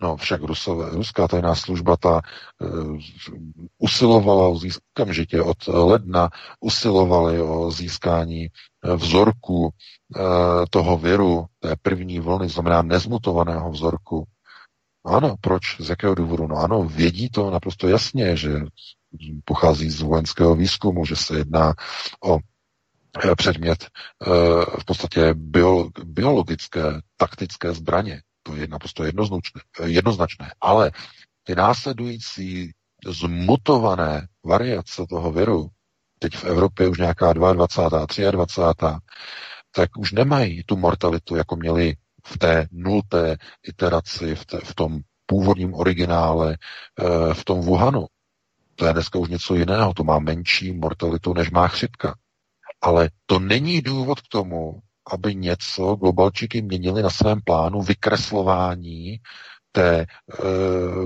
[0.00, 2.20] No však Rusové, ruská tajná služba ta
[2.60, 2.98] uh,
[3.78, 4.58] usilovala
[4.94, 9.70] okamžitě od ledna usilovali o získání eh, vzorku uh,
[10.70, 14.24] toho viru, té první vlny, znamená nezmutovaného vzorku.
[15.04, 15.80] Ano, proč?
[15.80, 16.46] Z jakého důvodu?
[16.46, 18.60] No ano, vědí to naprosto jasně, že
[19.44, 21.74] pochází z vojenského výzkumu, že se jedná
[22.24, 22.38] o
[23.36, 24.30] předmět eh,
[24.80, 25.34] v podstatě
[26.04, 26.82] biologické,
[27.16, 28.22] taktické zbraně.
[28.42, 30.52] To je naprosto jednoznačné, jednoznačné.
[30.60, 30.90] Ale
[31.44, 32.72] ty následující
[33.06, 35.68] zmutované variace toho viru,
[36.18, 38.30] teď v Evropě už nějaká 22.
[38.30, 38.62] 23.
[39.72, 45.00] tak už nemají tu mortalitu, jako měli v té nulté iteraci, v, té, v tom
[45.26, 46.56] původním originále,
[47.00, 48.06] eh, v tom Wuhanu.
[48.74, 52.14] To je dneska už něco jiného, to má menší mortalitu, než má chřipka.
[52.80, 54.80] Ale to není důvod k tomu,
[55.12, 59.20] aby něco globalčiky měnili na svém plánu vykreslování
[59.72, 60.06] té e,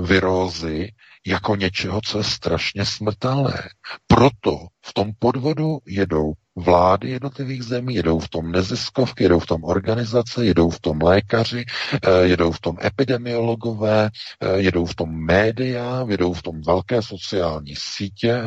[0.06, 0.92] virózy
[1.26, 3.68] jako něčeho, co je strašně smrtelné.
[4.06, 9.64] Proto v tom podvodu jedou vlády jednotlivých zemí, jedou v tom neziskovky, jedou v tom
[9.64, 16.06] organizace, jedou v tom lékaři, eh, jedou v tom epidemiologové, eh, jedou v tom média,
[16.08, 18.42] jedou v tom velké sociální sítě,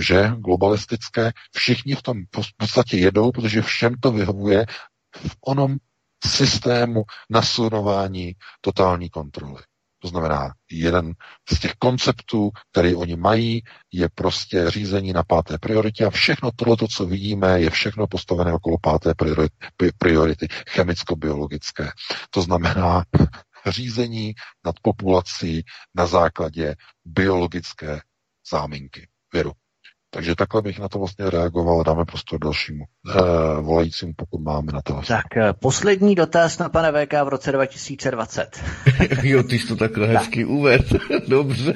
[0.00, 2.16] že globalistické, všichni v tom
[2.56, 4.66] podstatě jedou, protože všem to vyhovuje
[5.16, 5.76] v onom
[6.24, 9.62] systému nasunování totální kontroly.
[10.02, 11.12] To znamená, jeden
[11.52, 13.62] z těch konceptů, který oni mají,
[13.92, 18.78] je prostě řízení na páté prioritě a všechno tohle, co vidíme, je všechno postavené okolo
[18.78, 19.56] páté priority,
[19.98, 21.90] priority chemicko-biologické.
[22.30, 23.04] To znamená
[23.66, 25.64] řízení nad populací
[25.94, 28.00] na základě biologické
[28.50, 29.52] záminky viru.
[30.12, 31.84] Takže takhle bych na to vlastně reagoval.
[31.84, 33.14] Dáme prostor dalšímu uh,
[33.60, 35.00] volajícímu, pokud máme na to.
[35.08, 38.64] Tak eh, poslední dotaz na pane VK v roce 2020.
[39.22, 40.82] jo, ty jsi to takhle hezky uved.
[41.28, 41.74] Dobře,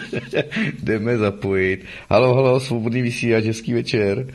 [0.82, 1.84] jdeme zapojit.
[2.10, 4.26] Halo, halo, svobodný vysílač, hezký večer.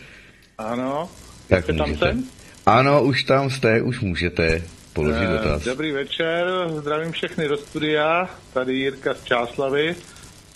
[0.58, 1.10] Ano,
[1.48, 2.24] tak tam jsem?
[2.66, 4.62] Ano, už tam jste, už můžete
[4.94, 5.64] položit uh, dotaz.
[5.64, 9.96] Dobrý večer, zdravím všechny do studia, tady Jirka z Čáslavy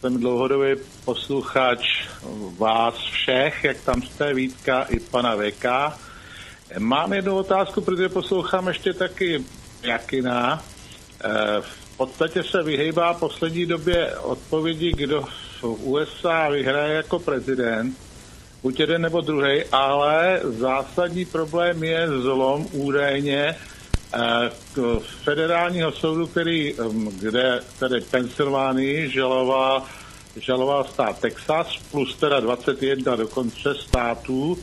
[0.04, 0.76] jsem dlouhodobý
[1.06, 2.08] posluchač
[2.58, 5.66] vás všech, jak tam jste, Vítka i pana VK.
[6.80, 9.44] Mám jednu otázku, protože poslouchám ještě taky
[9.84, 10.64] Jakina.
[11.24, 11.30] Eh,
[11.62, 15.22] v podstatě se vyhýbá poslední době odpovědi, kdo
[15.62, 17.98] v USA vyhraje jako prezident,
[18.64, 23.56] buď jeden nebo druhý, ale zásadní problém je zlom údajně
[24.14, 24.52] eh,
[25.24, 26.76] federálního soudu, který,
[27.20, 29.84] kde tedy Pensylvánii žaloval,
[30.36, 34.58] žaloval stát Texas plus teda 21 dokonce států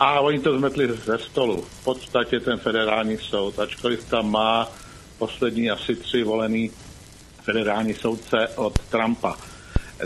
[0.00, 1.62] a oni to zmetli ze stolu.
[1.62, 4.68] V podstatě ten federální soud, ačkoliv tam má
[5.18, 6.70] poslední asi tři volený
[7.42, 9.36] federální soudce od Trumpa.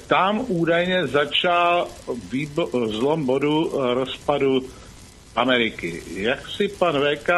[0.06, 1.88] Tam údajně začal
[2.30, 4.68] výbo- zlom bodu rozpadu
[5.38, 6.02] Ameriky.
[6.14, 7.30] Jak si pan VK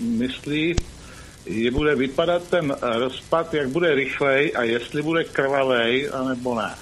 [0.00, 0.76] myslí,
[1.46, 6.74] je bude vypadat ten rozpad, jak bude rychlej a jestli bude krvavej, anebo ne.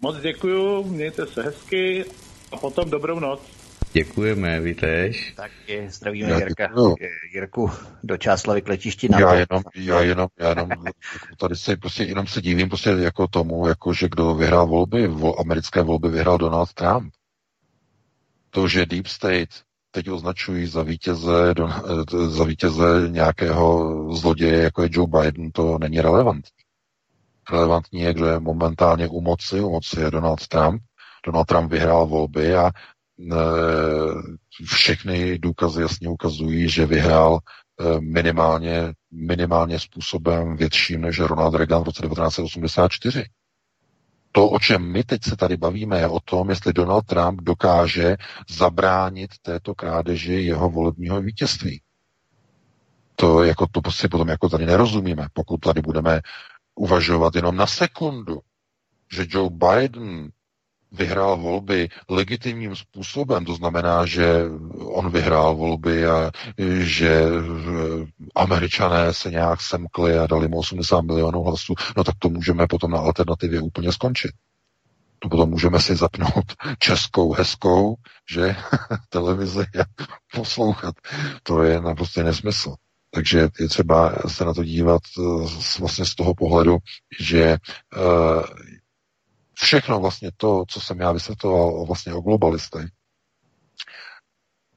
[0.00, 2.04] Moc děkuju, mějte se hezky
[2.52, 3.40] a potom dobrou noc.
[3.92, 5.32] Děkujeme, vítež.
[5.36, 6.68] Taky zdravíme Jirka,
[7.34, 7.70] Jirku
[8.02, 10.68] do Čáslavy k letišti na já jenom, já jenom, já jenom,
[11.36, 15.40] tady se prostě jenom se divím prostě jako tomu, jako že kdo vyhrál volby, vo,
[15.40, 17.14] americké volby vyhrál Donald Trump.
[18.50, 19.48] To, že Deep State
[19.90, 21.68] teď označují za vítěze, do,
[22.28, 26.50] za vítěze nějakého zloděje, jako je Joe Biden, to není relevantní.
[27.50, 29.60] Relevantní je, kdo je momentálně u moci.
[29.60, 30.82] U moci je Donald Trump.
[31.26, 33.34] Donald Trump vyhrál volby a e,
[34.64, 41.84] všechny důkazy jasně ukazují, že vyhrál e, minimálně, minimálně způsobem větším než Ronald Reagan v
[41.84, 43.24] roce 1984.
[44.32, 48.16] To, o čem my teď se tady bavíme, je o tom, jestli Donald Trump dokáže
[48.48, 51.82] zabránit této krádeži jeho volebního vítězství.
[53.16, 56.20] To, jako, to prostě potom jako tady nerozumíme, pokud tady budeme
[56.74, 58.40] uvažovat jenom na sekundu,
[59.12, 60.30] že Joe Biden
[60.92, 64.44] vyhrál volby legitimním způsobem, to znamená, že
[64.78, 66.30] on vyhrál volby a
[66.78, 67.24] že
[68.34, 72.90] američané se nějak semkli a dali mu 80 milionů hlasů, no tak to můžeme potom
[72.90, 74.30] na alternativě úplně skončit.
[75.18, 77.94] To potom můžeme si zapnout českou, hezkou,
[78.30, 78.56] že
[79.08, 79.84] televizi a
[80.36, 80.94] poslouchat.
[81.42, 82.74] To je naprosto nesmysl.
[83.10, 85.22] Takže je třeba se na to dívat eh,
[85.80, 86.78] vlastně z toho pohledu,
[87.20, 87.58] že eh,
[89.62, 92.86] všechno vlastně to, co jsem já vysvětloval vlastně o globalistech,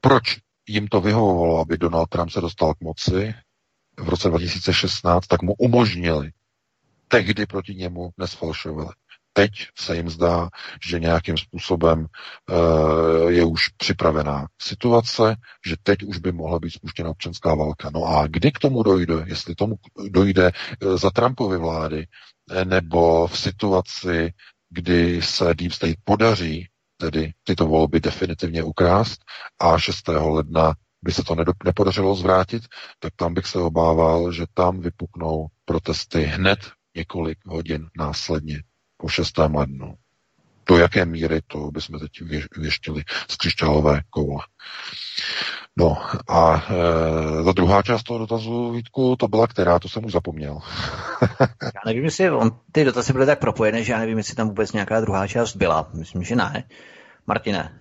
[0.00, 0.36] proč
[0.68, 3.34] jim to vyhovovalo, aby Donald Trump se dostal k moci
[3.98, 6.30] v roce 2016, tak mu umožnili
[7.08, 8.88] tehdy proti němu nesfalšovali.
[9.32, 10.48] Teď se jim zdá,
[10.88, 12.06] že nějakým způsobem
[12.50, 17.90] uh, je už připravená situace, že teď už by mohla být spuštěna občanská válka.
[17.94, 19.74] No a kdy k tomu dojde, jestli tomu
[20.10, 20.50] dojde
[20.82, 22.06] uh, za Trumpovy vlády,
[22.50, 24.32] eh, nebo v situaci,
[24.74, 29.24] kdy se Deep State podaří tedy tyto volby definitivně ukrást
[29.60, 30.08] a 6.
[30.08, 32.62] ledna by se to nepodařilo zvrátit,
[32.98, 36.58] tak tam bych se obával, že tam vypuknou protesty hned
[36.96, 38.62] několik hodin následně
[38.96, 39.38] po 6.
[39.38, 39.94] lednu.
[40.66, 42.10] Do jaké míry, to bychom teď
[42.56, 44.42] věštili z křišťálové koule.
[45.76, 45.96] No
[46.28, 46.66] a
[47.40, 50.58] e, ta druhá část toho dotazu, Vítku, to byla která, to jsem už zapomněl.
[51.62, 54.72] já nevím, jestli on, ty dotazy byly tak propojené, že já nevím, jestli tam vůbec
[54.72, 55.90] nějaká druhá část byla.
[55.94, 56.64] Myslím, že ne.
[57.26, 57.80] Martine.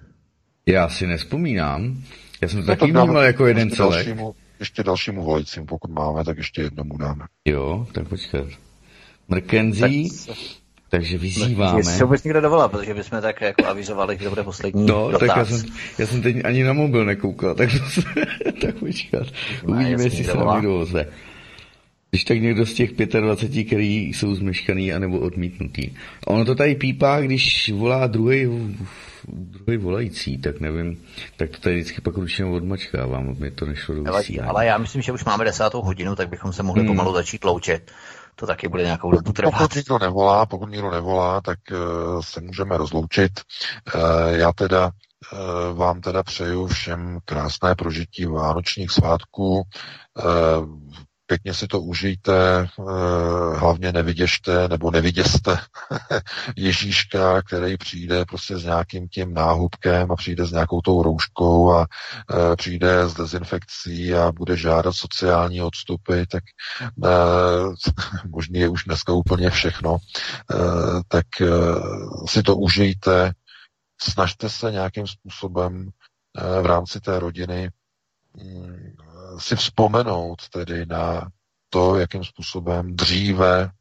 [0.65, 2.03] Já si nespomínám.
[2.41, 4.05] Já jsem to no, taky vnímal jako jeden celek.
[4.05, 7.25] Dalšímu, ještě dalšímu voličím, pokud máme, tak ještě jednomu dáme.
[7.45, 8.47] Jo, tak počkat.
[9.27, 10.37] McKenzie, tak
[10.93, 11.79] takže vyzýváme.
[11.79, 15.19] Jestli se vůbec někdo dovolá, protože bychom tak jako avizovali, kdo bude poslední No, dotaz.
[15.19, 15.61] tak já jsem,
[15.97, 18.01] já jsem teď ani na mobil nekoukal, tak, se,
[18.61, 19.27] tak počkat.
[19.63, 21.05] Uvidíme, jestli se nám někdo ozve.
[22.09, 25.89] Když tak někdo z těch 25, který jsou zmeškaný anebo odmítnutý.
[26.27, 28.47] Ono to tady pípá, když volá druhý,
[29.27, 31.01] druhý volající, tak nevím,
[31.37, 34.39] tak to tady vždycky pak ručně odmačkávám, aby to nešlo do vysílání.
[34.39, 36.87] Ale, ale já myslím, že už máme desátou hodinu, tak bychom se mohli hmm.
[36.87, 37.91] pomalu začít loučit
[38.35, 39.51] to taky bude nějakou dobu trvat.
[39.51, 43.31] Pokud nikdo nevolá, pokud nikdo nevolá, tak uh, se můžeme rozloučit.
[43.95, 44.85] Uh, já teda
[45.33, 49.63] uh, vám teda přeju všem krásné prožití vánočních svátků.
[51.33, 52.67] Pěkně si to užijte,
[53.55, 55.57] hlavně neviděšte nebo neviděste
[56.55, 61.87] Ježíška, který přijde prostě s nějakým tím náhubkem a přijde s nějakou tou rouškou a
[62.55, 66.43] přijde s dezinfekcí a bude žádat sociální odstupy, tak
[68.29, 69.97] možný je už dneska úplně všechno,
[71.07, 71.25] tak
[72.27, 73.31] si to užijte,
[74.01, 75.89] snažte se nějakým způsobem
[76.61, 77.69] v rámci té rodiny
[78.37, 78.95] mm,
[79.37, 81.27] si vzpomenout tedy na
[81.69, 83.71] to, jakým způsobem dříve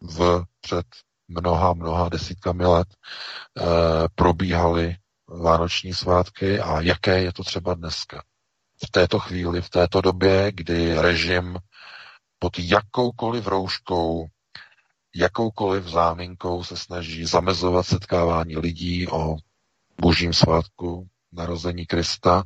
[0.00, 0.86] v před
[1.28, 3.62] mnoha, mnoha desítkami let e,
[4.14, 4.96] probíhaly
[5.28, 8.22] vánoční svátky a jaké je to třeba dneska.
[8.86, 11.58] V této chvíli, v této době, kdy režim
[12.38, 14.26] pod jakoukoliv rouškou,
[15.14, 19.36] jakoukoliv záminkou se snaží zamezovat setkávání lidí o
[20.00, 22.42] božím svátku, narození Krista,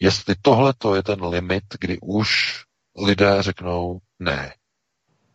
[0.00, 2.62] jestli tohle to je ten limit, kdy už
[2.96, 4.54] lidé řeknou ne,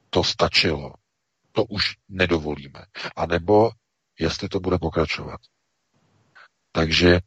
[0.09, 0.93] to stačilo,
[1.51, 2.85] to už nedovolíme.
[3.15, 3.71] A nebo
[4.19, 5.39] jestli to bude pokračovat.
[6.71, 7.19] Takže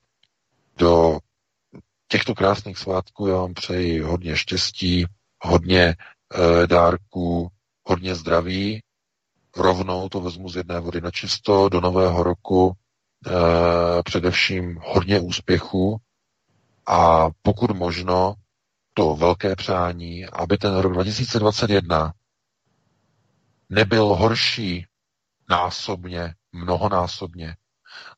[0.77, 1.19] do
[2.09, 5.07] těchto krásných svátků já vám přeji hodně štěstí,
[5.41, 5.97] hodně e,
[6.67, 7.49] dárků,
[7.85, 8.83] hodně zdraví.
[9.57, 12.73] Rovnou to vezmu z jedné vody na čisto do nového roku.
[13.27, 16.01] E, především hodně úspěchu
[16.87, 18.35] a pokud možno
[18.95, 22.13] to velké přání, aby ten rok 2021
[23.69, 24.87] nebyl horší
[25.51, 27.57] násobně, mnohonásobně,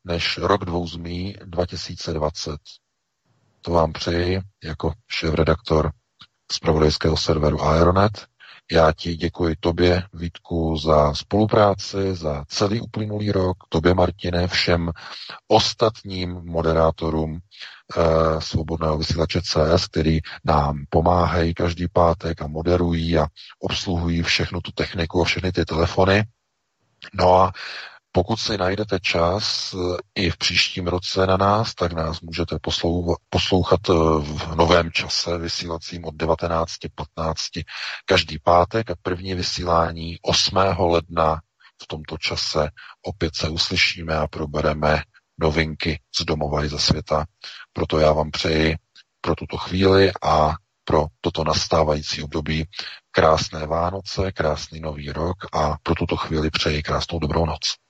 [0.03, 2.59] než rok dvouzmí 2020.
[3.61, 5.91] To vám přeji jako šéf-redaktor
[6.51, 8.27] zpravodajského serveru Aeronet.
[8.71, 14.91] Já ti děkuji tobě, Vítku, za spolupráci, za celý uplynulý rok, tobě, Martine, všem
[15.47, 23.27] ostatním moderátorům eh, svobodného vysílače CS, který nám pomáhají každý pátek a moderují a
[23.59, 26.23] obsluhují všechnu tu techniku a všechny ty telefony.
[27.13, 27.51] No a
[28.17, 32.57] pokud si najdete čas eh, i v příštím roce na nás, tak nás můžete
[33.29, 37.63] poslouchat eh, v novém čase vysílacím od 19.15
[38.05, 40.57] každý pátek a první vysílání 8.
[40.79, 41.41] ledna
[41.83, 42.69] v tomto čase
[43.05, 45.01] opět se uslyšíme a probereme
[45.39, 47.25] novinky z domova i ze světa.
[47.73, 48.75] Proto já vám přeji
[49.21, 52.65] pro tuto chvíli a pro toto nastávající období
[53.11, 57.86] krásné Vánoce, krásný nový rok a pro tuto chvíli přeji krásnou dobrou noc.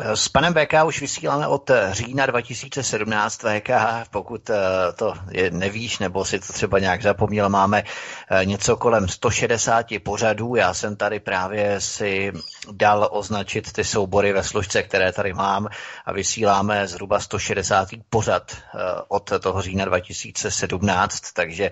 [0.00, 3.70] S panem VK už vysíláme od října 2017 VK,
[4.10, 4.56] pokud eh,
[4.96, 7.84] to je, nevíš, nebo si to třeba nějak zapomněl, máme
[8.30, 10.56] eh, něco kolem 160 pořadů.
[10.56, 12.32] Já jsem tady právě si
[12.72, 15.68] dal označit ty soubory ve složce, které tady mám
[16.04, 21.70] a vysíláme zhruba 160 pořad eh, od toho října 2017, takže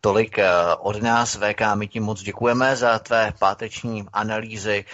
[0.00, 0.38] tolik
[0.78, 1.36] od nás.
[1.36, 4.84] VK, my ti moc děkujeme za tvé páteční analýzy,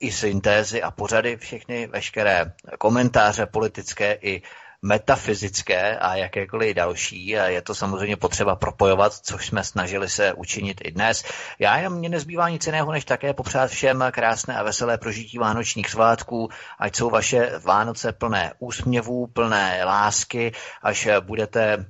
[0.00, 4.42] i syntézy a pořady, všechny veškeré komentáře politické i
[4.82, 7.38] metafyzické a jakékoliv další.
[7.38, 11.24] A je to samozřejmě potřeba propojovat, což jsme snažili se učinit i dnes.
[11.58, 15.90] Já jenom mě nezbývá nic jiného, než také popřát všem krásné a veselé prožití vánočních
[15.90, 16.48] svátků,
[16.78, 21.86] ať jsou vaše Vánoce plné úsměvů, plné lásky, až budete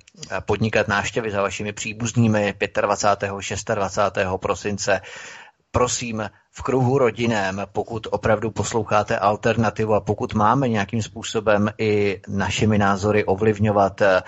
[0.47, 3.31] podnikat návštěvy za vašimi příbuznými 25.
[3.75, 4.19] 26.
[4.41, 5.01] prosince
[5.71, 12.79] prosím, v kruhu rodinném, pokud opravdu posloucháte alternativu a pokud máme nějakým způsobem i našimi
[12.79, 14.23] názory ovlivňovat eh,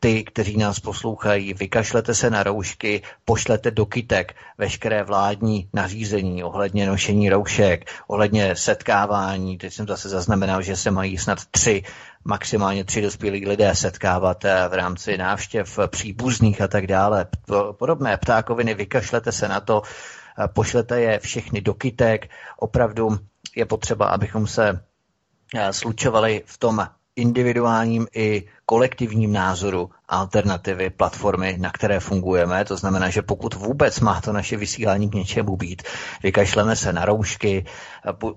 [0.00, 6.86] ty, kteří nás poslouchají, vykašlete se na roušky, pošlete do kytek veškeré vládní nařízení ohledně
[6.86, 9.58] nošení roušek, ohledně setkávání.
[9.58, 11.82] Teď jsem zase zaznamenal, že se mají snad tři,
[12.24, 17.26] maximálně tři dospělí lidé setkávat eh, v rámci návštěv příbuzných a tak dále.
[17.78, 19.82] Podobné ptákoviny, vykašlete se na to,
[20.46, 22.30] pošlete je všechny do kytek.
[22.58, 23.18] Opravdu
[23.56, 24.80] je potřeba, abychom se
[25.54, 32.64] eh, slučovali v tom individuálním i kolektivním názoru alternativy platformy, na které fungujeme.
[32.64, 35.82] To znamená, že pokud vůbec má to naše vysílání k něčemu být,
[36.22, 37.64] vykašleme se na roušky,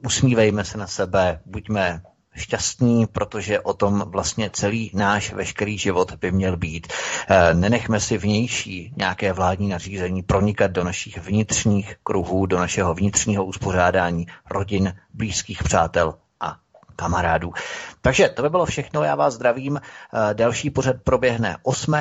[0.06, 2.02] usmívejme se na sebe, buďme
[2.36, 6.88] šťastní, protože o tom vlastně celý náš veškerý život by měl být.
[7.28, 13.46] Eh, nenechme si vnější nějaké vládní nařízení pronikat do našich vnitřních kruhů, do našeho vnitřního
[13.46, 16.58] uspořádání rodin, blízkých přátel a
[16.96, 17.54] kamarádů.
[18.02, 19.82] Takže to by bylo všechno, já vás zdravím.
[19.82, 21.94] Eh, další pořad proběhne 8.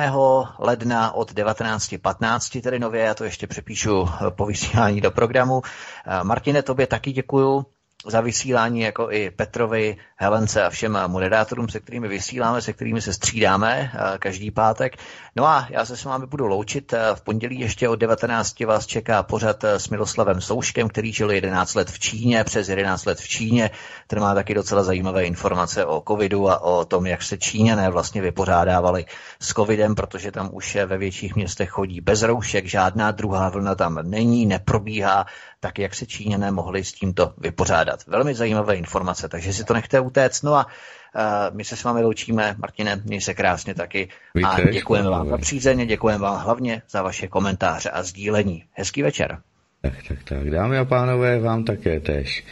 [0.59, 5.61] ledna od 19.15, tedy nově, já to ještě přepíšu po vysílání do programu.
[6.05, 7.65] Eh, Martine, tobě taky děkuju
[8.05, 13.13] za vysílání jako i Petrovi, Helence a všem moderátorům, se kterými vysíláme, se kterými se
[13.13, 14.93] střídáme eh, každý pátek.
[15.35, 16.93] No a já se s vámi budu loučit.
[16.93, 21.75] Eh, v pondělí ještě od 19 vás čeká pořad s Miloslavem Souškem, který žil 11
[21.75, 23.69] let v Číně, přes 11 let v Číně.
[24.07, 28.21] Ten má taky docela zajímavé informace o covidu a o tom, jak se Číňané vlastně
[28.21, 29.05] vypořádávali
[29.39, 33.99] s covidem, protože tam už ve větších městech chodí bez roušek, žádná druhá vlna tam
[34.01, 35.25] není, neprobíhá,
[35.63, 38.07] tak jak se Číňané mohli s tímto vypořádat.
[38.07, 40.43] Velmi zajímavé informace, takže si to nechte utéct.
[40.43, 40.67] No a
[41.15, 44.09] Uh, my se s vámi loučíme, Martine, měj se krásně taky.
[44.45, 48.63] A děkujeme vám za přízeň, děkujeme vám hlavně za vaše komentáře a sdílení.
[48.71, 49.37] Hezký večer.
[49.81, 50.49] Tak, tak, tak.
[50.49, 52.45] Dámy a pánové, vám také tež.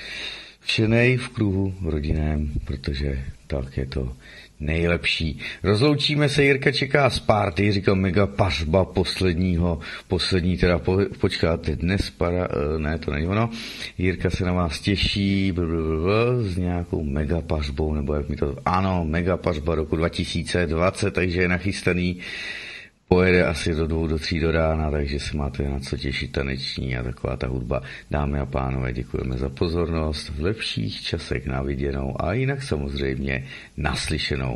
[0.60, 4.14] Všenej v kruhu rodinném, protože tak je to
[4.60, 5.40] nejlepší.
[5.64, 12.10] Rozloučíme se, Jirka čeká z párty, říkal mega pařba posledního, poslední teda, po, počkáte, dnes
[12.10, 13.50] para, eh, ne, to není ono,
[13.98, 19.06] Jirka se na vás těší, blablabla, s nějakou mega pařbou, nebo jak mi to, ano,
[19.06, 22.18] mega pařba roku 2020, takže je nachystaný
[23.10, 26.98] pojede asi do dvou, do tří do rána, takže se máte na co těšit taneční
[26.98, 27.82] a taková ta hudba.
[28.12, 33.48] Dámy a pánové, děkujeme za pozornost, v lepších časech na viděnou a jinak samozřejmě
[33.78, 34.56] naslyšenou.